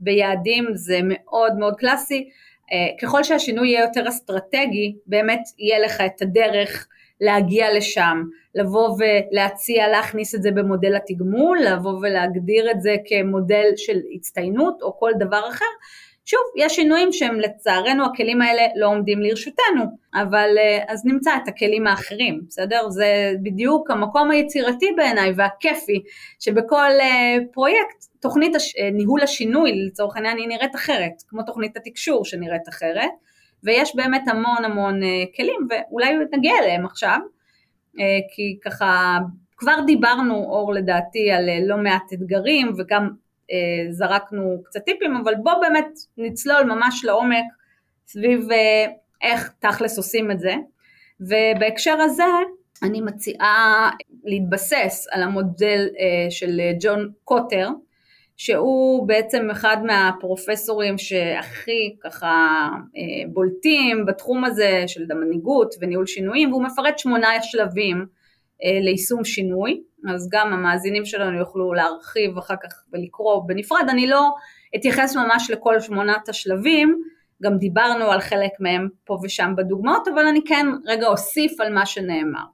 ביעדים 0.01 0.65
זה 0.75 1.01
מאוד 1.03 1.53
מאוד 1.59 1.75
קלאסי. 1.77 2.29
אה, 2.73 2.97
ככל 3.03 3.23
שהשינוי 3.23 3.69
יהיה 3.69 3.81
יותר 3.81 4.09
אסטרטגי, 4.09 4.97
באמת 5.07 5.43
יהיה 5.59 5.79
לך 5.79 6.01
את 6.01 6.23
הדרך 6.23 6.89
להגיע 7.21 7.67
לשם, 7.77 8.23
לבוא 8.55 8.97
ולהציע 8.99 9.89
להכניס 9.89 10.35
את 10.35 10.43
זה 10.43 10.51
במודל 10.51 10.97
התגמול, 10.97 11.59
לבוא 11.59 11.99
ולהגדיר 12.03 12.71
את 12.71 12.81
זה 12.81 12.97
כמודל 13.07 13.65
של 13.77 13.99
הצטיינות 14.15 14.83
או 14.83 14.99
כל 14.99 15.11
דבר 15.19 15.49
אחר, 15.49 15.65
שוב, 16.27 16.41
יש 16.57 16.77
שינויים 16.77 17.13
שהם 17.13 17.41
לצערנו 17.41 18.05
הכלים 18.05 18.43
האלה 18.43 18.63
לא 18.77 18.87
עומדים 18.87 19.23
לרשותנו, 19.23 19.85
אבל 20.15 20.49
אה, 20.59 20.85
אז 20.89 21.07
נמצא 21.07 21.31
את 21.43 21.49
הכלים 21.49 21.87
האחרים, 21.87 22.41
בסדר? 22.49 22.91
זה 22.91 23.33
בדיוק 23.43 23.91
המקום 23.91 24.31
היצירתי 24.31 24.87
בעיניי 24.97 25.33
והכיפי, 25.37 26.03
שבכל 26.41 26.91
אה, 27.01 27.37
פרויקט 27.53 28.05
תוכנית 28.21 28.57
הש... 28.57 28.77
אה, 28.77 28.91
ניהול 28.91 29.23
השינוי 29.23 29.73
לצורך 29.87 30.17
העניין 30.17 30.37
היא 30.37 30.49
נראית 30.49 30.75
אחרת, 30.75 31.13
כמו 31.29 31.43
תוכנית 31.43 31.77
התקשור 31.77 32.25
שנראית 32.25 32.69
אחרת, 32.69 33.11
ויש 33.65 33.97
באמת 33.97 34.29
המון 34.29 34.65
המון 34.65 35.01
כלים 35.37 35.69
ואולי 35.71 36.15
נגיע 36.33 36.53
אליהם 36.63 36.87
עכשיו, 36.87 37.19
כי 38.35 38.59
ככה 38.65 39.19
כבר 39.57 39.81
דיברנו 39.87 40.35
אור 40.35 40.75
לדעתי 40.75 41.31
על 41.31 41.49
לא 41.67 41.77
מעט 41.77 42.13
אתגרים 42.13 42.73
וגם 42.79 43.11
זרקנו 43.91 44.63
קצת 44.65 44.81
טיפים, 44.85 45.17
אבל 45.17 45.35
בוא 45.43 45.53
באמת 45.61 45.89
נצלול 46.19 46.63
ממש 46.63 47.05
לעומק 47.05 47.45
סביב 48.07 48.53
אה, 48.53 48.87
איך 49.23 49.53
תכלס 49.59 49.97
עושים 49.97 50.31
את 50.31 50.41
זה. 50.41 50.55
ובהקשר 51.21 51.97
הזה 52.01 52.25
אני 52.83 53.01
מציעה 53.01 53.91
להתבסס 54.25 55.07
על 55.11 55.23
המודל 55.23 55.89
אה, 55.99 56.31
של 56.31 56.61
ג'ון 56.81 57.11
קוטר, 57.25 57.69
שהוא 58.37 59.09
בעצם 59.09 59.51
אחד 59.51 59.77
מהפרופסורים 59.85 60.99
שהכי 60.99 61.97
ככה 62.01 62.69
בולטים 63.33 64.07
בתחום 64.07 64.45
הזה 64.45 64.85
של 64.87 65.07
המנהיגות 65.11 65.75
וניהול 65.81 66.07
שינויים, 66.07 66.53
והוא 66.53 66.65
מפרט 66.65 66.99
שמונה 66.99 67.29
שלבים 67.43 68.07
ליישום 68.63 69.25
שינוי. 69.25 69.83
אז 70.09 70.29
גם 70.33 70.53
המאזינים 70.53 71.05
שלנו 71.05 71.39
יוכלו 71.39 71.75
להרחיב 71.75 72.39
אחר 72.39 72.55
כך 72.63 72.85
ולקרוא 72.93 73.43
בנפרד, 73.47 73.85
אני 73.89 74.07
לא 74.07 74.35
אתייחס 74.77 75.17
ממש 75.17 75.51
לכל 75.51 75.81
שמונת 75.81 76.29
השלבים, 76.29 77.03
גם 77.43 77.59
דיברנו 77.59 78.05
על 78.05 78.21
חלק 78.21 78.51
מהם 78.61 78.89
פה 79.05 79.19
ושם 79.23 79.53
בדוגמאות, 79.57 80.09
אבל 80.09 80.27
אני 80.27 80.41
כן 80.47 80.67
רגע 80.87 81.07
אוסיף 81.07 81.61
על 81.61 81.75
מה 81.75 81.87
שנאמר. 81.87 82.45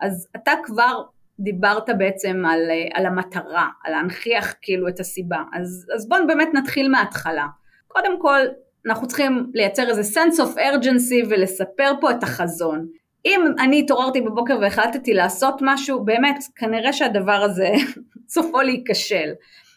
אז 0.00 0.28
אתה 0.36 0.52
כבר 0.64 1.02
דיברת 1.40 1.90
בעצם 1.98 2.42
על, 2.46 2.60
על 2.94 3.06
המטרה, 3.06 3.68
על 3.84 3.92
להנכיח 3.92 4.54
כאילו 4.62 4.88
את 4.88 5.00
הסיבה, 5.00 5.42
אז, 5.52 5.86
אז 5.94 6.08
בואו 6.08 6.26
באמת 6.26 6.48
נתחיל 6.54 6.88
מההתחלה. 6.88 7.46
קודם 7.88 8.20
כל, 8.20 8.40
אנחנו 8.86 9.06
צריכים 9.06 9.50
לייצר 9.54 9.88
איזה 9.88 10.20
sense 10.20 10.36
of 10.36 10.56
urgency 10.56 11.26
ולספר 11.30 11.92
פה 12.00 12.10
את 12.10 12.22
החזון. 12.22 12.86
אם 13.26 13.40
אני 13.58 13.80
התעוררתי 13.80 14.20
בבוקר 14.20 14.58
והחלטתי 14.60 15.14
לעשות 15.14 15.54
משהו, 15.60 16.04
באמת, 16.04 16.36
כנראה 16.56 16.92
שהדבר 16.92 17.32
הזה 17.32 17.68
סופו 18.34 18.60
להיכשל. 18.60 19.30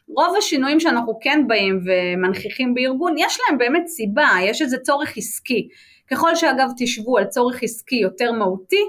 רוב 0.08 0.36
השינויים 0.38 0.80
שאנחנו 0.80 1.20
כן 1.22 1.44
באים 1.48 1.80
ומנכיחים 1.86 2.74
בארגון, 2.74 3.16
יש 3.18 3.40
להם 3.40 3.58
באמת 3.58 3.88
סיבה, 3.88 4.28
יש 4.42 4.62
איזה 4.62 4.78
צורך 4.78 5.18
עסקי. 5.18 5.68
ככל 6.12 6.36
שאגב 6.36 6.70
תשבו 6.78 7.18
על 7.18 7.26
צורך 7.26 7.64
עסקי 7.64 7.96
יותר 7.96 8.32
מהותי, 8.32 8.82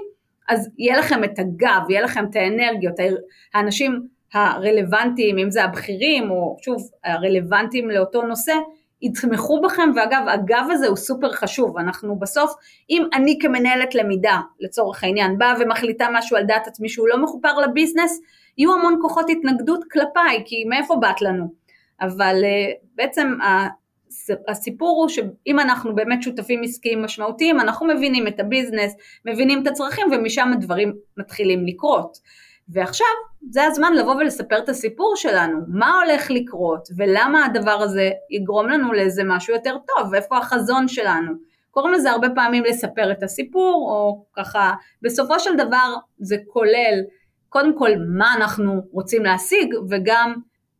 אז 0.49 0.69
יהיה 0.77 0.97
לכם 0.97 1.23
את 1.23 1.39
הגב, 1.39 1.89
יהיה 1.89 2.01
לכם 2.01 2.25
את 2.29 2.35
האנרגיות, 2.35 2.95
האנשים 3.53 4.07
הרלוונטיים, 4.33 5.37
אם 5.37 5.51
זה 5.51 5.63
הבכירים 5.63 6.31
או 6.31 6.57
שוב 6.61 6.89
הרלוונטיים 7.03 7.89
לאותו 7.89 8.21
נושא, 8.21 8.53
יתמכו 9.01 9.61
בכם, 9.61 9.89
ואגב, 9.95 10.23
הגב 10.27 10.67
הזה 10.71 10.87
הוא 10.87 10.95
סופר 10.95 11.31
חשוב, 11.31 11.77
אנחנו 11.77 12.19
בסוף, 12.19 12.51
אם 12.89 13.03
אני 13.13 13.37
כמנהלת 13.41 13.95
למידה, 13.95 14.39
לצורך 14.59 15.03
העניין, 15.03 15.37
באה 15.37 15.53
ומחליטה 15.59 16.07
משהו 16.13 16.37
על 16.37 16.43
דעת 16.43 16.67
עצמי 16.67 16.89
שהוא 16.89 17.07
לא 17.07 17.23
מחובר 17.23 17.53
לביזנס, 17.59 18.21
יהיו 18.57 18.73
המון 18.73 18.99
כוחות 19.01 19.25
התנגדות 19.29 19.83
כלפיי, 19.91 20.43
כי 20.45 20.63
מאיפה 20.69 20.95
באת 20.95 21.21
לנו? 21.21 21.45
אבל 22.01 22.35
אה, 22.43 22.71
בעצם 22.95 23.33
הסיפור 24.47 25.01
הוא 25.01 25.09
שאם 25.09 25.59
אנחנו 25.59 25.95
באמת 25.95 26.23
שותפים 26.23 26.61
עסקיים 26.63 27.01
משמעותיים, 27.01 27.59
אנחנו 27.59 27.87
מבינים 27.87 28.27
את 28.27 28.39
הביזנס, 28.39 28.95
מבינים 29.25 29.61
את 29.61 29.67
הצרכים 29.67 30.07
ומשם 30.11 30.51
הדברים 30.53 30.93
מתחילים 31.17 31.65
לקרות. 31.65 32.17
ועכשיו 32.69 33.07
זה 33.49 33.63
הזמן 33.63 33.93
לבוא 33.93 34.15
ולספר 34.15 34.57
את 34.57 34.69
הסיפור 34.69 35.13
שלנו, 35.15 35.59
מה 35.67 36.01
הולך 36.01 36.31
לקרות 36.31 36.87
ולמה 36.97 37.45
הדבר 37.45 37.81
הזה 37.81 38.09
יגרום 38.29 38.69
לנו 38.69 38.93
לאיזה 38.93 39.23
משהו 39.23 39.53
יותר 39.53 39.77
טוב, 39.87 40.07
ואיפה 40.11 40.37
החזון 40.37 40.87
שלנו. 40.87 41.33
קוראים 41.71 41.93
לזה 41.93 42.11
הרבה 42.11 42.27
פעמים 42.29 42.63
לספר 42.63 43.11
את 43.11 43.23
הסיפור, 43.23 43.91
או 43.91 44.25
ככה, 44.33 44.73
בסופו 45.01 45.39
של 45.39 45.55
דבר 45.55 45.95
זה 46.19 46.35
כולל 46.47 47.01
קודם 47.49 47.77
כל 47.77 47.89
מה 48.17 48.33
אנחנו 48.37 48.81
רוצים 48.91 49.23
להשיג, 49.23 49.73
וגם 49.89 50.35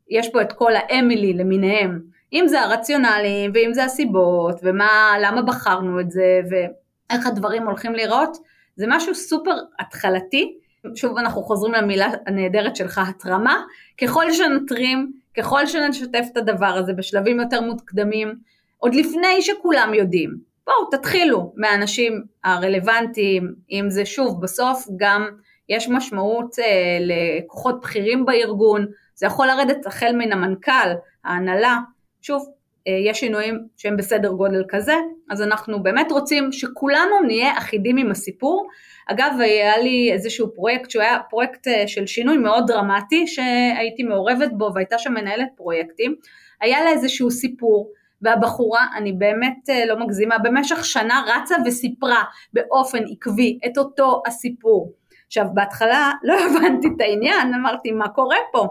יש 0.09 0.31
פה 0.31 0.41
את 0.41 0.53
כל 0.53 0.71
האמילי 0.75 1.33
למיניהם, 1.33 2.01
אם 2.33 2.47
זה 2.47 2.61
הרציונלים, 2.61 3.51
ואם 3.53 3.73
זה 3.73 3.83
הסיבות, 3.83 4.59
ולמה 4.63 5.41
בחרנו 5.41 5.99
את 5.99 6.11
זה, 6.11 6.41
ואיך 6.49 7.27
הדברים 7.27 7.67
הולכים 7.67 7.93
להיראות, 7.93 8.37
זה 8.75 8.85
משהו 8.87 9.15
סופר 9.15 9.55
התחלתי, 9.79 10.57
שוב 10.95 11.17
אנחנו 11.17 11.43
חוזרים 11.43 11.73
למילה 11.73 12.07
הנהדרת 12.27 12.75
שלך, 12.75 13.01
התרמה, 13.09 13.63
ככל 14.01 14.31
שנתרים, 14.31 15.11
ככל 15.37 15.65
שנשתף 15.65 16.25
את 16.31 16.37
הדבר 16.37 16.65
הזה 16.65 16.93
בשלבים 16.93 17.39
יותר 17.39 17.61
מוקדמים, 17.61 18.35
עוד 18.77 18.95
לפני 18.95 19.41
שכולם 19.41 19.93
יודעים, 19.93 20.37
בואו 20.65 20.89
תתחילו 20.91 21.53
מהאנשים 21.55 22.23
הרלוונטיים, 22.43 23.53
אם 23.71 23.85
זה 23.89 24.05
שוב 24.05 24.41
בסוף 24.41 24.87
גם 24.97 25.29
יש 25.69 25.89
משמעות 25.89 26.59
אה, 26.59 26.97
לכוחות 27.01 27.81
בכירים 27.81 28.25
בארגון, 28.25 28.85
זה 29.15 29.25
יכול 29.25 29.47
לרדת 29.47 29.85
החל 29.85 30.11
מן 30.15 30.31
המנכ"ל, 30.31 30.89
ההנהלה, 31.25 31.77
שוב, 32.21 32.49
יש 32.87 33.19
שינויים 33.19 33.59
שהם 33.77 33.97
בסדר 33.97 34.29
גודל 34.29 34.63
כזה, 34.69 34.93
אז 35.29 35.41
אנחנו 35.41 35.83
באמת 35.83 36.11
רוצים 36.11 36.51
שכולנו 36.51 37.21
נהיה 37.27 37.57
אחידים 37.57 37.97
עם 37.97 38.11
הסיפור. 38.11 38.67
אגב, 39.07 39.31
היה 39.39 39.77
לי 39.77 40.11
איזשהו 40.13 40.55
פרויקט 40.55 40.89
שהוא 40.89 41.03
היה 41.03 41.19
פרויקט 41.29 41.67
אה, 41.67 41.87
של 41.87 42.07
שינוי 42.07 42.37
מאוד 42.37 42.63
דרמטי, 42.67 43.27
שהייתי 43.27 44.03
מעורבת 44.03 44.51
בו 44.51 44.71
והייתה 44.75 44.97
שם 44.97 45.13
מנהלת 45.13 45.47
פרויקטים, 45.55 46.15
היה 46.61 46.83
לה 46.83 46.89
איזשהו 46.89 47.31
סיפור, 47.31 47.91
והבחורה, 48.21 48.87
אני 48.97 49.13
באמת 49.13 49.69
אה, 49.69 49.85
לא 49.85 49.99
מגזימה, 49.99 50.37
במשך 50.37 50.85
שנה 50.85 51.23
רצה 51.27 51.55
וסיפרה 51.65 52.23
באופן 52.53 53.03
עקבי 53.11 53.59
את 53.65 53.77
אותו 53.77 54.21
הסיפור. 54.27 54.93
עכשיו 55.27 55.45
בהתחלה 55.53 56.11
לא 56.23 56.33
הבנתי 56.33 56.87
את 56.87 57.01
העניין, 57.01 57.53
אמרתי 57.53 57.91
מה 57.91 58.09
קורה 58.09 58.37
פה, 58.51 58.67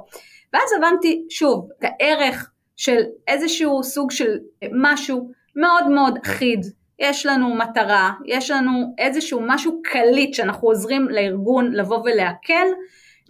ואז 0.53 0.71
הבנתי 0.79 1.25
שוב 1.31 1.69
את 1.79 1.85
הערך 1.85 2.51
של 2.77 3.03
איזשהו 3.29 3.83
סוג 3.85 4.11
של 4.11 4.39
משהו 4.73 5.31
מאוד 5.57 5.89
מאוד 5.89 6.19
אחיד, 6.25 6.67
יש 6.99 7.27
לנו 7.27 7.55
מטרה, 7.55 8.13
יש 8.27 8.51
לנו 8.51 8.95
איזשהו 8.99 9.41
משהו 9.47 9.81
קליט 9.85 10.35
שאנחנו 10.35 10.69
עוזרים 10.69 11.09
לארגון 11.09 11.73
לבוא 11.73 11.99
ולהקל, 12.05 12.67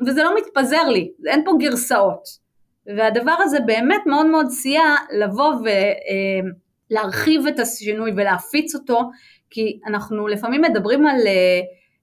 וזה 0.06 0.22
לא 0.22 0.34
מתפזר 0.38 0.88
לי, 0.88 1.10
אין 1.26 1.44
פה 1.44 1.52
גרסאות. 1.58 2.46
והדבר 2.96 3.34
הזה 3.40 3.58
באמת 3.66 4.06
מאוד 4.06 4.26
מאוד 4.26 4.50
סייע 4.50 4.82
לבוא 5.18 5.52
ולהרחיב 6.90 7.46
את 7.46 7.58
השינוי 7.58 8.12
ולהפיץ 8.16 8.74
אותו, 8.74 9.00
כי 9.50 9.78
אנחנו 9.86 10.28
לפעמים 10.28 10.62
מדברים 10.62 11.06
על, 11.06 11.20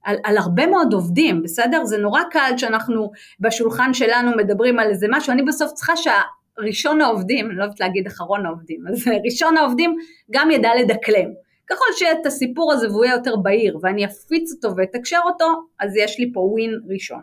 על, 0.03 0.17
על 0.23 0.37
הרבה 0.37 0.67
מאוד 0.67 0.93
עובדים, 0.93 1.43
בסדר? 1.43 1.85
זה 1.85 1.97
נורא 1.97 2.21
קל 2.31 2.51
שאנחנו 2.57 3.11
בשולחן 3.39 3.93
שלנו 3.93 4.31
מדברים 4.37 4.79
על 4.79 4.89
איזה 4.89 5.07
משהו, 5.09 5.33
אני 5.33 5.43
בסוף 5.43 5.71
צריכה 5.71 5.95
שה... 5.95 6.21
ראשון 6.59 7.01
העובדים, 7.01 7.49
אני 7.49 7.57
לא 7.57 7.63
אוהבת 7.63 7.79
להגיד 7.79 8.07
אחרון 8.07 8.45
העובדים, 8.45 8.87
אז 8.87 9.07
ראשון 9.25 9.57
העובדים 9.57 9.95
גם 10.31 10.51
ידע 10.51 10.69
לדקלם. 10.79 11.29
ככל 11.69 11.85
שיהיה 11.97 12.11
את 12.21 12.25
הסיפור 12.25 12.73
הזה 12.73 12.89
והוא 12.89 13.05
יהיה 13.05 13.15
יותר 13.15 13.35
בהיר 13.35 13.77
ואני 13.81 14.05
אפיץ 14.05 14.51
אותו 14.51 14.77
ואתקשר 14.77 15.19
אותו, 15.25 15.45
אז 15.79 15.91
יש 15.95 16.19
לי 16.19 16.31
פה 16.33 16.39
ווין 16.39 16.79
ראשון. 16.87 17.21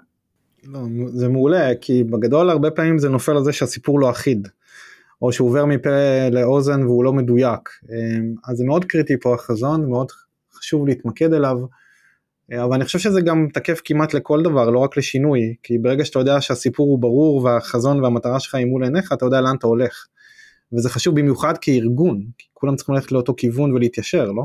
לא, 0.65 0.81
זה 1.09 1.29
מעולה, 1.29 1.75
כי 1.81 2.05
בגדול 2.05 2.51
הרבה 2.51 2.71
פעמים 2.71 2.99
זה 2.99 3.09
נופל 3.09 3.37
על 3.37 3.45
זה 3.45 3.53
שהסיפור 3.53 4.01
לא 4.01 4.11
אחיד, 4.11 4.49
או 5.23 5.33
שהוא 5.33 5.49
עובר 5.49 5.65
מפה 5.65 5.91
לאוזן 6.33 6.83
והוא 6.83 7.05
לא 7.05 7.13
מדויק. 7.13 7.69
אמ, 7.91 8.35
אז 8.49 8.57
זה 8.57 8.65
מאוד 8.65 8.85
קריטי 8.85 9.21
פה 9.21 9.35
החזון, 9.35 9.91
מאוד 9.91 10.07
חשוב 10.53 10.89
להתמקד 10.89 11.33
אליו. 11.33 11.57
אבל 12.59 12.75
אני 12.75 12.85
חושב 12.85 12.99
שזה 12.99 13.21
גם 13.21 13.47
תקף 13.53 13.81
כמעט 13.85 14.15
לכל 14.15 14.43
דבר, 14.43 14.71
לא 14.71 14.79
רק 14.79 14.97
לשינוי, 14.97 15.55
כי 15.63 15.79
ברגע 15.79 16.05
שאתה 16.05 16.19
יודע 16.19 16.41
שהסיפור 16.41 16.87
הוא 16.87 16.99
ברור 16.99 17.45
והחזון 17.45 18.03
והמטרה 18.05 18.41
שלך 18.41 18.55
היא 18.55 18.67
מול 18.67 18.85
עיניך, 18.85 19.13
אתה 19.13 19.25
יודע 19.25 19.41
לאן 19.41 19.57
אתה 19.59 19.67
הולך. 19.67 20.07
וזה 20.73 20.91
חשוב 20.91 21.21
במיוחד 21.21 21.59
כארגון, 21.59 22.25
כי 22.39 22.47
כולם 22.55 22.77
צריכים 22.77 22.95
ללכת 22.95 23.13
לאותו 23.13 23.35
כיוון 23.37 23.73
ולהתיישר, 23.73 24.25
לא? 24.25 24.43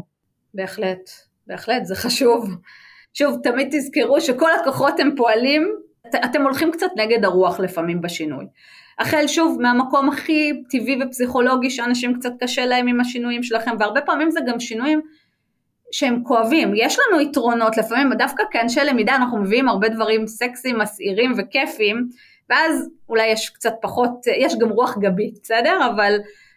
בהחלט, 0.54 1.10
בהחלט, 1.48 1.86
זה 1.86 1.96
חשוב. 1.96 2.50
שוב, 3.14 3.38
תמיד 3.44 3.68
תזכרו 3.72 4.22
שכל 4.22 4.50
הכוחות 4.62 5.00
הם 5.00 5.10
פועלים, 5.18 5.76
אתם 6.26 6.42
הולכים 6.42 6.72
קצת 6.72 6.88
נגד 6.98 7.26
הרוח 7.26 7.60
לפעמים 7.60 8.02
בשינוי. 8.02 8.46
החל 9.00 9.28
שוב 9.28 9.58
מהמקום 9.62 10.10
הכי 10.10 10.64
טבעי 10.70 11.00
ופסיכולוגי 11.04 11.70
שאנשים 11.70 12.14
קצת 12.20 12.32
קשה 12.40 12.66
להם 12.66 12.88
עם 12.88 13.00
השינויים 13.00 13.44
שלכם, 13.44 13.72
והרבה 13.80 14.02
פעמים 14.02 14.32
זה 14.32 14.40
גם 14.48 14.60
שינויים 14.60 15.02
שהם 15.96 16.24
כואבים, 16.24 16.74
יש 16.76 16.98
לנו 17.00 17.22
יתרונות 17.22 17.78
לפעמים, 17.78 18.14
דווקא 18.14 18.44
כאנשי 18.52 18.80
למידה 18.80 19.16
אנחנו 19.16 19.38
מביאים 19.38 19.68
הרבה 19.68 19.90
דברים 19.90 20.28
סקסיים, 20.28 20.80
מסעירים 20.80 21.34
וכיפיים, 21.38 22.08
ואז 22.50 22.90
אולי 23.10 23.28
יש 23.28 23.50
קצת 23.50 23.74
פחות, 23.82 24.10
יש 24.38 24.54
גם 24.60 24.70
רוח 24.70 24.98
גבית, 24.98 25.40
בסדר? 25.44 25.90
אבל 25.96 26.16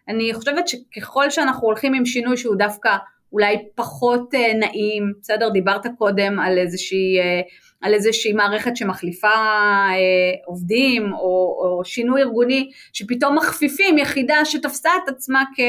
אני 0.08 0.34
חושבת 0.34 0.68
שככל 0.68 1.30
שאנחנו 1.30 1.66
הולכים 1.66 1.94
עם 1.94 2.06
שינוי 2.06 2.36
שהוא 2.36 2.56
דווקא 2.56 2.96
אולי 3.32 3.56
פחות 3.74 4.34
אה, 4.34 4.54
נעים, 4.54 5.12
בסדר? 5.20 5.48
דיברת 5.48 5.86
קודם 5.98 6.40
על 6.40 6.58
איזושהי, 6.58 7.18
אה, 7.18 7.40
על 7.80 7.94
איזושהי 7.94 8.32
מערכת 8.32 8.76
שמחליפה 8.76 9.28
אה, 9.28 9.94
עובדים, 10.46 11.12
או, 11.12 11.18
או 11.60 11.84
שינוי 11.84 12.22
ארגוני, 12.22 12.70
שפתאום 12.92 13.38
מכפיפים 13.38 13.98
יחידה 13.98 14.44
שתפסה 14.44 14.90
את 15.04 15.08
עצמה 15.08 15.42
כ... 15.56 15.60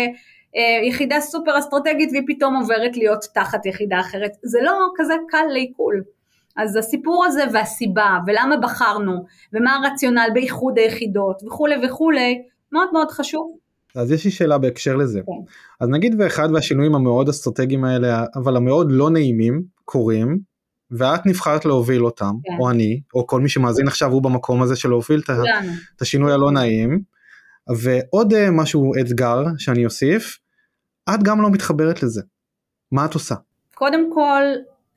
אה, 0.55 0.87
יחידה 0.87 1.19
סופר 1.19 1.59
אסטרטגית 1.59 2.09
והיא 2.11 2.23
פתאום 2.27 2.55
עוברת 2.55 2.97
להיות 2.97 3.25
תחת 3.33 3.65
יחידה 3.65 3.99
אחרת, 3.99 4.31
זה 4.43 4.59
לא 4.61 4.87
כזה 4.95 5.13
קל 5.29 5.45
לעיכול. 5.53 6.03
אז 6.57 6.75
הסיפור 6.75 7.25
הזה 7.25 7.43
והסיבה 7.53 8.17
ולמה 8.27 8.57
בחרנו 8.57 9.25
ומה 9.53 9.75
הרציונל 9.75 10.29
באיחוד 10.33 10.77
היחידות 10.77 11.41
וכולי 11.47 11.75
וכולי 11.85 12.41
מאוד 12.71 12.87
מאוד 12.93 13.11
חשוב. 13.11 13.55
אז 13.95 14.11
יש 14.11 14.25
לי 14.25 14.31
שאלה 14.31 14.57
בהקשר 14.57 14.95
לזה. 14.95 15.21
כן. 15.25 15.53
אז 15.79 15.89
נגיד 15.89 16.15
ואחד 16.19 16.49
והשינויים 16.53 16.95
המאוד 16.95 17.29
אסטרטגיים 17.29 17.83
האלה 17.83 18.25
אבל 18.35 18.57
המאוד 18.57 18.87
לא 18.91 19.09
נעימים 19.09 19.63
קורים 19.85 20.39
ואת 20.91 21.25
נבחרת 21.25 21.65
להוביל 21.65 22.05
אותם 22.05 22.31
כן. 22.43 22.53
או 22.59 22.69
אני 22.69 23.01
או 23.13 23.27
כל 23.27 23.41
מי 23.41 23.49
שמאזין 23.49 23.87
עכשיו 23.87 24.11
הוא 24.11 24.21
במקום 24.21 24.61
הזה 24.61 24.75
של 24.75 24.89
להוביל 24.89 25.21
את 25.95 26.01
השינוי 26.01 26.33
הלא 26.33 26.51
נעים. 26.51 27.18
ועוד 27.77 28.33
אה, 28.33 28.51
משהו 28.51 28.91
אתגר 29.01 29.43
שאני 29.57 29.85
אוסיף, 29.85 30.37
את 31.15 31.23
גם 31.23 31.41
לא 31.41 31.49
מתחברת 31.51 32.03
לזה. 32.03 32.21
מה 32.91 33.05
את 33.05 33.13
עושה? 33.13 33.35
קודם 33.75 34.13
כל, 34.13 34.43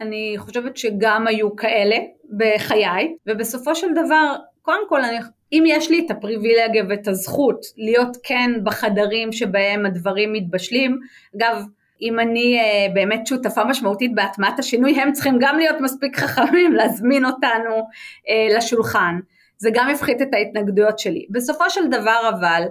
אני 0.01 0.35
חושבת 0.39 0.77
שגם 0.77 1.27
היו 1.27 1.57
כאלה 1.57 1.97
בחיי, 2.37 3.17
ובסופו 3.27 3.75
של 3.75 3.87
דבר, 3.93 4.35
קודם 4.63 4.89
כל, 4.89 5.05
אני, 5.05 5.19
אם 5.53 5.65
יש 5.67 5.91
לי 5.91 6.07
את 6.07 6.11
הפריבילגיה 6.11 6.85
ואת 6.89 7.09
הזכות 7.09 7.61
להיות 7.77 8.17
כן 8.23 8.51
בחדרים 8.65 9.33
שבהם 9.33 9.87
הדברים 9.87 10.33
מתבשלים, 10.33 10.99
אגב, 11.37 11.65
אם 12.03 12.21
אני 12.21 12.61
uh, 12.61 12.95
באמת 12.95 13.27
שותפה 13.27 13.65
משמעותית 13.65 14.15
בהטמעת 14.15 14.59
השינוי, 14.59 15.01
הם 15.01 15.13
צריכים 15.13 15.37
גם 15.41 15.59
להיות 15.59 15.77
מספיק 15.81 16.17
חכמים 16.17 16.73
להזמין 16.73 17.25
אותנו 17.25 17.77
uh, 17.77 18.57
לשולחן. 18.57 19.19
זה 19.63 19.71
גם 19.75 19.91
יפחית 19.91 20.23
את 20.23 20.35
ההתנגדויות 20.35 20.99
שלי. 20.99 21.27
בסופו 21.31 21.71
של 21.71 21.89
דבר 21.89 22.31
אבל, 22.31 22.63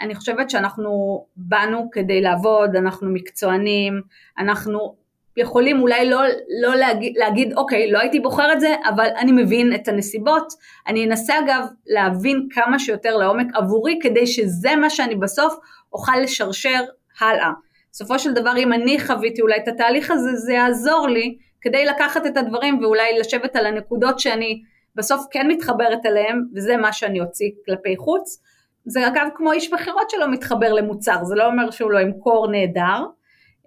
אני 0.00 0.14
חושבת 0.14 0.50
שאנחנו 0.50 1.24
באנו 1.36 1.88
כדי 1.92 2.20
לעבוד, 2.20 2.76
אנחנו 2.76 3.10
מקצוענים, 3.10 4.00
אנחנו 4.38 4.94
יכולים 5.36 5.80
אולי 5.80 6.10
לא, 6.10 6.22
לא 6.62 6.74
להגיד, 6.74 7.12
להגיד 7.16 7.52
אוקיי 7.56 7.90
לא 7.90 7.98
הייתי 7.98 8.20
בוחר 8.20 8.52
את 8.52 8.60
זה 8.60 8.74
אבל 8.94 9.08
אני 9.18 9.32
מבין 9.32 9.74
את 9.74 9.88
הנסיבות, 9.88 10.52
אני 10.86 11.06
אנסה 11.06 11.38
אגב 11.38 11.66
להבין 11.86 12.48
כמה 12.50 12.78
שיותר 12.78 13.16
לעומק 13.16 13.46
עבורי 13.54 13.98
כדי 14.02 14.26
שזה 14.26 14.76
מה 14.76 14.90
שאני 14.90 15.16
בסוף 15.16 15.54
אוכל 15.92 16.16
לשרשר 16.22 16.84
הלאה. 17.20 17.50
בסופו 17.92 18.18
של 18.18 18.32
דבר 18.32 18.56
אם 18.56 18.72
אני 18.72 19.00
חוויתי 19.00 19.42
אולי 19.42 19.56
את 19.56 19.68
התהליך 19.68 20.10
הזה 20.10 20.36
זה 20.36 20.52
יעזור 20.52 21.08
לי 21.08 21.36
כדי 21.60 21.84
לקחת 21.84 22.26
את 22.26 22.36
הדברים 22.36 22.78
ואולי 22.82 23.18
לשבת 23.18 23.56
על 23.56 23.66
הנקודות 23.66 24.18
שאני 24.18 24.62
בסוף 24.96 25.26
כן 25.30 25.46
מתחברת 25.48 26.06
אליהם, 26.06 26.44
וזה 26.54 26.76
מה 26.76 26.92
שאני 26.92 27.20
אוציא 27.20 27.50
כלפי 27.66 27.96
חוץ. 27.96 28.40
זה 28.84 29.06
אגב 29.06 29.28
כמו 29.34 29.52
איש 29.52 29.72
מכירות 29.72 30.10
שלא 30.10 30.30
מתחבר 30.30 30.72
למוצר, 30.72 31.24
זה 31.24 31.34
לא 31.34 31.46
אומר 31.46 31.70
שהוא 31.70 31.90
לא 31.90 31.98
ימכור 31.98 32.50
נהדר. 32.50 33.04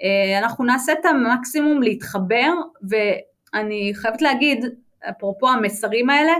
אה, 0.03 0.39
אנחנו 0.39 0.65
נעשה 0.65 0.91
את 0.91 1.05
המקסימום 1.05 1.83
להתחבר, 1.83 2.53
ואני 2.89 3.91
חייבת 3.95 4.21
להגיד, 4.21 4.65
אפרופו 5.09 5.49
המסרים 5.49 6.09
האלה, 6.09 6.33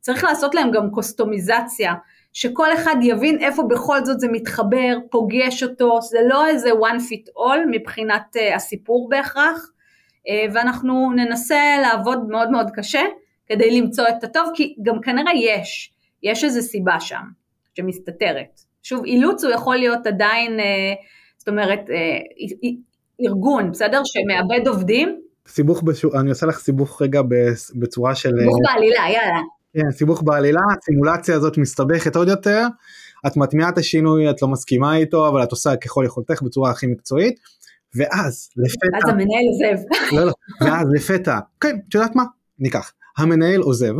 צריך 0.00 0.24
לעשות 0.24 0.54
להם 0.54 0.70
גם 0.70 0.90
קוסטומיזציה, 0.90 1.94
שכל 2.32 2.72
אחד 2.74 2.96
יבין 3.02 3.38
איפה 3.38 3.62
בכל 3.62 4.04
זאת 4.04 4.20
זה 4.20 4.28
מתחבר, 4.32 4.98
פוגש 5.10 5.62
אותו, 5.62 5.98
זה 6.02 6.18
לא 6.28 6.46
איזה 6.46 6.70
one 6.70 7.00
fit 7.00 7.30
all 7.38 7.58
מבחינת 7.70 8.36
uh, 8.36 8.54
הסיפור 8.54 9.08
בהכרח, 9.08 9.70
uh, 9.70 10.50
ואנחנו 10.54 11.12
ננסה 11.16 11.76
לעבוד 11.82 12.28
מאוד 12.28 12.50
מאוד 12.50 12.70
קשה 12.74 13.02
כדי 13.46 13.80
למצוא 13.80 14.04
את 14.08 14.24
הטוב, 14.24 14.50
כי 14.54 14.74
גם 14.82 15.00
כנראה 15.00 15.32
יש, 15.36 15.92
יש 16.22 16.44
איזה 16.44 16.62
סיבה 16.62 17.00
שם 17.00 17.22
שמסתתרת. 17.74 18.60
שוב, 18.82 19.04
אילוץ 19.04 19.44
הוא 19.44 19.52
יכול 19.52 19.76
להיות 19.76 20.06
עדיין, 20.06 20.60
uh, 20.60 20.62
זאת 21.38 21.48
אומרת, 21.48 21.80
uh, 21.88 22.66
ארגון, 23.26 23.70
בסדר? 23.70 24.00
שמאבד 24.04 24.68
עובדים. 24.68 25.20
סיבוך, 25.48 25.82
בשו... 25.82 26.20
אני 26.20 26.30
עושה 26.30 26.46
לך 26.46 26.58
סיבוך 26.58 27.02
רגע 27.02 27.20
בצורה 27.74 28.14
של... 28.14 28.30
סיבוך 28.40 28.58
בעלילה, 28.64 29.00
יאללה. 29.00 29.40
כן, 29.74 29.90
סיבוך 29.90 30.22
בעלילה, 30.22 30.60
הסימולציה 30.78 31.34
הזאת 31.34 31.58
מסתבכת 31.58 32.16
עוד 32.16 32.28
יותר, 32.28 32.66
את 33.26 33.36
מטמיעה 33.36 33.68
את 33.68 33.78
השינוי, 33.78 34.30
את 34.30 34.42
לא 34.42 34.48
מסכימה 34.48 34.96
איתו, 34.96 35.28
אבל 35.28 35.42
את 35.42 35.50
עושה 35.50 35.76
ככל 35.76 36.02
יכולתך 36.06 36.42
בצורה 36.42 36.70
הכי 36.70 36.86
מקצועית, 36.86 37.40
ואז 37.96 38.48
לפתע... 38.56 38.98
אז 39.02 39.08
המנהל 39.08 39.44
עוזב. 39.52 39.82
לא, 40.16 40.24
לא, 40.24 40.32
ואז 40.60 40.88
לפתע, 40.94 41.38
כן, 41.60 41.76
את 41.88 41.94
יודעת 41.94 42.16
מה? 42.16 42.24
ניקח. 42.58 42.92
המנהל 43.18 43.60
עוזב, 43.60 43.94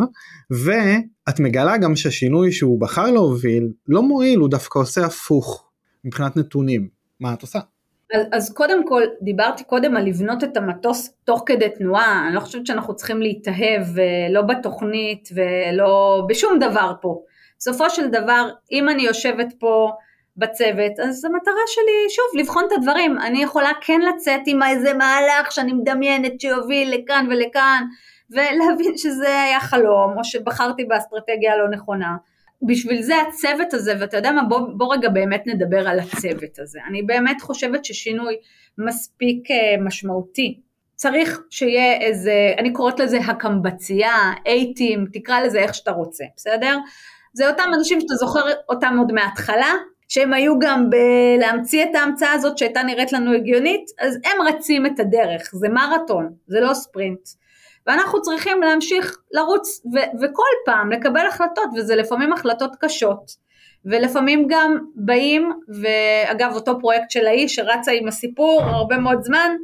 ואת 0.50 1.40
מגלה 1.40 1.76
גם 1.76 1.96
שהשינוי 1.96 2.52
שהוא 2.52 2.80
בחר 2.80 3.10
להוביל 3.10 3.72
לא 3.88 4.02
מועיל, 4.02 4.38
הוא 4.38 4.48
דווקא 4.48 4.78
עושה 4.78 5.06
הפוך 5.06 5.64
מבחינת 6.04 6.36
נתונים. 6.36 6.88
מה 7.20 7.34
את 7.34 7.42
עושה? 7.42 7.58
אז, 8.14 8.22
אז 8.32 8.52
קודם 8.52 8.86
כל, 8.86 9.02
דיברתי 9.22 9.64
קודם 9.64 9.96
על 9.96 10.06
לבנות 10.06 10.44
את 10.44 10.56
המטוס 10.56 11.10
תוך 11.24 11.42
כדי 11.46 11.68
תנועה, 11.78 12.24
אני 12.26 12.34
לא 12.34 12.40
חושבת 12.40 12.66
שאנחנו 12.66 12.96
צריכים 12.96 13.22
להתאהב 13.22 13.98
אה, 13.98 14.28
לא 14.30 14.42
בתוכנית 14.42 15.28
ולא 15.34 16.22
בשום 16.28 16.58
דבר 16.58 16.92
פה. 17.00 17.20
בסופו 17.58 17.90
של 17.90 18.06
דבר, 18.06 18.48
אם 18.72 18.88
אני 18.88 19.02
יושבת 19.02 19.54
פה 19.58 19.90
בצוות, 20.36 20.92
אז 21.08 21.24
המטרה 21.24 21.62
שלי, 21.66 22.10
שוב, 22.10 22.40
לבחון 22.40 22.64
את 22.66 22.72
הדברים. 22.72 23.18
אני 23.18 23.42
יכולה 23.42 23.70
כן 23.80 24.00
לצאת 24.00 24.40
עם 24.46 24.62
איזה 24.62 24.94
מהלך 24.94 25.52
שאני 25.52 25.72
מדמיינת 25.72 26.40
שיוביל 26.40 26.94
לכאן 26.94 27.26
ולכאן, 27.30 27.84
ולהבין 28.30 28.96
שזה 28.96 29.42
היה 29.42 29.60
חלום, 29.60 30.18
או 30.18 30.24
שבחרתי 30.24 30.84
באסטרטגיה 30.84 31.52
הלא 31.52 31.70
נכונה. 31.70 32.16
בשביל 32.66 33.02
זה 33.02 33.14
הצוות 33.28 33.74
הזה, 33.74 33.92
ואתה 34.00 34.16
יודע 34.16 34.32
מה, 34.32 34.42
בוא, 34.42 34.60
בוא 34.76 34.94
רגע 34.94 35.08
באמת 35.08 35.42
נדבר 35.46 35.88
על 35.88 36.00
הצוות 36.00 36.58
הזה. 36.58 36.78
אני 36.88 37.02
באמת 37.02 37.40
חושבת 37.40 37.84
ששינוי 37.84 38.34
מספיק 38.78 39.50
uh, 39.50 39.80
משמעותי. 39.80 40.60
צריך 40.94 41.40
שיהיה 41.50 42.00
איזה, 42.00 42.54
אני 42.58 42.72
קוראת 42.72 43.00
לזה 43.00 43.18
הקמבצייה, 43.18 44.32
אייטים, 44.46 45.06
תקרא 45.12 45.40
לזה 45.40 45.58
איך 45.58 45.74
שאתה 45.74 45.90
רוצה, 45.90 46.24
בסדר? 46.36 46.78
זה 47.32 47.50
אותם 47.50 47.70
אנשים 47.74 48.00
שאתה 48.00 48.14
זוכר 48.14 48.40
אותם 48.68 48.96
עוד 48.98 49.12
מההתחלה, 49.12 49.72
שהם 50.08 50.32
היו 50.32 50.58
גם 50.58 50.90
בלהמציא 50.90 51.84
את 51.84 51.94
ההמצאה 51.94 52.32
הזאת 52.32 52.58
שהייתה 52.58 52.82
נראית 52.82 53.12
לנו 53.12 53.32
הגיונית, 53.32 53.90
אז 54.00 54.14
הם 54.24 54.46
רצים 54.46 54.86
את 54.86 55.00
הדרך, 55.00 55.50
זה 55.52 55.68
מרתון, 55.68 56.32
זה 56.46 56.60
לא 56.60 56.74
ספרינט. 56.74 57.28
ואנחנו 57.86 58.22
צריכים 58.22 58.62
להמשיך 58.62 59.16
לרוץ 59.32 59.80
ו- 59.94 60.22
וכל 60.22 60.50
פעם 60.64 60.92
לקבל 60.92 61.26
החלטות 61.26 61.68
וזה 61.76 61.96
לפעמים 61.96 62.32
החלטות 62.32 62.76
קשות. 62.80 63.44
ולפעמים 63.84 64.46
גם 64.48 64.78
באים 64.94 65.52
ואגב 65.82 66.54
אותו 66.54 66.80
פרויקט 66.80 67.10
של 67.10 67.26
האיש 67.26 67.54
שרצה 67.54 67.92
עם 67.92 68.08
הסיפור 68.08 68.62
הרבה 68.62 68.98
מאוד 68.98 69.22
זמן 69.22 69.56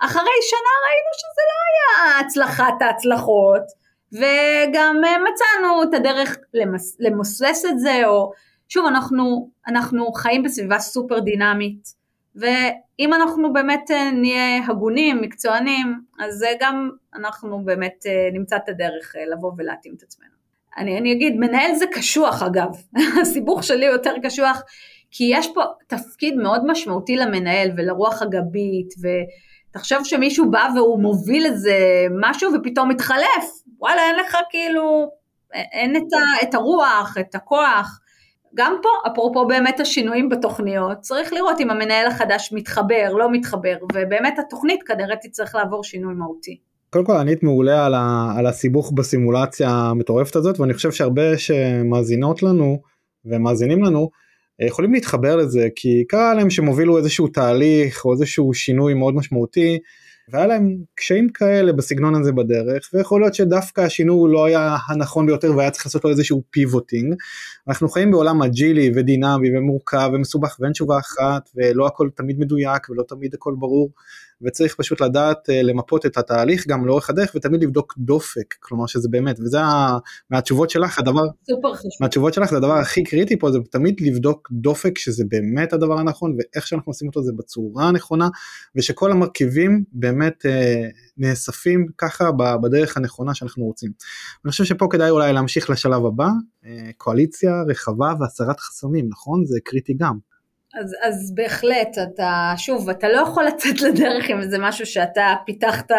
אחרי 0.00 0.36
שנה 0.42 0.72
ראינו 0.84 1.10
שזה 1.16 1.42
לא 1.50 1.60
היה 1.70 2.20
הצלחת 2.20 2.82
ההצלחות. 2.82 3.84
וגם 4.12 4.96
מצאנו 5.00 5.82
את 5.82 5.94
הדרך 5.94 6.36
למס, 6.54 6.96
למוסס 7.00 7.64
את 7.70 7.78
זה 7.78 8.06
או 8.06 8.32
שוב 8.68 8.86
אנחנו, 8.86 9.50
אנחנו 9.66 10.12
חיים 10.12 10.42
בסביבה 10.42 10.78
סופר 10.78 11.18
דינמית 11.18 12.03
ואם 12.36 13.14
אנחנו 13.14 13.52
באמת 13.52 13.90
אה, 13.90 14.10
נהיה 14.10 14.66
הגונים, 14.66 15.20
מקצוענים, 15.20 16.00
אז 16.20 16.44
גם 16.60 16.90
אנחנו 17.14 17.64
באמת 17.64 18.04
אה, 18.06 18.28
נמצא 18.32 18.56
את 18.56 18.68
הדרך 18.68 19.16
אה, 19.16 19.26
לבוא 19.26 19.52
ולהתאים 19.56 19.94
את 19.96 20.02
עצמנו. 20.02 20.30
אני, 20.76 20.98
אני 20.98 21.12
אגיד, 21.12 21.36
מנהל 21.36 21.74
זה 21.74 21.84
קשוח 21.92 22.42
אגב, 22.42 22.68
הסיבוך 23.22 23.64
שלי 23.64 23.86
יותר 23.86 24.14
קשוח, 24.22 24.62
כי 25.10 25.30
יש 25.32 25.48
פה 25.54 25.62
תפקיד 25.86 26.36
מאוד 26.36 26.66
משמעותי 26.66 27.16
למנהל 27.16 27.70
ולרוח 27.76 28.22
הגבית, 28.22 28.94
ותחשוב 29.70 29.98
שמישהו 30.04 30.50
בא 30.50 30.68
והוא 30.74 31.02
מוביל 31.02 31.46
איזה 31.46 32.06
משהו 32.20 32.50
ופתאום 32.54 32.88
מתחלף, 32.88 33.62
וואלה 33.78 34.02
אין 34.02 34.16
לך 34.16 34.36
כאילו, 34.50 35.10
אין 35.52 35.96
את, 35.96 36.12
ה, 36.12 36.48
את 36.48 36.54
הרוח, 36.54 37.16
את 37.20 37.34
הכוח, 37.34 38.00
גם 38.54 38.76
פה, 38.82 38.88
אפרופו 39.12 39.46
באמת 39.46 39.80
השינויים 39.80 40.28
בתוכניות, 40.28 41.00
צריך 41.00 41.32
לראות 41.32 41.60
אם 41.60 41.70
המנהל 41.70 42.06
החדש 42.06 42.52
מתחבר, 42.52 43.12
לא 43.12 43.32
מתחבר, 43.32 43.76
ובאמת 43.94 44.38
התוכנית 44.38 44.82
כנראה 44.82 45.16
תצטרך 45.16 45.54
לעבור 45.54 45.84
שינוי 45.84 46.14
מהותי. 46.14 46.58
קודם 46.90 47.04
כל 47.04 47.16
ענית 47.16 47.42
מעולה 47.42 47.86
על, 47.86 47.94
ה, 47.94 48.32
על 48.38 48.46
הסיבוך 48.46 48.92
בסימולציה 48.92 49.70
המטורפת 49.70 50.36
הזאת, 50.36 50.60
ואני 50.60 50.74
חושב 50.74 50.92
שהרבה 50.92 51.38
שמאזינות 51.38 52.42
לנו 52.42 52.80
ומאזינים 53.24 53.84
לנו, 53.84 54.10
יכולים 54.60 54.92
להתחבר 54.92 55.36
לזה, 55.36 55.68
כי 55.76 56.04
קרה 56.08 56.34
להם 56.34 56.50
שהם 56.50 56.66
הובילו 56.66 56.98
איזשהו 56.98 57.28
תהליך 57.28 58.04
או 58.04 58.12
איזשהו 58.12 58.54
שינוי 58.54 58.94
מאוד 58.94 59.14
משמעותי, 59.14 59.78
והיה 60.28 60.46
להם 60.46 60.76
קשיים 60.94 61.28
כאלה 61.28 61.72
בסגנון 61.72 62.14
הזה 62.14 62.32
בדרך 62.32 62.90
ויכול 62.94 63.20
להיות 63.20 63.34
שדווקא 63.34 63.80
השינוי 63.80 64.32
לא 64.32 64.44
היה 64.44 64.76
הנכון 64.88 65.26
ביותר 65.26 65.56
והיה 65.56 65.70
צריך 65.70 65.86
לעשות 65.86 66.04
לו 66.04 66.10
איזשהו 66.10 66.42
pivoting. 66.50 67.14
אנחנו 67.68 67.88
חיים 67.88 68.10
בעולם 68.10 68.42
אג'ילי 68.42 68.92
ודינמי 68.94 69.58
ומורכב 69.58 70.10
ומסובך 70.14 70.56
ואין 70.60 70.72
תשובה 70.72 70.98
אחת 70.98 71.50
ולא 71.54 71.86
הכל 71.86 72.08
תמיד 72.16 72.38
מדויק 72.38 72.90
ולא 72.90 73.02
תמיד 73.08 73.34
הכל 73.34 73.54
ברור 73.58 73.90
וצריך 74.44 74.74
פשוט 74.74 75.00
לדעת 75.00 75.50
אה, 75.50 75.62
למפות 75.62 76.06
את 76.06 76.16
התהליך 76.16 76.66
גם 76.66 76.86
לאורך 76.86 77.10
הדרך 77.10 77.32
ותמיד 77.34 77.62
לבדוק 77.62 77.94
דופק 77.98 78.54
כלומר 78.60 78.86
שזה 78.86 79.08
באמת 79.08 79.40
וזה 79.40 79.58
מהתשובות 80.30 80.70
שלך 80.70 80.98
הדבר 80.98 81.22
מהתשובות 82.00 82.34
שלך 82.34 82.50
זה 82.50 82.56
הדבר 82.56 82.78
הכי 82.78 83.04
קריטי 83.04 83.38
פה 83.38 83.50
זה 83.50 83.58
תמיד 83.70 84.00
לבדוק 84.00 84.48
דופק 84.52 84.98
שזה 84.98 85.24
באמת 85.28 85.72
הדבר 85.72 85.98
הנכון 85.98 86.36
ואיך 86.38 86.66
שאנחנו 86.66 86.90
עושים 86.90 87.08
אותו 87.08 87.22
זה 87.22 87.32
בצורה 87.36 87.88
הנכונה 87.88 88.28
ושכל 88.76 89.12
המרכיבים 89.12 89.84
באמת 89.92 90.46
אה, 90.46 90.88
נאספים 91.18 91.86
ככה 91.98 92.30
בדרך 92.62 92.96
הנכונה 92.96 93.34
שאנחנו 93.34 93.64
רוצים. 93.64 93.92
אני 94.44 94.50
חושב 94.50 94.64
שפה 94.64 94.86
כדאי 94.90 95.10
אולי 95.10 95.32
להמשיך 95.32 95.70
לשלב 95.70 96.06
הבא 96.06 96.28
אה, 96.66 96.90
קואליציה 96.96 97.62
רחבה 97.68 98.14
והסרת 98.20 98.60
חסמים 98.60 99.06
נכון 99.08 99.44
זה 99.44 99.58
קריטי 99.64 99.94
גם. 99.94 100.33
אז, 100.80 100.96
אז 101.02 101.34
בהחלט, 101.34 101.98
אתה, 102.02 102.52
שוב, 102.56 102.90
אתה 102.90 103.08
לא 103.08 103.18
יכול 103.20 103.44
לצאת 103.44 103.80
לדרך 103.82 104.28
עם 104.28 104.40
איזה 104.40 104.58
משהו 104.60 104.86
שאתה 104.86 105.34
פיתחת 105.46 105.90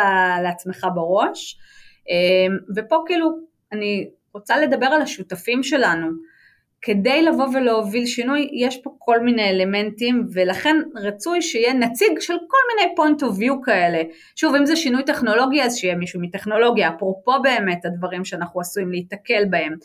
לעצמך 0.43 0.87
בראש, 0.95 1.57
אמ, 2.09 2.57
ופה 2.75 3.03
כאילו, 3.07 3.29
אני 3.71 4.09
רוצה 4.33 4.57
לדבר 4.57 4.85
על 4.85 5.01
השותפים 5.01 5.63
שלנו. 5.63 6.07
כדי 6.81 7.21
לבוא 7.21 7.45
ולהוביל 7.53 8.05
שינוי, 8.05 8.49
יש 8.53 8.81
פה 8.83 8.95
כל 8.99 9.19
מיני 9.19 9.49
אלמנטים, 9.49 10.27
ולכן 10.33 10.75
רצוי 10.95 11.41
שיהיה 11.41 11.73
נציג 11.73 12.19
של 12.19 12.33
כל 12.47 12.57
מיני 12.69 12.93
point 12.95 13.21
of 13.21 13.39
view 13.39 13.65
כאלה. 13.65 14.01
שוב, 14.35 14.55
אם 14.55 14.65
זה 14.65 14.75
שינוי 14.75 15.03
טכנולוגי, 15.03 15.63
אז 15.63 15.77
שיהיה 15.77 15.95
מישהו 15.95 16.21
מטכנולוגיה, 16.21 16.89
אפרופו 16.89 17.31
באמת 17.43 17.85
הדברים 17.85 18.25
שאנחנו 18.25 18.61
עשויים 18.61 18.91
להיתקל 18.91 19.45
בהם. 19.49 19.75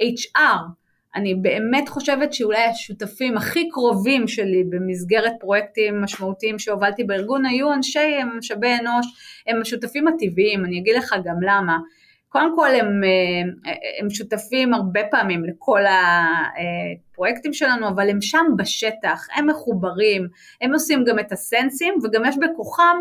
HR, 0.00 0.79
אני 1.14 1.34
באמת 1.34 1.88
חושבת 1.88 2.32
שאולי 2.32 2.64
השותפים 2.64 3.36
הכי 3.36 3.68
קרובים 3.68 4.28
שלי 4.28 4.64
במסגרת 4.70 5.32
פרויקטים 5.40 6.02
משמעותיים 6.02 6.58
שהובלתי 6.58 7.04
בארגון 7.04 7.46
היו 7.46 7.72
אנשי 7.72 8.18
משאבי 8.38 8.74
אנוש, 8.80 9.06
הם 9.46 9.60
השותפים 9.60 10.08
הטבעיים, 10.08 10.64
אני 10.64 10.78
אגיד 10.78 10.96
לך 10.96 11.14
גם 11.24 11.36
למה. 11.42 11.78
קודם 12.28 12.56
כל 12.56 12.68
הם, 12.74 13.00
הם 14.00 14.10
שותפים 14.10 14.74
הרבה 14.74 15.00
פעמים 15.10 15.44
לכל 15.44 15.80
הפרויקטים 17.12 17.52
שלנו, 17.52 17.88
אבל 17.88 18.10
הם 18.10 18.20
שם 18.20 18.44
בשטח, 18.58 19.26
הם 19.36 19.46
מחוברים, 19.46 20.28
הם 20.60 20.72
עושים 20.72 21.04
גם 21.04 21.18
את 21.18 21.32
הסנסים 21.32 21.94
וגם 22.04 22.22
יש 22.24 22.36
בכוחם 22.36 22.96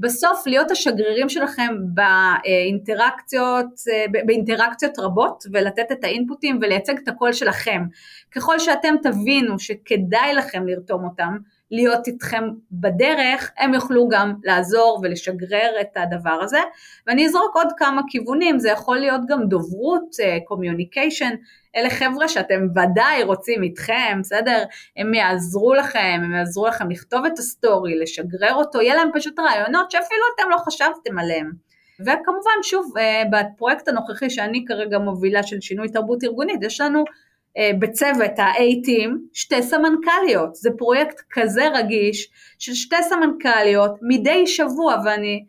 בסוף 0.00 0.46
להיות 0.46 0.70
השגרירים 0.70 1.28
שלכם 1.28 1.74
באינטראקציות, 1.94 3.66
באינטראקציות 4.26 4.98
רבות 4.98 5.44
ולתת 5.52 5.92
את 5.92 6.04
האינפוטים 6.04 6.58
ולייצג 6.62 6.98
את 7.02 7.08
הקול 7.08 7.32
שלכם. 7.32 7.82
ככל 8.36 8.58
שאתם 8.58 8.94
תבינו 9.02 9.58
שכדאי 9.58 10.34
לכם 10.34 10.66
לרתום 10.66 11.04
אותם, 11.04 11.36
להיות 11.70 12.06
איתכם 12.06 12.44
בדרך, 12.72 13.50
הם 13.58 13.74
יוכלו 13.74 14.08
גם 14.08 14.34
לעזור 14.44 15.00
ולשגרר 15.02 15.70
את 15.80 15.96
הדבר 15.96 16.38
הזה. 16.42 16.58
ואני 17.06 17.26
אזרוק 17.26 17.56
עוד 17.56 17.68
כמה 17.76 18.02
כיוונים, 18.08 18.58
זה 18.58 18.70
יכול 18.70 18.98
להיות 18.98 19.20
גם 19.28 19.48
דוברות, 19.48 20.16
communication, 20.44 21.24
אה, 21.24 21.80
אלה 21.80 21.90
חבר'ה 21.90 22.28
שאתם 22.28 22.60
ודאי 22.70 23.22
רוצים 23.22 23.62
איתכם, 23.62 24.18
בסדר? 24.20 24.64
הם 24.96 25.14
יעזרו 25.14 25.74
לכם, 25.74 26.20
הם 26.24 26.34
יעזרו 26.34 26.66
לכם 26.66 26.90
לכתוב 26.90 27.24
את 27.26 27.38
ה 27.38 27.47
story, 27.47 27.98
לשגרר 27.98 28.54
אותו, 28.54 28.80
יהיה 28.80 28.94
להם 28.94 29.08
פשוט 29.14 29.38
רעיונות 29.38 29.90
שאפילו 29.90 30.22
אתם 30.34 30.50
לא 30.50 30.56
חשבתם 30.56 31.18
עליהם. 31.18 31.50
וכמובן 32.00 32.62
שוב 32.62 32.92
אה, 32.98 33.22
בפרויקט 33.30 33.88
הנוכחי 33.88 34.30
שאני 34.30 34.64
כרגע 34.68 34.98
מובילה 34.98 35.42
של 35.42 35.60
שינוי 35.60 35.88
תרבות 35.88 36.24
ארגונית 36.24 36.62
יש 36.62 36.80
לנו 36.80 37.04
בצוות 37.78 38.38
ה-A-Team 38.38 39.10
שתי 39.32 39.62
סמנכ"ליות, 39.62 40.54
זה 40.54 40.70
פרויקט 40.78 41.20
כזה 41.30 41.68
רגיש 41.68 42.30
של 42.58 42.74
שתי 42.74 43.02
סמנכ"ליות 43.02 43.98
מדי 44.02 44.46
שבוע 44.46 44.96
ואני 45.04 45.44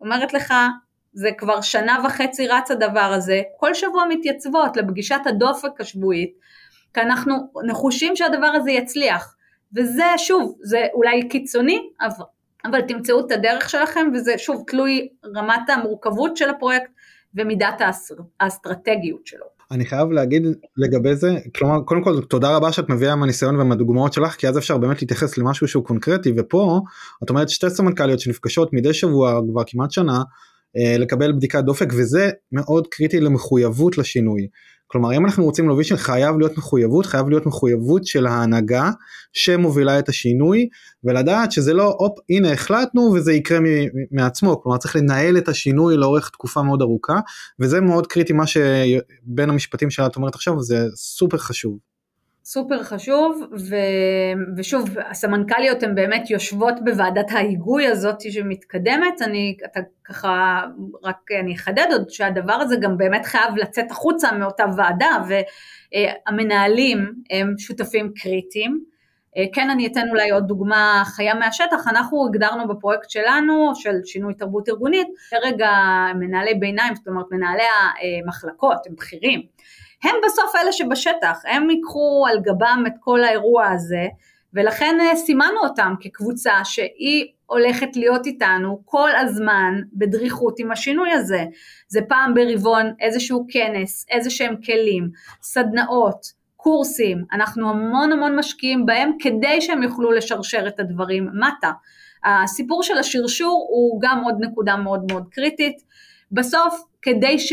אומרת 0.00 0.34
לך 0.34 0.54
זה 1.12 1.30
כבר 1.38 1.60
שנה 1.60 1.98
וחצי 2.04 2.46
רץ 2.46 2.70
הדבר 2.70 3.00
הזה, 3.00 3.42
כל 3.56 3.74
שבוע 3.74 4.04
מתייצבות 4.08 4.76
לפגישת 4.76 5.20
הדופק 5.26 5.80
השבועית 5.80 6.34
כי 6.94 7.00
אנחנו 7.00 7.34
נחושים 7.66 8.16
שהדבר 8.16 8.46
הזה 8.46 8.70
יצליח. 8.70 9.36
וזה 9.76 10.04
שוב, 10.16 10.58
זה 10.62 10.86
אולי 10.94 11.28
קיצוני, 11.28 11.88
אבל 12.00 12.24
אבל 12.64 12.80
תמצאו 12.80 13.26
את 13.26 13.32
הדרך 13.32 13.70
שלכם 13.70 14.06
וזה 14.14 14.38
שוב 14.38 14.64
תלוי 14.66 15.08
רמת 15.36 15.70
המורכבות 15.70 16.36
של 16.36 16.50
הפרויקט 16.50 16.90
ומידת 17.34 17.80
האסטרטגיות 18.40 19.26
שלו. 19.26 19.53
אני 19.74 19.84
חייב 19.84 20.10
להגיד 20.10 20.42
לגבי 20.76 21.16
זה 21.16 21.38
כלומר 21.56 21.80
קודם 21.80 22.04
כל 22.04 22.20
תודה 22.20 22.56
רבה 22.56 22.72
שאת 22.72 22.88
מביאה 22.88 23.16
מהניסיון 23.16 23.60
ומהדוגמאות 23.60 24.12
שלך 24.12 24.34
כי 24.34 24.48
אז 24.48 24.58
אפשר 24.58 24.78
באמת 24.78 25.02
להתייחס 25.02 25.38
למשהו 25.38 25.68
שהוא 25.68 25.84
קונקרטי 25.84 26.32
ופה 26.36 26.80
את 27.24 27.30
אומרת 27.30 27.48
שתי 27.48 27.70
סמנכ"ליות 27.70 28.20
שנפגשות 28.20 28.72
מדי 28.72 28.94
שבוע 28.94 29.40
כבר 29.50 29.62
כמעט 29.66 29.90
שנה 29.90 30.22
אה, 30.76 30.98
לקבל 30.98 31.32
בדיקת 31.32 31.64
דופק 31.64 31.88
וזה 31.98 32.30
מאוד 32.52 32.86
קריטי 32.86 33.20
למחויבות 33.20 33.98
לשינוי. 33.98 34.48
כלומר 34.94 35.16
אם 35.16 35.26
אנחנו 35.26 35.44
רוצים 35.44 35.66
להוביל 35.66 35.84
שחייב 35.84 36.38
להיות 36.38 36.58
מחויבות 36.58 37.06
חייב 37.06 37.28
להיות 37.28 37.46
מחויבות 37.46 38.06
של 38.06 38.26
ההנהגה 38.26 38.90
שמובילה 39.32 39.98
את 39.98 40.08
השינוי 40.08 40.68
ולדעת 41.04 41.52
שזה 41.52 41.74
לא 41.74 41.96
הופ 41.98 42.18
הנה 42.30 42.52
החלטנו 42.52 43.02
וזה 43.02 43.32
יקרה 43.32 43.58
מעצמו 44.10 44.62
כלומר 44.62 44.78
צריך 44.78 44.96
לנהל 44.96 45.38
את 45.38 45.48
השינוי 45.48 45.96
לאורך 45.96 46.28
תקופה 46.28 46.62
מאוד 46.62 46.82
ארוכה 46.82 47.20
וזה 47.60 47.80
מאוד 47.80 48.06
קריטי 48.06 48.32
מה 48.32 48.46
שבין 48.46 49.50
המשפטים 49.50 49.90
שאת 49.90 50.16
אומרת 50.16 50.34
עכשיו 50.34 50.62
זה 50.62 50.86
סופר 50.94 51.38
חשוב. 51.38 51.93
סופר 52.46 52.82
חשוב, 52.82 53.42
ו... 53.70 53.76
ושוב, 54.56 54.88
הסמנכ"ליות 55.10 55.82
הן 55.82 55.94
באמת 55.94 56.30
יושבות 56.30 56.74
בוועדת 56.84 57.30
ההיגוי 57.30 57.86
הזאת 57.86 58.20
שמתקדמת, 58.20 59.22
אני 59.22 59.56
אתה 59.64 59.80
ככה, 60.04 60.62
רק 61.02 61.16
אני 61.40 61.54
אחדד 61.54 61.86
עוד 61.92 62.10
שהדבר 62.10 62.52
הזה 62.52 62.76
גם 62.76 62.98
באמת 62.98 63.26
חייב 63.26 63.56
לצאת 63.56 63.90
החוצה 63.90 64.32
מאותה 64.32 64.64
ועדה, 64.76 65.16
והמנהלים 65.28 67.12
הם 67.30 67.54
שותפים 67.58 68.12
קריטיים. 68.16 68.84
כן 69.52 69.70
אני 69.70 69.86
אתן 69.86 70.08
אולי 70.10 70.30
עוד 70.30 70.46
דוגמה 70.46 71.02
חיה 71.06 71.34
מהשטח, 71.34 71.88
אנחנו 71.88 72.26
הגדרנו 72.26 72.68
בפרויקט 72.68 73.10
שלנו 73.10 73.72
של 73.74 73.94
שינוי 74.04 74.34
תרבות 74.34 74.68
ארגונית, 74.68 75.08
כרגע 75.30 75.70
מנהלי 76.14 76.54
ביניים, 76.54 76.94
זאת 76.94 77.08
אומרת 77.08 77.26
מנהלי 77.30 77.62
המחלקות, 78.22 78.86
הם 78.86 78.94
בכירים, 78.96 79.42
הם 80.04 80.14
בסוף 80.26 80.56
אלה 80.56 80.72
שבשטח, 80.72 81.42
הם 81.44 81.70
ייקחו 81.70 82.24
על 82.28 82.40
גבם 82.40 82.84
את 82.86 82.92
כל 83.00 83.24
האירוע 83.24 83.66
הזה, 83.68 84.06
ולכן 84.54 84.96
אה, 85.00 85.16
סימנו 85.16 85.60
אותם 85.62 85.94
כקבוצה 86.00 86.52
שהיא 86.64 87.26
הולכת 87.46 87.96
להיות 87.96 88.26
איתנו 88.26 88.82
כל 88.84 89.10
הזמן 89.16 89.80
בדריכות 89.92 90.58
עם 90.58 90.70
השינוי 90.70 91.12
הזה. 91.12 91.44
זה 91.88 92.00
פעם 92.08 92.34
ברבעון 92.34 92.92
איזשהו 93.00 93.46
כנס, 93.50 94.06
איזה 94.10 94.30
שהם 94.30 94.56
כלים, 94.66 95.10
סדנאות, 95.42 96.44
קורסים, 96.56 97.24
אנחנו 97.32 97.70
המון 97.70 98.12
המון 98.12 98.38
משקיעים 98.38 98.86
בהם 98.86 99.10
כדי 99.20 99.60
שהם 99.60 99.82
יוכלו 99.82 100.12
לשרשר 100.12 100.68
את 100.68 100.80
הדברים 100.80 101.28
מטה. 101.34 101.70
הסיפור 102.24 102.82
של 102.82 102.98
השרשור 102.98 103.66
הוא 103.70 104.00
גם 104.00 104.20
עוד 104.24 104.34
נקודה 104.40 104.76
מאוד 104.76 105.12
מאוד 105.12 105.24
קריטית. 105.30 105.76
בסוף, 106.32 106.82
כדי 107.02 107.38
ש... 107.38 107.52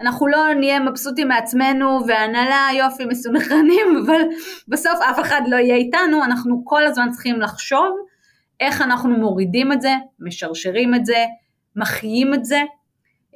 אנחנו 0.00 0.26
לא 0.26 0.54
נהיה 0.54 0.80
מבסוטים 0.80 1.28
מעצמנו 1.28 1.98
והנהלה 2.06 2.68
יופי 2.78 3.04
מסונכרנים 3.04 3.86
אבל 4.06 4.20
בסוף 4.68 5.00
אף 5.10 5.20
אחד 5.20 5.40
לא 5.46 5.56
יהיה 5.56 5.76
איתנו. 5.76 6.24
אנחנו 6.24 6.62
כל 6.64 6.86
הזמן 6.86 7.10
צריכים 7.10 7.40
לחשוב 7.40 7.96
איך 8.60 8.82
אנחנו 8.82 9.10
מורידים 9.10 9.72
את 9.72 9.80
זה, 9.80 9.92
משרשרים 10.20 10.94
את 10.94 11.06
זה, 11.06 11.24
מחיים 11.76 12.34
את 12.34 12.44
זה. 12.44 12.60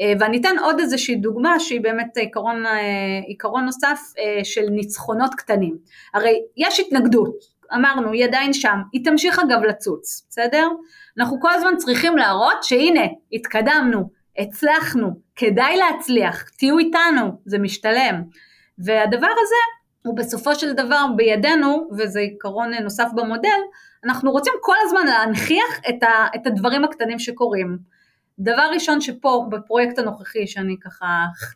אה, 0.01 0.12
ואני 0.21 0.41
אתן 0.41 0.59
עוד 0.62 0.81
איזושהי 0.81 1.15
דוגמה 1.15 1.61
שהיא 1.61 1.81
באמת 1.81 2.17
עיקרון, 2.17 2.67
אה, 2.67 3.21
עיקרון 3.27 3.65
נוסף 3.65 4.01
אה, 4.19 4.45
של 4.45 4.67
ניצחונות 4.71 5.35
קטנים. 5.35 5.77
הרי 6.15 6.41
יש 6.57 6.81
התנגדות. 6.81 7.55
אמרנו 7.75 8.12
היא 8.12 8.25
עדיין 8.25 8.53
שם, 8.53 8.79
היא 8.93 9.05
תמשיך 9.05 9.39
אגב 9.39 9.62
לצוץ, 9.62 10.27
בסדר? 10.31 10.69
אנחנו 11.19 11.41
כל 11.41 11.51
הזמן 11.51 11.77
צריכים 11.77 12.17
להראות 12.17 12.62
שהנה 12.65 13.05
התקדמנו, 13.33 14.11
הצלחנו, 14.39 15.11
כדאי 15.37 15.76
להצליח, 15.76 16.49
תהיו 16.59 16.78
איתנו, 16.78 17.41
זה 17.45 17.59
משתלם. 17.59 18.22
והדבר 18.78 19.30
הזה 19.43 19.55
הוא 20.03 20.16
בסופו 20.16 20.55
של 20.55 20.72
דבר 20.72 21.07
בידינו, 21.16 21.89
וזה 21.99 22.20
עיקרון 22.20 22.74
נוסף 22.74 23.09
במודל, 23.14 23.61
אנחנו 24.05 24.30
רוצים 24.30 24.53
כל 24.61 24.76
הזמן 24.82 25.07
להנכיח 25.07 25.80
את, 25.89 26.03
ה, 26.03 26.26
את 26.35 26.47
הדברים 26.47 26.85
הקטנים 26.85 27.18
שקורים. 27.18 27.78
דבר 28.39 28.70
ראשון 28.72 29.01
שפה 29.01 29.47
בפרויקט 29.51 29.99
הנוכחי 29.99 30.47
שאני 30.47 30.76
ככה 30.80 31.07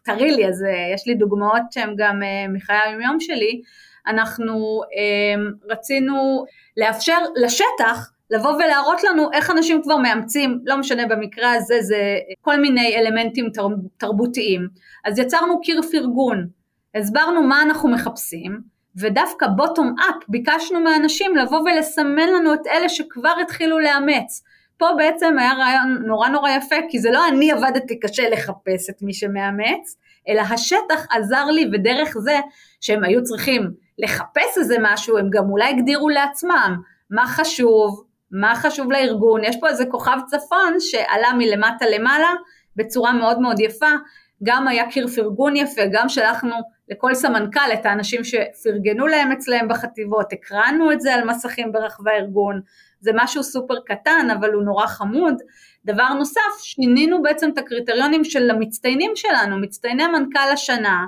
טרי 0.03 0.31
לי 0.31 0.49
אז 0.49 0.65
אה, 0.65 0.95
יש 0.95 1.07
לי 1.07 1.15
דוגמאות 1.15 1.63
שהן 1.71 1.95
גם 1.97 2.23
אה, 2.23 2.49
מחיי 2.49 2.77
היומיום 2.85 3.21
שלי 3.21 3.63
אנחנו 4.07 4.83
אה, 4.97 5.43
רצינו 5.71 6.45
לאפשר 6.77 7.19
לשטח 7.37 8.13
לבוא 8.31 8.53
ולהראות 8.53 9.05
לנו 9.05 9.33
איך 9.33 9.51
אנשים 9.51 9.83
כבר 9.83 9.97
מאמצים, 9.97 10.61
לא 10.65 10.77
משנה 10.77 11.07
במקרה 11.07 11.53
הזה 11.53 11.75
זה 11.81 12.17
כל 12.41 12.61
מיני 12.61 12.97
אלמנטים 12.97 13.47
תרבותיים. 13.97 14.69
אז 15.05 15.19
יצרנו 15.19 15.61
קיר 15.61 15.83
פרגון, 15.83 16.47
הסברנו 16.95 17.43
מה 17.43 17.63
אנחנו 17.63 17.89
מחפשים, 17.89 18.61
ודווקא 19.01 19.47
בוטום 19.47 19.95
אפ 19.99 20.25
ביקשנו 20.29 20.81
מאנשים 20.81 21.37
לבוא 21.37 21.61
ולסמן 21.61 22.29
לנו 22.29 22.55
את 22.55 22.67
אלה 22.67 22.89
שכבר 22.89 23.35
התחילו 23.43 23.79
לאמץ. 23.79 24.43
פה 24.79 24.89
בעצם 24.97 25.39
היה 25.39 25.53
רעיון 25.53 26.03
נורא 26.07 26.29
נורא 26.29 26.51
יפה, 26.51 26.77
כי 26.91 26.99
זה 26.99 27.11
לא 27.11 27.29
אני 27.29 27.53
עבדתי 27.53 28.01
קשה 28.01 28.29
לחפש 28.29 28.91
את 28.91 29.03
מי 29.03 29.15
שמאמץ, 29.15 29.97
אלא 30.29 30.41
השטח 30.41 31.07
עזר 31.11 31.45
לי 31.45 31.71
ודרך 31.73 32.19
זה 32.19 32.41
שהם 32.81 33.05
היו 33.05 33.23
צריכים 33.23 33.71
לחפש 33.99 34.59
איזה 34.59 34.77
משהו, 34.81 35.19
הם 35.19 35.31
גם 35.31 35.51
אולי 35.51 35.71
הגדירו 35.71 36.09
לעצמם 36.09 36.77
מה 37.11 37.27
חשוב, 37.27 38.05
מה 38.31 38.55
חשוב 38.57 38.93
לארגון, 38.93 39.45
יש 39.45 39.57
פה 39.61 39.69
איזה 39.69 39.87
כוכב 39.87 40.19
צפון 40.27 40.81
שעלה 40.81 41.29
מלמטה 41.39 41.87
למעלה 41.87 42.29
בצורה 42.77 43.13
מאוד 43.13 43.41
מאוד 43.41 43.61
יפה, 43.61 43.91
גם 44.43 44.69
היה 44.69 44.91
קיר 44.91 45.07
פרגון 45.07 45.57
יפה, 45.57 45.83
גם 45.93 46.09
שלחנו 46.09 46.55
לכל 46.89 47.15
סמנכ"ל 47.15 47.73
את 47.73 47.87
האנשים 47.87 48.21
שפרגנו 48.25 49.07
להם 49.07 49.33
אצלם 49.33 49.69
בחטיבות, 49.69 50.33
הקרנו 50.33 50.93
את 50.93 51.01
זה 51.01 51.15
על 51.15 51.25
מסכים 51.25 51.73
ברחבי 51.73 52.11
הארגון, 52.11 52.61
זה 53.01 53.11
משהו 53.15 53.43
סופר 53.43 53.75
קטן 53.87 54.29
אבל 54.39 54.53
הוא 54.53 54.63
נורא 54.63 54.87
חמוד. 54.87 55.35
דבר 55.85 56.09
נוסף, 56.09 56.59
שינינו 56.63 57.23
בעצם 57.23 57.51
את 57.51 57.59
הקריטריונים 57.59 58.25
של 58.25 58.51
המצטיינים 58.51 59.11
שלנו, 59.15 59.59
מצטייני 59.59 60.07
מנכ"ל 60.07 60.53
השנה, 60.53 61.07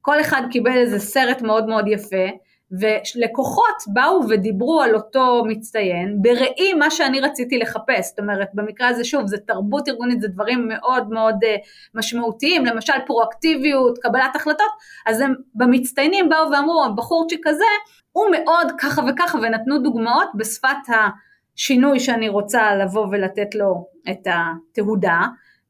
כל 0.00 0.20
אחד 0.20 0.42
קיבל 0.50 0.76
איזה 0.76 0.98
סרט 0.98 1.42
מאוד 1.42 1.66
מאוד 1.66 1.88
יפה, 1.88 2.26
ולקוחות 2.72 3.76
באו 3.86 4.20
ודיברו 4.28 4.80
על 4.80 4.94
אותו 4.94 5.42
מצטיין 5.46 6.18
בראי 6.22 6.74
מה 6.74 6.90
שאני 6.90 7.20
רציתי 7.20 7.58
לחפש, 7.58 8.08
זאת 8.08 8.18
אומרת 8.18 8.48
במקרה 8.54 8.88
הזה 8.88 9.04
שוב 9.04 9.26
זה 9.26 9.36
תרבות 9.38 9.88
ארגונית, 9.88 10.20
זה 10.20 10.28
דברים 10.28 10.68
מאוד 10.68 11.08
מאוד 11.08 11.34
uh, 11.34 11.46
משמעותיים, 11.94 12.66
למשל 12.66 12.92
פרואקטיביות, 13.06 13.98
קבלת 13.98 14.36
החלטות, 14.36 14.70
אז 15.06 15.20
הם 15.20 15.34
במצטיינים 15.54 16.28
באו 16.28 16.50
ואמרו 16.52 16.84
הבחורצ'יק 16.84 17.46
הזה 17.46 17.64
הוא 18.12 18.26
מאוד 18.30 18.72
ככה 18.78 19.02
וככה 19.08 19.38
ונתנו 19.38 19.78
דוגמאות 19.78 20.28
בשפת 20.34 20.68
השינוי 20.88 22.00
שאני 22.00 22.28
רוצה 22.28 22.74
לבוא 22.74 23.06
ולתת 23.10 23.54
לו 23.54 23.86
את 24.10 24.26
התהודה 24.26 25.20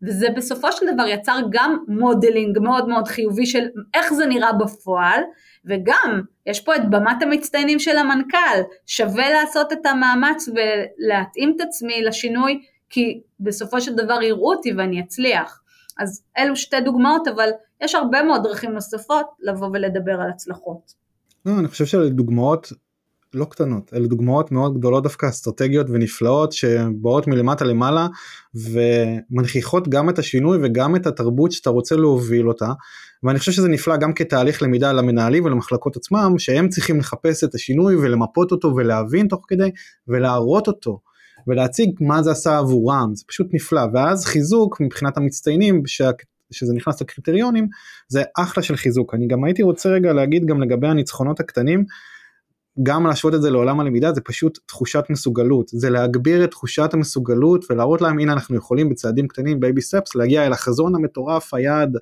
וזה 0.02 0.26
בסופו 0.36 0.72
של 0.72 0.86
דבר 0.94 1.06
יצר 1.06 1.38
גם 1.50 1.76
modeling 1.88 2.58
מאוד 2.58 2.88
מאוד 2.88 3.08
חיובי 3.08 3.46
של 3.46 3.66
איך 3.94 4.12
זה 4.12 4.26
נראה 4.26 4.52
בפועל 4.52 5.20
וגם 5.64 6.22
יש 6.46 6.60
פה 6.60 6.76
את 6.76 6.90
במת 6.90 7.22
המצטיינים 7.22 7.78
של 7.78 7.96
המנכ"ל, 7.96 8.60
שווה 8.86 9.30
לעשות 9.30 9.72
את 9.72 9.86
המאמץ 9.86 10.48
ולהתאים 10.48 11.52
את 11.56 11.60
עצמי 11.60 12.02
לשינוי 12.02 12.60
כי 12.90 13.20
בסופו 13.40 13.80
של 13.80 13.94
דבר 13.94 14.22
יראו 14.22 14.52
אותי 14.54 14.72
ואני 14.72 15.00
אצליח. 15.00 15.60
אז 15.98 16.22
אלו 16.38 16.56
שתי 16.56 16.80
דוגמאות 16.80 17.28
אבל 17.28 17.50
יש 17.80 17.94
הרבה 17.94 18.22
מאוד 18.22 18.42
דרכים 18.42 18.70
נוספות 18.70 19.26
לבוא 19.40 19.68
ולדבר 19.72 20.20
על 20.20 20.30
הצלחות. 20.30 20.92
לא, 21.46 21.52
אני 21.58 21.68
חושב 21.68 21.86
שאלה 21.86 22.10
לא 23.34 23.44
קטנות 23.44 23.90
אלה 23.94 24.06
דוגמאות 24.06 24.52
מאוד 24.52 24.78
גדולות 24.78 25.02
דווקא 25.02 25.28
אסטרטגיות 25.28 25.86
ונפלאות 25.90 26.52
שבאות 26.52 27.26
מלמטה 27.26 27.64
למעלה 27.64 28.06
ומנכיחות 28.54 29.88
גם 29.88 30.10
את 30.10 30.18
השינוי 30.18 30.58
וגם 30.62 30.96
את 30.96 31.06
התרבות 31.06 31.52
שאתה 31.52 31.70
רוצה 31.70 31.96
להוביל 31.96 32.48
אותה. 32.48 32.72
ואני 33.22 33.38
חושב 33.38 33.52
שזה 33.52 33.68
נפלא 33.68 33.96
גם 33.96 34.12
כתהליך 34.12 34.62
למידה 34.62 34.92
למנהלים 34.92 35.44
ולמחלקות 35.44 35.96
עצמם 35.96 36.34
שהם 36.38 36.68
צריכים 36.68 36.98
לחפש 36.98 37.44
את 37.44 37.54
השינוי 37.54 37.96
ולמפות 37.96 38.52
אותו 38.52 38.72
ולהבין 38.76 39.28
תוך 39.28 39.44
כדי 39.48 39.70
ולהראות 40.08 40.66
אותו 40.66 41.00
ולהציג 41.46 41.90
מה 42.00 42.22
זה 42.22 42.30
עשה 42.30 42.58
עבורם. 42.58 43.10
זה 43.14 43.24
פשוט 43.28 43.46
נפלא. 43.52 43.82
ואז 43.94 44.24
חיזוק 44.24 44.80
מבחינת 44.80 45.16
המצטיינים 45.16 45.82
שה... 45.86 46.10
שזה 46.50 46.74
נכנס 46.74 47.00
לקריטריונים 47.00 47.68
זה 48.08 48.22
אחלה 48.38 48.62
של 48.62 48.76
חיזוק. 48.76 49.14
אני 49.14 49.26
גם 49.26 49.44
הייתי 49.44 49.62
רוצה 49.62 49.88
רגע 49.88 50.12
להגיד 50.12 50.46
גם 50.46 50.62
לגבי 50.62 50.88
הניצחונות 50.88 51.40
הקטנים 51.40 51.84
גם 52.82 53.06
להשוות 53.06 53.34
את 53.34 53.42
זה 53.42 53.50
לעולם 53.50 53.80
הלמידה 53.80 54.12
זה 54.12 54.20
פשוט 54.20 54.58
תחושת 54.66 55.04
מסוגלות. 55.10 55.68
זה 55.68 55.90
להגביר 55.90 56.44
את 56.44 56.50
תחושת 56.50 56.94
המסוגלות 56.94 57.64
ולהראות 57.70 58.00
להם 58.00 58.18
הנה 58.18 58.32
אנחנו 58.32 58.56
יכולים 58.56 58.88
בצעדים 58.88 59.28
קטנים 59.28 59.60
baby 59.60 59.80
steps 59.80 60.14
להגיע 60.14 60.46
אל 60.46 60.52
החזון 60.52 60.94
המטורף 60.94 61.54
היעד 61.54 61.96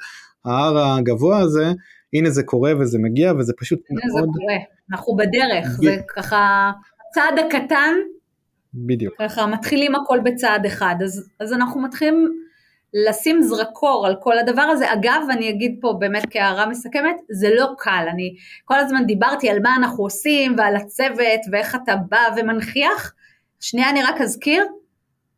ההר 0.45 0.79
הגבוה 0.79 1.39
הזה. 1.39 1.73
הנה 2.13 2.31
זה 2.31 2.43
קורה 2.43 2.73
וזה 2.79 2.99
מגיע 2.99 3.33
וזה 3.39 3.53
פשוט 3.59 3.79
הנה 3.91 4.01
מאוד... 4.07 4.29
זה 4.35 4.41
קורה. 4.41 4.57
אנחנו 4.93 5.17
בדרך. 5.17 5.79
ב... 5.81 5.85
זה 5.85 5.97
ככה 6.17 6.71
הצעד 7.11 7.39
הקטן. 7.47 7.95
בדיוק. 8.75 9.15
ככה 9.19 9.47
מתחילים 9.47 9.95
הכל 9.95 10.19
בצעד 10.25 10.67
אחד. 10.67 10.95
אז, 11.05 11.29
אז 11.41 11.53
אנחנו 11.53 11.81
מתחילים 11.81 12.48
לשים 12.95 13.43
זרקור 13.43 14.07
על 14.07 14.15
כל 14.21 14.39
הדבר 14.39 14.63
הזה. 14.63 14.93
אגב, 14.93 15.23
אני 15.31 15.51
אגיד 15.51 15.79
פה 15.81 15.95
באמת 15.99 16.23
כהערה 16.31 16.67
מסכמת, 16.67 17.17
זה 17.31 17.49
לא 17.55 17.67
קל. 17.79 18.07
אני 18.11 18.35
כל 18.65 18.79
הזמן 18.79 19.07
דיברתי 19.07 19.51
על 19.51 19.59
מה 19.63 19.77
אנחנו 19.77 20.05
עושים 20.05 20.55
ועל 20.59 20.77
הצוות 20.77 21.41
ואיך 21.53 21.77
אתה 21.85 21.97
בא 22.09 22.23
ומנכיח. 22.37 23.15
שנייה 23.61 23.91
אני 23.91 24.03
רק 24.03 24.21
אזכיר, 24.21 24.67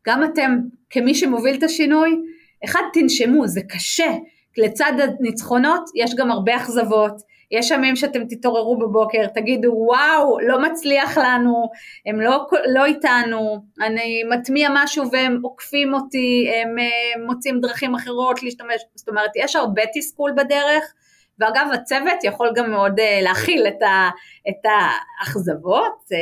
גם 0.07 0.25
אתם 0.25 0.59
כמי 0.91 1.15
שמוביל 1.15 1.59
את 1.59 1.63
השינוי, 1.63 2.21
אחד 2.65 2.83
תנשמו, 2.93 3.47
זה 3.47 3.61
קשה. 3.69 4.13
לצד 4.59 4.93
הניצחונות 5.21 5.91
יש 5.97 6.15
גם 6.15 6.31
הרבה 6.31 6.57
אכזבות, 6.57 7.23
יש 7.51 7.71
ימים 7.71 7.97
שאתם 7.97 8.25
תתעוררו 8.29 8.79
בבוקר, 8.79 9.27
תגידו 9.27 9.73
וואו, 9.77 10.41
לא 10.41 10.63
מצליח 10.63 11.19
לנו, 11.19 11.71
הם 12.07 12.21
לא, 12.21 12.47
לא 12.67 12.85
איתנו, 12.85 13.59
אני 13.81 14.23
מטמיע 14.25 14.69
משהו 14.75 15.05
והם 15.13 15.39
עוקפים 15.43 15.95
אותי, 15.95 16.51
הם 16.55 16.79
אה, 16.79 17.25
מוצאים 17.27 17.61
דרכים 17.61 17.95
אחרות 17.95 18.43
להשתמש, 18.43 18.83
זאת 18.95 19.09
אומרת, 19.09 19.31
יש 19.37 19.57
הרבה 19.57 19.83
תסכול 19.95 20.33
בדרך, 20.37 20.85
ואגב, 21.39 21.67
הצוות 21.73 22.25
יכול 22.25 22.53
גם 22.55 22.71
מאוד 22.71 23.01
אה, 23.01 23.19
להכיל 23.23 23.67
את, 23.67 23.83
ה, 23.83 24.11
את 24.49 24.71
האכזבות, 25.21 25.99
אה, 26.13 26.19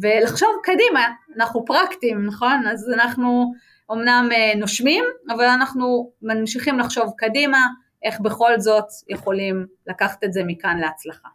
ולחשוב 0.00 0.48
קדימה, 0.62 1.08
אנחנו 1.36 1.64
פרקטיים, 1.64 2.26
נכון? 2.26 2.66
אז 2.66 2.90
אנחנו 2.94 3.52
אמנם 3.92 4.28
נושמים, 4.56 5.04
אבל 5.34 5.44
אנחנו 5.44 6.10
ממשיכים 6.22 6.78
לחשוב 6.78 7.12
קדימה, 7.16 7.58
איך 8.04 8.20
בכל 8.20 8.60
זאת 8.60 8.84
יכולים 9.08 9.66
לקחת 9.86 10.24
את 10.24 10.32
זה 10.32 10.40
מכאן 10.46 10.78
להצלחה. 10.80 11.28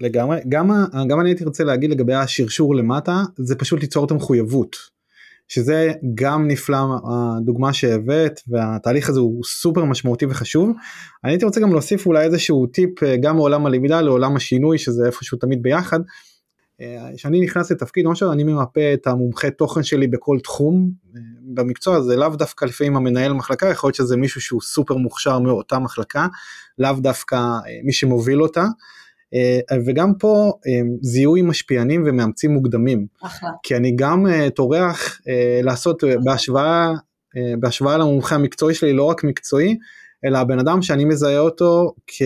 לגמרי, 0.00 0.40
גם, 0.48 0.70
גם 1.08 1.20
אני 1.20 1.28
הייתי 1.28 1.44
רוצה 1.44 1.64
להגיד 1.64 1.90
לגבי 1.90 2.14
השרשור 2.14 2.74
למטה, 2.74 3.22
זה 3.36 3.56
פשוט 3.56 3.80
ליצור 3.80 4.04
את 4.04 4.10
המחויבות, 4.10 4.76
שזה 5.48 5.92
גם 6.14 6.48
נפלא 6.48 6.78
הדוגמה 7.10 7.72
שהבאת 7.72 8.40
והתהליך 8.48 9.08
הזה 9.08 9.20
הוא 9.20 9.44
סופר 9.44 9.84
משמעותי 9.84 10.26
וחשוב. 10.26 10.70
אני 11.24 11.32
הייתי 11.32 11.44
רוצה 11.44 11.60
גם 11.60 11.72
להוסיף 11.72 12.06
אולי 12.06 12.24
איזשהו 12.24 12.66
טיפ 12.66 13.02
אה, 13.02 13.16
גם 13.16 13.36
מעולם 13.36 13.66
הלמידה 13.66 14.00
לעולם 14.00 14.36
השינוי 14.36 14.78
שזה 14.78 15.06
איפשהו 15.06 15.38
תמיד 15.38 15.62
ביחד. 15.62 16.00
אה, 16.80 17.08
כשאני 17.16 17.40
נכנס 17.40 17.70
לתפקיד, 17.70 18.04
למשל 18.06 18.26
אני 18.26 18.44
ממפה 18.44 18.80
את 18.94 19.06
המומחה 19.06 19.50
תוכן 19.50 19.82
שלי 19.82 20.06
בכל 20.06 20.38
תחום 20.42 20.90
אה, 21.16 21.20
במקצוע, 21.54 22.00
זה 22.00 22.16
לאו 22.16 22.28
דווקא 22.28 22.64
לפעמים 22.64 22.96
המנהל 22.96 23.32
מחלקה, 23.32 23.68
יכול 23.68 23.88
להיות 23.88 23.94
שזה 23.94 24.16
מישהו 24.16 24.40
שהוא 24.40 24.60
סופר 24.60 24.96
מוכשר 24.96 25.38
מאותה 25.38 25.78
מחלקה, 25.78 26.26
לאו 26.78 26.92
דווקא 26.98 27.36
אה, 27.36 27.60
מי 27.84 27.92
שמוביל 27.92 28.42
אותה. 28.42 28.64
וגם 29.86 30.14
פה 30.18 30.52
זיהוי 31.00 31.42
משפיענים 31.42 32.02
ומאמצים 32.06 32.50
מוקדמים. 32.50 33.06
אחלה. 33.22 33.50
כי 33.62 33.76
אני 33.76 33.92
גם 33.96 34.26
טורח 34.54 35.20
לעשות 35.62 36.04
בהשוואה, 36.24 36.92
בהשוואה 37.58 37.98
למומחה 37.98 38.34
המקצועי 38.34 38.74
שלי, 38.74 38.92
לא 38.92 39.04
רק 39.04 39.24
מקצועי, 39.24 39.78
אלא 40.24 40.38
הבן 40.38 40.58
אדם 40.58 40.82
שאני 40.82 41.04
מזהה 41.04 41.38
אותו 41.38 41.94
כ... 42.06 42.22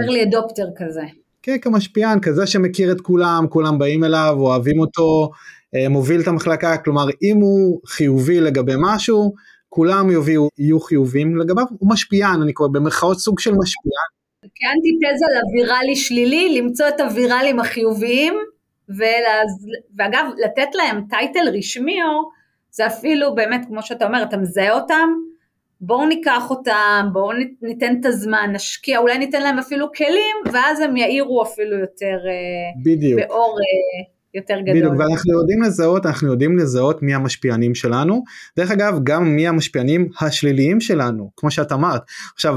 early 0.00 0.30
adopter 0.30 0.66
כזה. 0.76 1.02
כן, 1.44 1.58
כמשפיען, 1.58 2.20
כזה 2.20 2.46
שמכיר 2.46 2.92
את 2.92 3.00
כולם, 3.00 3.46
כולם 3.48 3.78
באים 3.78 4.04
אליו, 4.04 4.34
אוהבים 4.38 4.80
אותו, 4.80 5.30
אה, 5.74 5.88
מוביל 5.88 6.20
את 6.20 6.28
המחלקה, 6.28 6.76
כלומר 6.76 7.04
אם 7.22 7.36
הוא 7.36 7.80
חיובי 7.86 8.40
לגבי 8.40 8.72
משהו, 8.78 9.34
כולם 9.68 10.10
יוביאו, 10.10 10.48
יהיו 10.58 10.80
חיובים 10.80 11.36
לגביו, 11.36 11.64
הוא 11.78 11.90
משפיען, 11.90 12.42
אני 12.42 12.52
קורא 12.52 12.68
במרכאות 12.72 13.18
סוג 13.18 13.40
של 13.40 13.50
משפיען. 13.50 14.08
כאנטיתזה 14.54 15.26
לוויראלי 15.34 15.96
שלילי, 15.96 16.60
למצוא 16.60 16.88
את 16.88 17.00
הוויראלים 17.00 17.60
החיוביים, 17.60 18.34
ולאז, 18.88 19.66
ואגב, 19.98 20.24
לתת 20.44 20.74
להם 20.74 21.00
טייטל 21.10 21.48
רשמי, 21.58 22.02
או 22.02 22.30
זה 22.70 22.86
אפילו 22.86 23.34
באמת, 23.34 23.64
כמו 23.68 23.82
שאתה 23.82 24.06
אומר, 24.06 24.22
אתה 24.22 24.36
מזהה 24.36 24.72
אותם, 24.72 25.08
בואו 25.80 26.06
ניקח 26.06 26.50
אותם, 26.50 27.08
בואו 27.12 27.30
ניתן 27.62 27.96
את 28.00 28.06
הזמן, 28.06 28.50
נשקיע, 28.52 28.98
אולי 28.98 29.18
ניתן 29.18 29.42
להם 29.42 29.58
אפילו 29.58 29.86
כלים, 29.96 30.52
ואז 30.52 30.80
הם 30.80 30.96
יאירו 30.96 31.42
אפילו 31.42 31.78
יותר, 31.78 32.16
אה, 32.26 32.82
בדיוק. 32.84 33.20
באור 33.20 33.58
אה, 33.58 34.04
יותר 34.34 34.60
גדול. 34.60 34.74
בדיוק, 34.74 34.92
ואנחנו 34.98 35.32
יודעים 35.32 35.62
לזהות, 35.62 36.06
אנחנו 36.06 36.28
יודעים 36.28 36.58
לזהות 36.58 37.02
מי 37.02 37.14
המשפיענים 37.14 37.74
שלנו. 37.74 38.24
דרך 38.56 38.70
אגב, 38.70 39.00
גם 39.02 39.36
מי 39.36 39.48
המשפיענים 39.48 40.08
השליליים 40.20 40.80
שלנו, 40.80 41.30
כמו 41.36 41.50
שאת 41.50 41.72
אמרת. 41.72 42.02
עכשיו, 42.34 42.54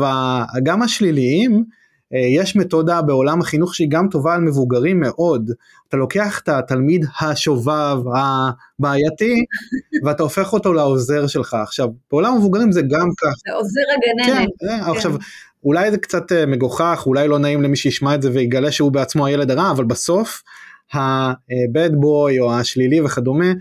גם 0.63 0.82
השליליים, 0.82 1.63
אה, 2.13 2.20
יש 2.20 2.55
מתודה 2.55 3.01
בעולם 3.01 3.41
החינוך 3.41 3.76
שהיא 3.76 3.88
גם 3.91 4.07
טובה 4.11 4.34
על 4.34 4.41
מבוגרים 4.41 4.99
מאוד. 4.99 5.51
אתה 5.89 5.97
לוקח 5.97 6.39
את 6.43 6.49
התלמיד 6.49 7.05
השובב, 7.21 7.97
הבעייתי, 8.15 9.35
ואתה 10.05 10.23
הופך 10.23 10.53
אותו 10.53 10.73
לעוזר 10.73 11.27
שלך. 11.27 11.53
עכשיו, 11.53 11.88
בעולם 12.11 12.33
המבוגרים 12.33 12.71
זה 12.71 12.81
גם 12.81 13.07
כך. 13.17 13.33
זה 13.47 13.53
עוזר 13.53 13.81
הגננת. 13.97 14.49
כן, 14.59 14.67
כן. 14.67 14.89
עכשיו, 14.91 15.15
אולי 15.63 15.91
זה 15.91 15.97
קצת 15.97 16.31
אה, 16.31 16.45
מגוחך, 16.45 17.03
אולי 17.05 17.27
לא 17.27 17.39
נעים 17.39 17.61
למי 17.61 17.77
שישמע 17.77 18.15
את 18.15 18.21
זה 18.21 18.31
ויגלה 18.33 18.71
שהוא 18.71 18.91
בעצמו 18.91 19.25
הילד 19.25 19.51
הרע, 19.51 19.71
אבל 19.71 19.83
בסוף, 19.83 20.43
ה-bad 20.93 21.91
boy 21.91 22.39
או 22.39 22.53
השלילי 22.53 23.01
וכדומה, 23.01 23.53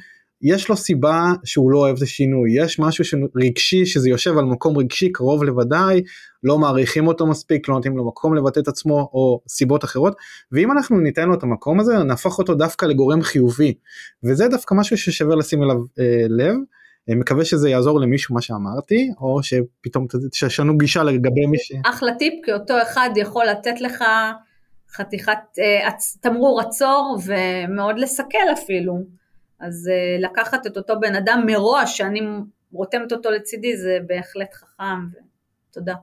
יש 0.43 0.69
לו 0.69 0.77
סיבה 0.77 1.33
שהוא 1.45 1.71
לא 1.71 1.79
אוהב 1.79 1.97
את 1.97 2.03
השינוי, 2.03 2.63
יש 2.63 2.79
משהו 2.79 3.05
רגשי 3.37 3.87
שזה 3.87 4.11
יושב 4.11 4.39
על 4.39 4.45
מקום 4.45 4.79
רגשי 4.79 5.13
קרוב 5.13 5.45
לוודאי, 5.45 6.03
לא 6.47 6.59
מעריכים 6.59 7.07
אותו 7.07 7.27
מספיק, 7.27 7.69
לא 7.69 7.75
נותנים 7.75 7.97
לו 7.97 8.07
מקום 8.07 8.35
לבטא 8.35 8.61
את 8.61 8.69
עצמו 8.69 9.11
או 9.13 9.41
סיבות 9.49 9.85
אחרות, 9.85 10.17
ואם 10.53 10.73
אנחנו 10.73 11.01
ניתן 11.01 11.29
לו 11.29 11.35
את 11.35 11.43
המקום 11.43 11.81
הזה 11.81 11.99
נהפוך 11.99 12.39
אותו 12.39 12.55
דווקא 12.55 12.87
לגורם 12.87 13.23
חיובי, 13.23 13.75
וזה 14.25 14.49
דווקא 14.49 14.75
משהו 14.75 14.99
ששווה 14.99 15.37
לשים 15.37 15.63
אליו 15.63 15.77
אה, 15.99 16.27
לב. 16.29 16.55
אני 17.09 17.15
אה, 17.15 17.21
מקווה 17.21 17.45
שזה 17.45 17.71
יעזור 17.71 18.01
למישהו 18.01 18.35
מה 18.35 18.41
שאמרתי, 18.41 19.11
או 19.21 19.43
שפתאום 19.43 20.07
תשנו 20.31 20.79
גישה 20.79 21.03
לגבי 21.03 21.47
מי 21.47 21.59
ש... 21.59 21.73
אחלה 21.85 22.15
טיפ, 22.15 22.35
כי 22.45 22.53
אותו 22.53 22.83
אחד 22.83 23.11
יכול 23.17 23.45
לתת 23.47 23.81
לך 23.81 24.05
חתיכת 24.91 25.39
אה, 25.59 25.91
תמרור 26.21 26.61
עצור 26.61 27.19
ומאוד 27.27 27.99
לסכל 27.99 28.53
אפילו. 28.53 29.17
אז 29.61 29.91
uh, 29.91 30.23
לקחת 30.25 30.67
את 30.67 30.77
אותו 30.77 31.01
בן 31.01 31.15
אדם 31.15 31.43
מראש, 31.47 31.99
שאני 31.99 32.21
רותמת 32.73 33.13
אותו 33.13 33.31
לצידי, 33.31 33.77
זה 33.77 33.99
בהחלט 34.07 34.55
חכם, 34.55 35.07
ותודה. 35.71 35.95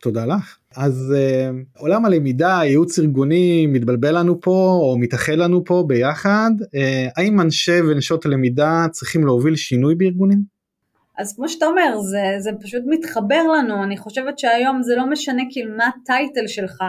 תודה 0.00 0.26
לך. 0.26 0.58
אז 0.76 1.14
uh, 1.16 1.80
עולם 1.80 2.04
הלמידה, 2.04 2.60
ייעוץ 2.64 2.98
ארגוני 2.98 3.66
מתבלבל 3.66 4.18
לנו 4.18 4.40
פה, 4.40 4.78
או 4.82 4.98
מתאחד 4.98 5.32
לנו 5.32 5.64
פה 5.64 5.84
ביחד. 5.86 6.50
Uh, 6.60 6.68
האם 7.16 7.40
אנשי 7.40 7.80
ונשות 7.80 8.26
הלמידה 8.26 8.86
צריכים 8.90 9.24
להוביל 9.24 9.56
שינוי 9.56 9.94
בארגונים? 9.94 10.42
אז 11.18 11.36
כמו 11.36 11.48
שאתה 11.48 11.66
אומר, 11.66 11.98
זה, 12.00 12.22
זה 12.38 12.50
פשוט 12.62 12.82
מתחבר 12.86 13.42
לנו, 13.58 13.84
אני 13.84 13.96
חושבת 13.96 14.38
שהיום 14.38 14.82
זה 14.82 14.96
לא 14.96 15.10
משנה 15.10 15.42
כאילו 15.50 15.76
מה 15.76 15.84
הטייטל 16.02 16.46
שלך, 16.46 16.82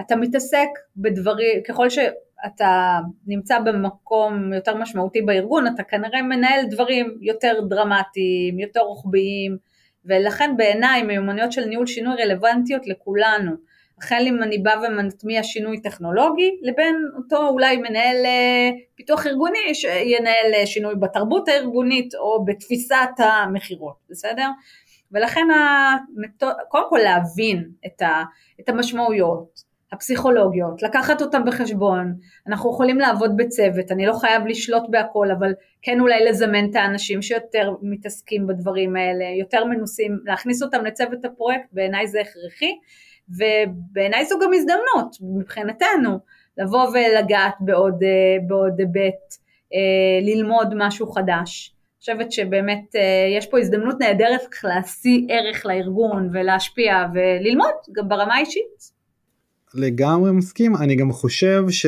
אתה 0.00 0.16
מתעסק 0.16 0.68
בדברים, 0.96 1.60
ככל 1.68 1.90
ש... 1.90 1.98
אתה 2.46 2.98
נמצא 3.26 3.58
במקום 3.58 4.52
יותר 4.52 4.76
משמעותי 4.76 5.22
בארגון, 5.22 5.66
אתה 5.66 5.82
כנראה 5.82 6.22
מנהל 6.22 6.66
דברים 6.70 7.18
יותר 7.20 7.52
דרמטיים, 7.68 8.58
יותר 8.58 8.80
רוחביים, 8.80 9.56
ולכן 10.04 10.56
בעיניי 10.56 11.02
מיומנויות 11.02 11.52
של 11.52 11.64
ניהול 11.64 11.86
שינוי 11.86 12.22
רלוונטיות 12.22 12.86
לכולנו. 12.86 13.52
החל 13.98 14.24
אם 14.26 14.42
אני 14.42 14.58
באה 14.58 14.80
ומטמיע 14.80 15.42
שינוי 15.42 15.80
טכנולוגי, 15.80 16.50
לבין 16.62 16.96
אותו 17.16 17.48
אולי 17.48 17.76
מנהל 17.76 18.16
אה, 18.26 18.70
פיתוח 18.94 19.26
ארגוני 19.26 19.74
שינהל 19.74 20.54
אה, 20.54 20.66
שינוי 20.66 20.94
בתרבות 21.00 21.48
הארגונית 21.48 22.14
או 22.14 22.44
בתפיסת 22.44 23.10
המכירות, 23.18 23.96
בסדר? 24.10 24.48
ולכן 25.12 25.46
קודם 26.68 26.84
כל 26.88 26.98
להבין 27.04 27.70
את 28.60 28.68
המשמעויות, 28.68 29.71
הפסיכולוגיות, 29.92 30.82
לקחת 30.82 31.22
אותם 31.22 31.44
בחשבון, 31.44 32.14
אנחנו 32.46 32.70
יכולים 32.70 32.98
לעבוד 32.98 33.36
בצוות, 33.36 33.92
אני 33.92 34.06
לא 34.06 34.12
חייב 34.12 34.46
לשלוט 34.46 34.82
בהכל, 34.88 35.30
אבל 35.38 35.52
כן 35.82 36.00
אולי 36.00 36.24
לזמן 36.24 36.70
את 36.70 36.76
האנשים 36.76 37.22
שיותר 37.22 37.70
מתעסקים 37.82 38.46
בדברים 38.46 38.96
האלה, 38.96 39.24
יותר 39.40 39.64
מנוסים, 39.64 40.18
להכניס 40.24 40.62
אותם 40.62 40.84
לצוות 40.84 41.24
הפרויקט, 41.24 41.68
בעיניי 41.72 42.06
זה 42.06 42.20
הכרחי, 42.20 42.72
ובעיניי 43.28 44.24
זו 44.24 44.38
גם 44.42 44.50
הזדמנות 44.54 45.16
מבחינתנו, 45.36 46.18
לבוא 46.58 46.88
ולגעת 46.88 47.54
בעוד, 47.60 48.02
בעוד 48.46 48.78
היבט, 48.78 49.36
אה, 49.74 50.34
ללמוד 50.34 50.74
משהו 50.76 51.06
חדש. 51.06 51.74
חושבת 52.02 52.32
שבאמת 52.32 52.96
אה, 52.96 53.36
יש 53.38 53.46
פה 53.46 53.58
הזדמנות 53.58 54.00
נהדרת 54.00 54.40
להשיא 54.64 55.26
ערך 55.28 55.66
לארגון 55.66 56.28
ולהשפיע 56.32 57.04
וללמוד 57.14 57.74
גם 57.92 58.08
ברמה 58.08 58.34
האישית. 58.34 58.91
לגמרי 59.74 60.32
מסכים. 60.32 60.76
אני 60.76 60.96
גם 60.96 61.12
חושב 61.12 61.64
ש... 61.70 61.86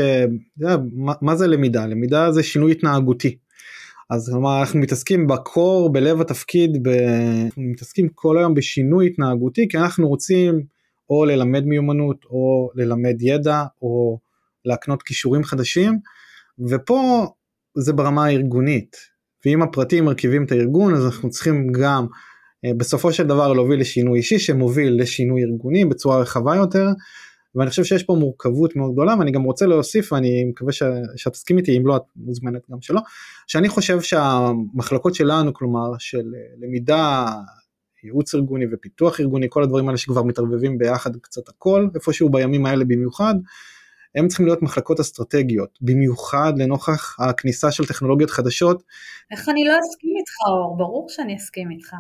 מה, 0.57 1.12
מה 1.20 1.37
זה 1.37 1.47
למידה? 1.47 1.87
למידה 1.87 2.32
זה 2.32 2.43
שינוי 2.43 2.72
התנהגותי. 2.72 3.37
אז 4.11 4.28
כלומר 4.32 4.61
אנחנו 4.61 4.80
מתעסקים 4.80 5.26
בקור 5.26 5.93
בלב 5.93 6.20
התפקיד 6.20 6.82
ב... 6.82 6.89
אנחנו 6.89 7.62
מתעסקים 7.62 8.09
כל 8.14 8.39
היום 8.39 8.55
בשינוי 8.55 9.07
התנהגותי 9.07 9.68
כי 9.68 9.78
אנחנו 9.78 10.09
רוצים 10.09 10.62
או 11.11 11.24
ללמד 11.24 11.64
מיומנות 11.64 12.24
או 12.30 12.70
ללמד 12.74 13.16
ידע 13.20 13.64
או 13.82 14.18
להקנות 14.64 15.03
כישורים 15.03 15.45
חדשים. 15.45 15.99
ופה 16.70 17.26
זה 17.76 17.93
ברמה 17.93 18.24
הארגונית. 18.24 18.97
ואם 19.47 19.62
הפרטים 19.62 20.05
מרכיבים 20.05 20.45
את 20.45 20.53
הארגון 20.53 20.95
אז 20.95 21.07
אנחנו 21.07 21.30
צריכים 21.30 21.72
גם 21.72 22.07
אה, 22.64 22.70
בסופו 22.76 23.12
של 23.12 23.26
דבר 23.26 23.53
להוביל 23.53 23.80
לשינוי 23.80 24.18
אישי 24.18 24.39
שמוביל 24.39 25.03
לשינוי 25.03 25.43
ארגוני 25.43 25.85
בצורה 25.85 26.20
רחבה 26.20 26.57
יותר 26.57 26.89
ואני 27.55 27.70
חושב 27.70 27.84
שיש 27.84 28.02
פה 28.02 28.14
מורכבות 28.14 28.76
מאוד 28.76 28.92
גדולה 28.92 29.14
ואני 29.18 29.30
גם 29.30 29.42
רוצה 29.42 29.66
להוסיף 29.66 30.12
ואני 30.12 30.44
מקווה 30.44 30.72
ש... 30.72 30.82
שאת 31.16 31.32
תסכים 31.32 31.59
איתי 31.59 31.76
אם 31.76 31.86
לא 31.86 31.96
את 31.96 32.02
מוזמנת 32.16 32.62
גם 32.70 32.80
שלא 32.80 33.00
שאני 33.46 33.68
חושב 33.68 34.00
שהמחלקות 34.00 35.14
שלנו 35.14 35.55
כלומר 35.55 35.90
של 35.98 36.18
אה, 36.34 36.66
למידה 36.66 37.26
ייעוץ 38.05 38.34
ארגוני 38.34 38.64
ופיתוח 38.72 39.20
ארגוני 39.20 39.46
כל 39.50 39.62
הדברים 39.62 39.86
האלה 39.88 39.98
שכבר 39.98 40.22
מתערבבים 40.22 40.78
ביחד 40.78 41.16
קצת 41.16 41.48
הכל 41.48 41.88
איפשהו 41.94 42.28
בימים 42.28 42.66
האלה 42.66 42.84
במיוחד 42.84 43.34
הם 44.14 44.28
צריכים 44.28 44.46
להיות 44.46 44.62
מחלקות 44.62 45.00
אסטרטגיות 45.00 45.78
במיוחד 45.80 46.52
לנוכח 46.57 47.16
הכניסה 47.20 47.70
של 47.70 47.86
טכנולוגיות 47.86 48.30
חדשות. 48.30 48.82
איך 49.30 49.48
אני 49.48 49.64
לא 49.64 49.72
אסכים 49.72 50.14
איתך 50.18 50.32
אור? 50.48 50.76
ברור 50.78 51.07
שאני 51.09 51.36
אסכים 51.36 51.70
איתך. 51.70 51.92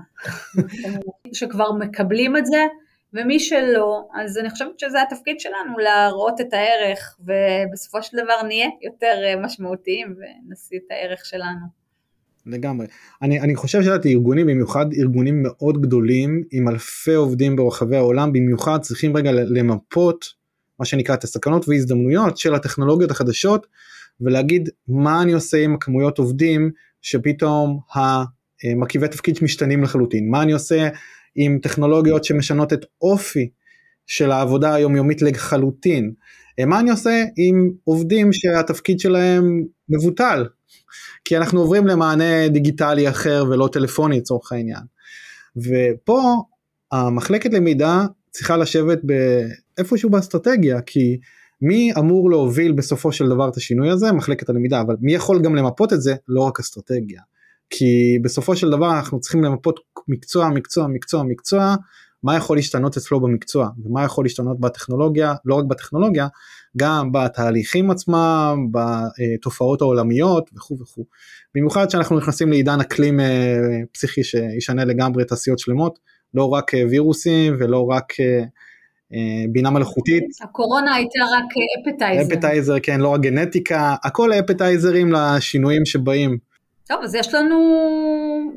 שכבר 1.38 1.72
מקבלים 1.72 2.36
את 2.36 2.46
זה 2.46 2.66
ומי 3.14 3.40
שלא, 3.40 4.08
אז 4.14 4.38
אני 4.38 4.50
חושבת 4.50 4.78
שזה 4.78 5.02
התפקיד 5.02 5.40
שלנו 5.40 5.78
להראות 5.78 6.40
את 6.40 6.52
הערך, 6.52 7.16
ובסופו 7.20 8.02
של 8.02 8.16
דבר 8.16 8.42
נהיה 8.46 8.68
יותר 8.82 9.14
אה, 9.24 9.36
משמעותיים 9.36 10.14
ונשיא 10.18 10.78
את 10.78 10.90
הערך 10.90 11.24
שלנו. 11.24 11.84
לגמרי. 12.46 12.86
אני, 13.22 13.40
אני 13.40 13.56
חושב 13.56 13.82
שאת 13.82 14.06
ארגונים, 14.06 14.46
במיוחד 14.46 14.86
ארגונים 14.92 15.42
מאוד 15.42 15.82
גדולים, 15.82 16.42
עם 16.50 16.68
אלפי 16.68 17.14
עובדים 17.14 17.56
ברחבי 17.56 17.96
העולם, 17.96 18.32
במיוחד 18.32 18.78
צריכים 18.80 19.16
רגע 19.16 19.32
למפות, 19.32 20.24
מה 20.78 20.84
שנקרא, 20.84 21.14
את 21.14 21.24
הסכנות 21.24 21.68
והזדמנויות 21.68 22.38
של 22.38 22.54
הטכנולוגיות 22.54 23.10
החדשות, 23.10 23.66
ולהגיד 24.20 24.68
מה 24.88 25.22
אני 25.22 25.32
עושה 25.32 25.58
עם 25.64 25.74
הכמויות 25.74 26.18
עובדים 26.18 26.70
שפתאום 27.02 27.80
המרכיבי 27.94 29.08
תפקיד 29.08 29.38
משתנים 29.42 29.82
לחלוטין, 29.82 30.30
מה 30.30 30.42
אני 30.42 30.52
עושה 30.52 30.88
עם 31.34 31.58
טכנולוגיות 31.62 32.24
שמשנות 32.24 32.72
את 32.72 32.84
אופי 33.02 33.48
של 34.06 34.30
העבודה 34.30 34.74
היומיומית 34.74 35.22
לחלוטין. 35.22 36.12
אה, 36.58 36.66
מה 36.66 36.80
אני 36.80 36.90
עושה 36.90 37.24
עם 37.36 37.70
עובדים 37.84 38.32
שהתפקיד 38.32 39.00
שלהם 39.00 39.64
מבוטל, 39.88 40.46
כי 41.24 41.36
אנחנו 41.36 41.60
עוברים 41.60 41.86
למענה 41.86 42.48
דיגיטלי 42.48 43.08
אחר 43.08 43.44
ולא 43.50 43.68
טלפוני 43.72 44.16
לצורך 44.16 44.52
העניין. 44.52 44.82
ופה 45.56 46.22
המחלקת 46.92 47.52
למידה 47.52 48.04
צריכה 48.30 48.56
לשבת 48.56 48.98
איפשהו 49.78 50.10
באסטרטגיה, 50.10 50.80
כי 50.80 51.18
מי 51.62 51.92
אמור 51.98 52.30
להוביל 52.30 52.72
בסופו 52.72 53.12
של 53.12 53.28
דבר 53.28 53.48
את 53.48 53.56
השינוי 53.56 53.90
הזה? 53.90 54.12
מחלקת 54.12 54.48
הלמידה, 54.48 54.80
אבל 54.80 54.96
מי 55.00 55.14
יכול 55.14 55.42
גם 55.42 55.54
למפות 55.54 55.92
את 55.92 56.00
זה? 56.00 56.14
לא 56.28 56.40
רק 56.40 56.60
אסטרטגיה. 56.60 57.20
כי 57.70 58.18
בסופו 58.22 58.56
של 58.56 58.70
דבר 58.70 58.96
אנחנו 58.96 59.20
צריכים 59.20 59.44
למפות 59.44 59.80
מקצוע, 60.08 60.48
מקצוע, 60.48 60.86
מקצוע, 60.86 61.22
מקצוע, 61.22 61.74
מה 62.24 62.36
יכול 62.36 62.56
להשתנות 62.56 62.96
אצלו 62.96 63.20
במקצוע, 63.20 63.68
ומה 63.84 64.04
יכול 64.04 64.24
להשתנות 64.24 64.60
בטכנולוגיה, 64.60 65.34
לא 65.44 65.54
רק 65.54 65.64
בטכנולוגיה, 65.64 66.26
גם 66.76 67.12
בתהליכים 67.12 67.90
עצמם, 67.90 68.68
בתופעות 68.70 69.82
העולמיות 69.82 70.50
וכו' 70.54 70.78
וכו'. 70.80 71.04
במיוחד 71.54 71.90
שאנחנו 71.90 72.18
נכנסים 72.18 72.50
לעידן 72.50 72.80
אקלים 72.80 73.20
אה, 73.20 73.56
פסיכי 73.92 74.24
שישנה 74.24 74.84
לגמרי 74.84 75.24
תעשיות 75.24 75.58
שלמות, 75.58 75.98
לא 76.34 76.48
רק 76.48 76.74
אה, 76.74 76.82
וירוסים 76.90 77.56
ולא 77.58 77.86
רק 77.90 78.12
אה, 78.20 78.44
בינה 79.52 79.70
מלאכותית. 79.70 80.24
הקורונה 80.42 80.94
הייתה 80.94 81.20
רק 81.36 81.44
אפטייזר. 81.92 82.34
אפטייזר, 82.34 82.74
כן, 82.82 83.00
לא 83.00 83.08
רק 83.08 83.20
גנטיקה, 83.20 83.94
הכל 84.04 84.32
אפטייזרים 84.32 85.12
לשינויים 85.12 85.84
שבאים. 85.84 86.53
טוב, 86.88 87.02
אז 87.02 87.14
יש 87.14 87.34
לנו, 87.34 87.58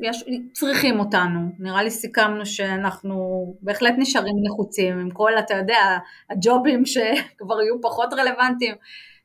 יש, 0.02 0.24
צריכים 0.52 1.00
אותנו, 1.00 1.40
נראה 1.58 1.82
לי 1.82 1.90
סיכמנו 1.90 2.46
שאנחנו 2.46 3.46
בהחלט 3.60 3.94
נשארים 3.98 4.34
נחוצים 4.42 4.98
עם 4.98 5.10
כל, 5.10 5.32
אתה 5.38 5.54
יודע, 5.54 5.98
הג'ובים 6.30 6.86
שכבר 6.86 7.62
יהיו 7.62 7.80
פחות 7.82 8.12
רלוונטיים, 8.12 8.74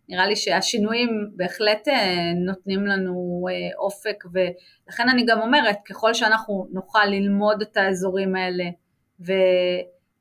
נראה 0.10 0.28
לי 0.28 0.36
שהשינויים 0.36 1.10
בהחלט 1.36 1.88
אה, 1.88 2.34
נותנים 2.46 2.86
לנו 2.86 3.46
אה, 3.50 3.54
אופק 3.78 4.24
ולכן 4.34 5.10
אני 5.10 5.26
גם 5.26 5.42
אומרת, 5.42 5.78
ככל 5.90 6.14
שאנחנו 6.14 6.68
נוכל 6.72 7.06
ללמוד 7.06 7.62
את 7.62 7.78
האזורים 7.78 8.36
האלה 8.36 8.66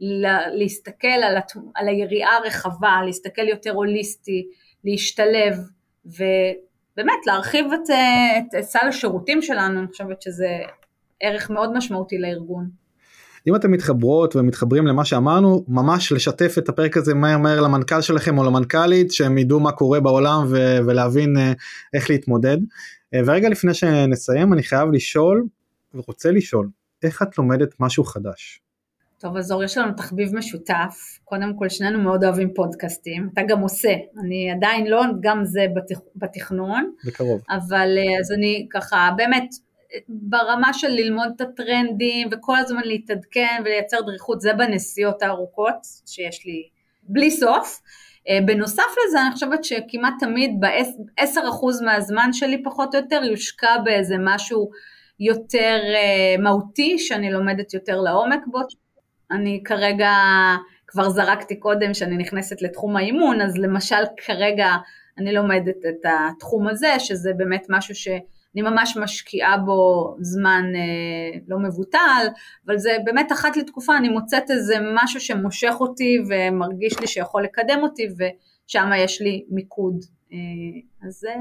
ולהסתכל 0.00 1.08
על, 1.08 1.36
הת... 1.36 1.52
על 1.74 1.88
היריעה 1.88 2.36
הרחבה, 2.36 3.00
להסתכל 3.06 3.48
יותר 3.48 3.70
הוליסטי, 3.70 4.46
להשתלב 4.84 5.56
ו... 6.06 6.24
באמת 6.96 7.26
להרחיב 7.26 7.66
את, 7.74 7.90
את, 7.90 8.54
את 8.58 8.64
סל 8.64 8.88
השירותים 8.88 9.42
שלנו, 9.42 9.80
אני 9.80 9.86
חושבת 9.86 10.22
שזה 10.22 10.48
ערך 11.20 11.50
מאוד 11.50 11.76
משמעותי 11.76 12.18
לארגון. 12.18 12.82
אם 13.46 13.56
אתם 13.56 13.72
מתחברות 13.72 14.36
ומתחברים 14.36 14.86
למה 14.86 15.04
שאמרנו, 15.04 15.64
ממש 15.68 16.12
לשתף 16.12 16.54
את 16.58 16.68
הפרק 16.68 16.96
הזה 16.96 17.14
מהר 17.14 17.38
מהר 17.38 17.60
למנכ"ל 17.60 18.00
שלכם 18.00 18.38
או 18.38 18.44
למנכ"לית, 18.44 19.12
שהם 19.12 19.38
ידעו 19.38 19.60
מה 19.60 19.72
קורה 19.72 20.00
בעולם 20.00 20.44
ו- 20.48 20.78
ולהבין 20.86 21.36
uh, 21.36 21.40
איך 21.94 22.10
להתמודד. 22.10 22.58
Uh, 22.58 23.18
ורגע 23.26 23.48
לפני 23.48 23.74
שנסיים, 23.74 24.52
אני 24.52 24.62
חייב 24.62 24.88
לשאול, 24.92 25.44
ורוצה 25.94 26.30
לשאול, 26.30 26.68
איך 27.02 27.22
את 27.22 27.38
לומדת 27.38 27.74
משהו 27.80 28.04
חדש? 28.04 28.60
טוב, 29.22 29.36
אז 29.36 29.52
אור, 29.52 29.64
יש 29.64 29.78
לנו 29.78 29.92
תחביב 29.96 30.36
משותף. 30.36 31.18
קודם 31.24 31.56
כל, 31.58 31.68
שנינו 31.68 31.98
מאוד 31.98 32.24
אוהבים 32.24 32.54
פודקאסטים. 32.54 33.28
אתה 33.32 33.42
גם 33.48 33.60
עושה. 33.60 33.94
אני 34.24 34.50
עדיין 34.50 34.86
לא, 34.86 35.02
גם 35.20 35.44
זה 35.44 35.66
בתכ... 35.76 36.00
בתכנון. 36.16 36.92
בקרוב. 37.04 37.40
אבל 37.50 37.98
אה, 37.98 38.20
אז 38.20 38.32
אני 38.32 38.66
ככה, 38.70 39.10
באמת, 39.16 39.48
ברמה 40.08 40.72
של 40.72 40.88
ללמוד 40.88 41.28
את 41.36 41.40
הטרנדים 41.40 42.28
וכל 42.32 42.56
הזמן 42.56 42.82
להתעדכן 42.84 43.62
ולייצר 43.64 44.00
דריכות, 44.00 44.40
זה 44.40 44.52
בנסיעות 44.52 45.22
הארוכות 45.22 45.76
שיש 46.06 46.46
לי 46.46 46.68
בלי 47.02 47.30
סוף. 47.30 47.80
אה, 48.28 48.38
בנוסף 48.46 48.94
לזה, 49.06 49.22
אני 49.22 49.34
חושבת 49.34 49.64
שכמעט 49.64 50.14
תמיד 50.20 50.50
ב-10% 50.60 51.84
מהזמן 51.84 52.32
שלי 52.32 52.62
פחות 52.62 52.94
או 52.94 53.00
יותר 53.00 53.24
יושקע 53.24 53.78
באיזה 53.84 54.16
משהו 54.20 54.70
יותר 55.20 55.80
uh, 55.82 56.40
מהותי, 56.42 56.98
שאני 56.98 57.30
לומדת 57.30 57.74
יותר 57.74 58.00
לעומק 58.00 58.40
בו, 58.46 58.58
אני 59.32 59.62
כרגע, 59.64 60.12
כבר 60.86 61.10
זרקתי 61.10 61.56
קודם 61.56 61.94
שאני 61.94 62.16
נכנסת 62.16 62.62
לתחום 62.62 62.96
האימון, 62.96 63.40
אז 63.40 63.56
למשל 63.56 64.02
כרגע 64.26 64.76
אני 65.18 65.32
לומדת 65.32 65.76
את 65.88 66.04
התחום 66.04 66.68
הזה, 66.68 66.98
שזה 66.98 67.32
באמת 67.36 67.66
משהו 67.68 67.94
שאני 67.94 68.62
ממש 68.62 68.96
משקיעה 68.96 69.58
בו 69.58 70.14
זמן 70.20 70.64
אה, 70.74 71.38
לא 71.48 71.58
מבוטל, 71.58 72.26
אבל 72.66 72.78
זה 72.78 72.90
באמת 73.04 73.32
אחת 73.32 73.56
לתקופה 73.56 73.96
אני 73.96 74.08
מוצאת 74.08 74.50
איזה 74.50 74.74
משהו 74.94 75.20
שמושך 75.20 75.74
אותי 75.80 76.18
ומרגיש 76.28 77.00
לי 77.00 77.06
שיכול 77.06 77.44
לקדם 77.44 77.78
אותי 77.82 78.08
ושם 78.16 78.90
יש 78.96 79.20
לי 79.20 79.44
מיקוד. 79.50 80.04
אה, 80.32 80.38
אז 81.08 81.24
אה, 81.24 81.34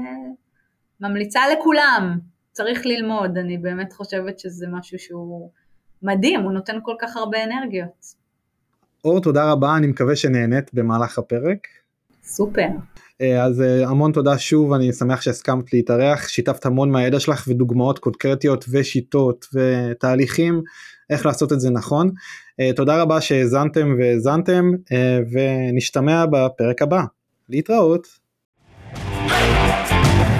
ממליצה 1.00 1.40
לכולם, 1.52 2.18
צריך 2.52 2.86
ללמוד, 2.86 3.38
אני 3.38 3.58
באמת 3.58 3.92
חושבת 3.92 4.38
שזה 4.38 4.66
משהו 4.70 4.98
שהוא 4.98 5.50
מדהים, 6.02 6.40
הוא 6.40 6.52
נותן 6.52 6.78
כל 6.82 6.94
כך 7.00 7.16
הרבה 7.16 7.38
אנרגיות. 7.44 8.06
אור, 9.04 9.20
תודה 9.20 9.52
רבה, 9.52 9.76
אני 9.76 9.86
מקווה 9.86 10.16
שנהנית 10.16 10.74
במהלך 10.74 11.18
הפרק. 11.18 11.66
סופר. 12.24 12.66
אה, 13.20 13.44
אז 13.44 13.60
אה, 13.60 13.88
המון 13.88 14.12
תודה 14.12 14.38
שוב, 14.38 14.72
אני 14.72 14.92
שמח 14.92 15.20
שהסכמת 15.20 15.72
להתארח, 15.72 16.28
שיתפת 16.28 16.66
המון 16.66 16.90
מהידע 16.90 17.20
שלך 17.20 17.44
ודוגמאות 17.48 17.98
קונקרטיות 17.98 18.64
ושיטות 18.70 19.46
ותהליכים 19.54 20.62
איך 21.10 21.26
לעשות 21.26 21.52
את 21.52 21.60
זה 21.60 21.70
נכון. 21.70 22.10
אה, 22.60 22.70
תודה 22.76 23.02
רבה 23.02 23.20
שהאזנתם 23.20 23.94
והאזנתם 23.98 24.70
ונשתמע 25.32 26.26
בפרק 26.26 26.82
הבא. 26.82 27.02
להתראות. 27.48 28.08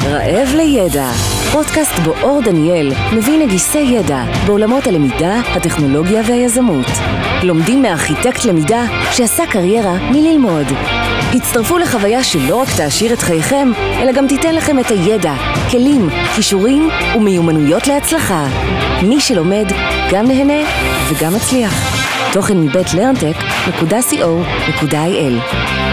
רעב 0.04 0.48
לידע, 0.56 1.10
פודקאסט 1.52 1.98
בו 2.04 2.12
אור 2.22 2.42
דניאל 2.42 2.92
מביא 3.12 3.46
נגיסי 3.46 3.78
ידע 3.78 4.24
בעולמות 4.46 4.86
הלמידה, 4.86 5.40
הטכנולוגיה 5.54 6.22
והיזמות. 6.26 6.86
לומדים 7.42 7.82
מארכיטקט 7.82 8.44
למידה 8.44 8.84
שעשה 9.12 9.46
קריירה 9.46 9.94
מללמוד. 10.10 10.66
הצטרפו 11.34 11.78
לחוויה 11.78 12.24
שלא 12.24 12.56
רק 12.56 12.68
תעשיר 12.76 13.12
את 13.12 13.18
חייכם, 13.18 13.70
אלא 14.00 14.12
גם 14.12 14.26
תיתן 14.26 14.54
לכם 14.54 14.78
את 14.78 14.90
הידע, 14.90 15.34
כלים, 15.70 16.08
כישורים 16.36 16.88
ומיומנויות 17.16 17.86
להצלחה. 17.86 18.46
מי 19.02 19.20
שלומד, 19.20 19.66
גם 20.12 20.26
נהנה 20.26 20.68
וגם 21.08 21.34
מצליח. 21.34 22.02
תוכן 22.32 22.60
מבית 22.60 22.94
לרנטק.co.il 22.94 25.91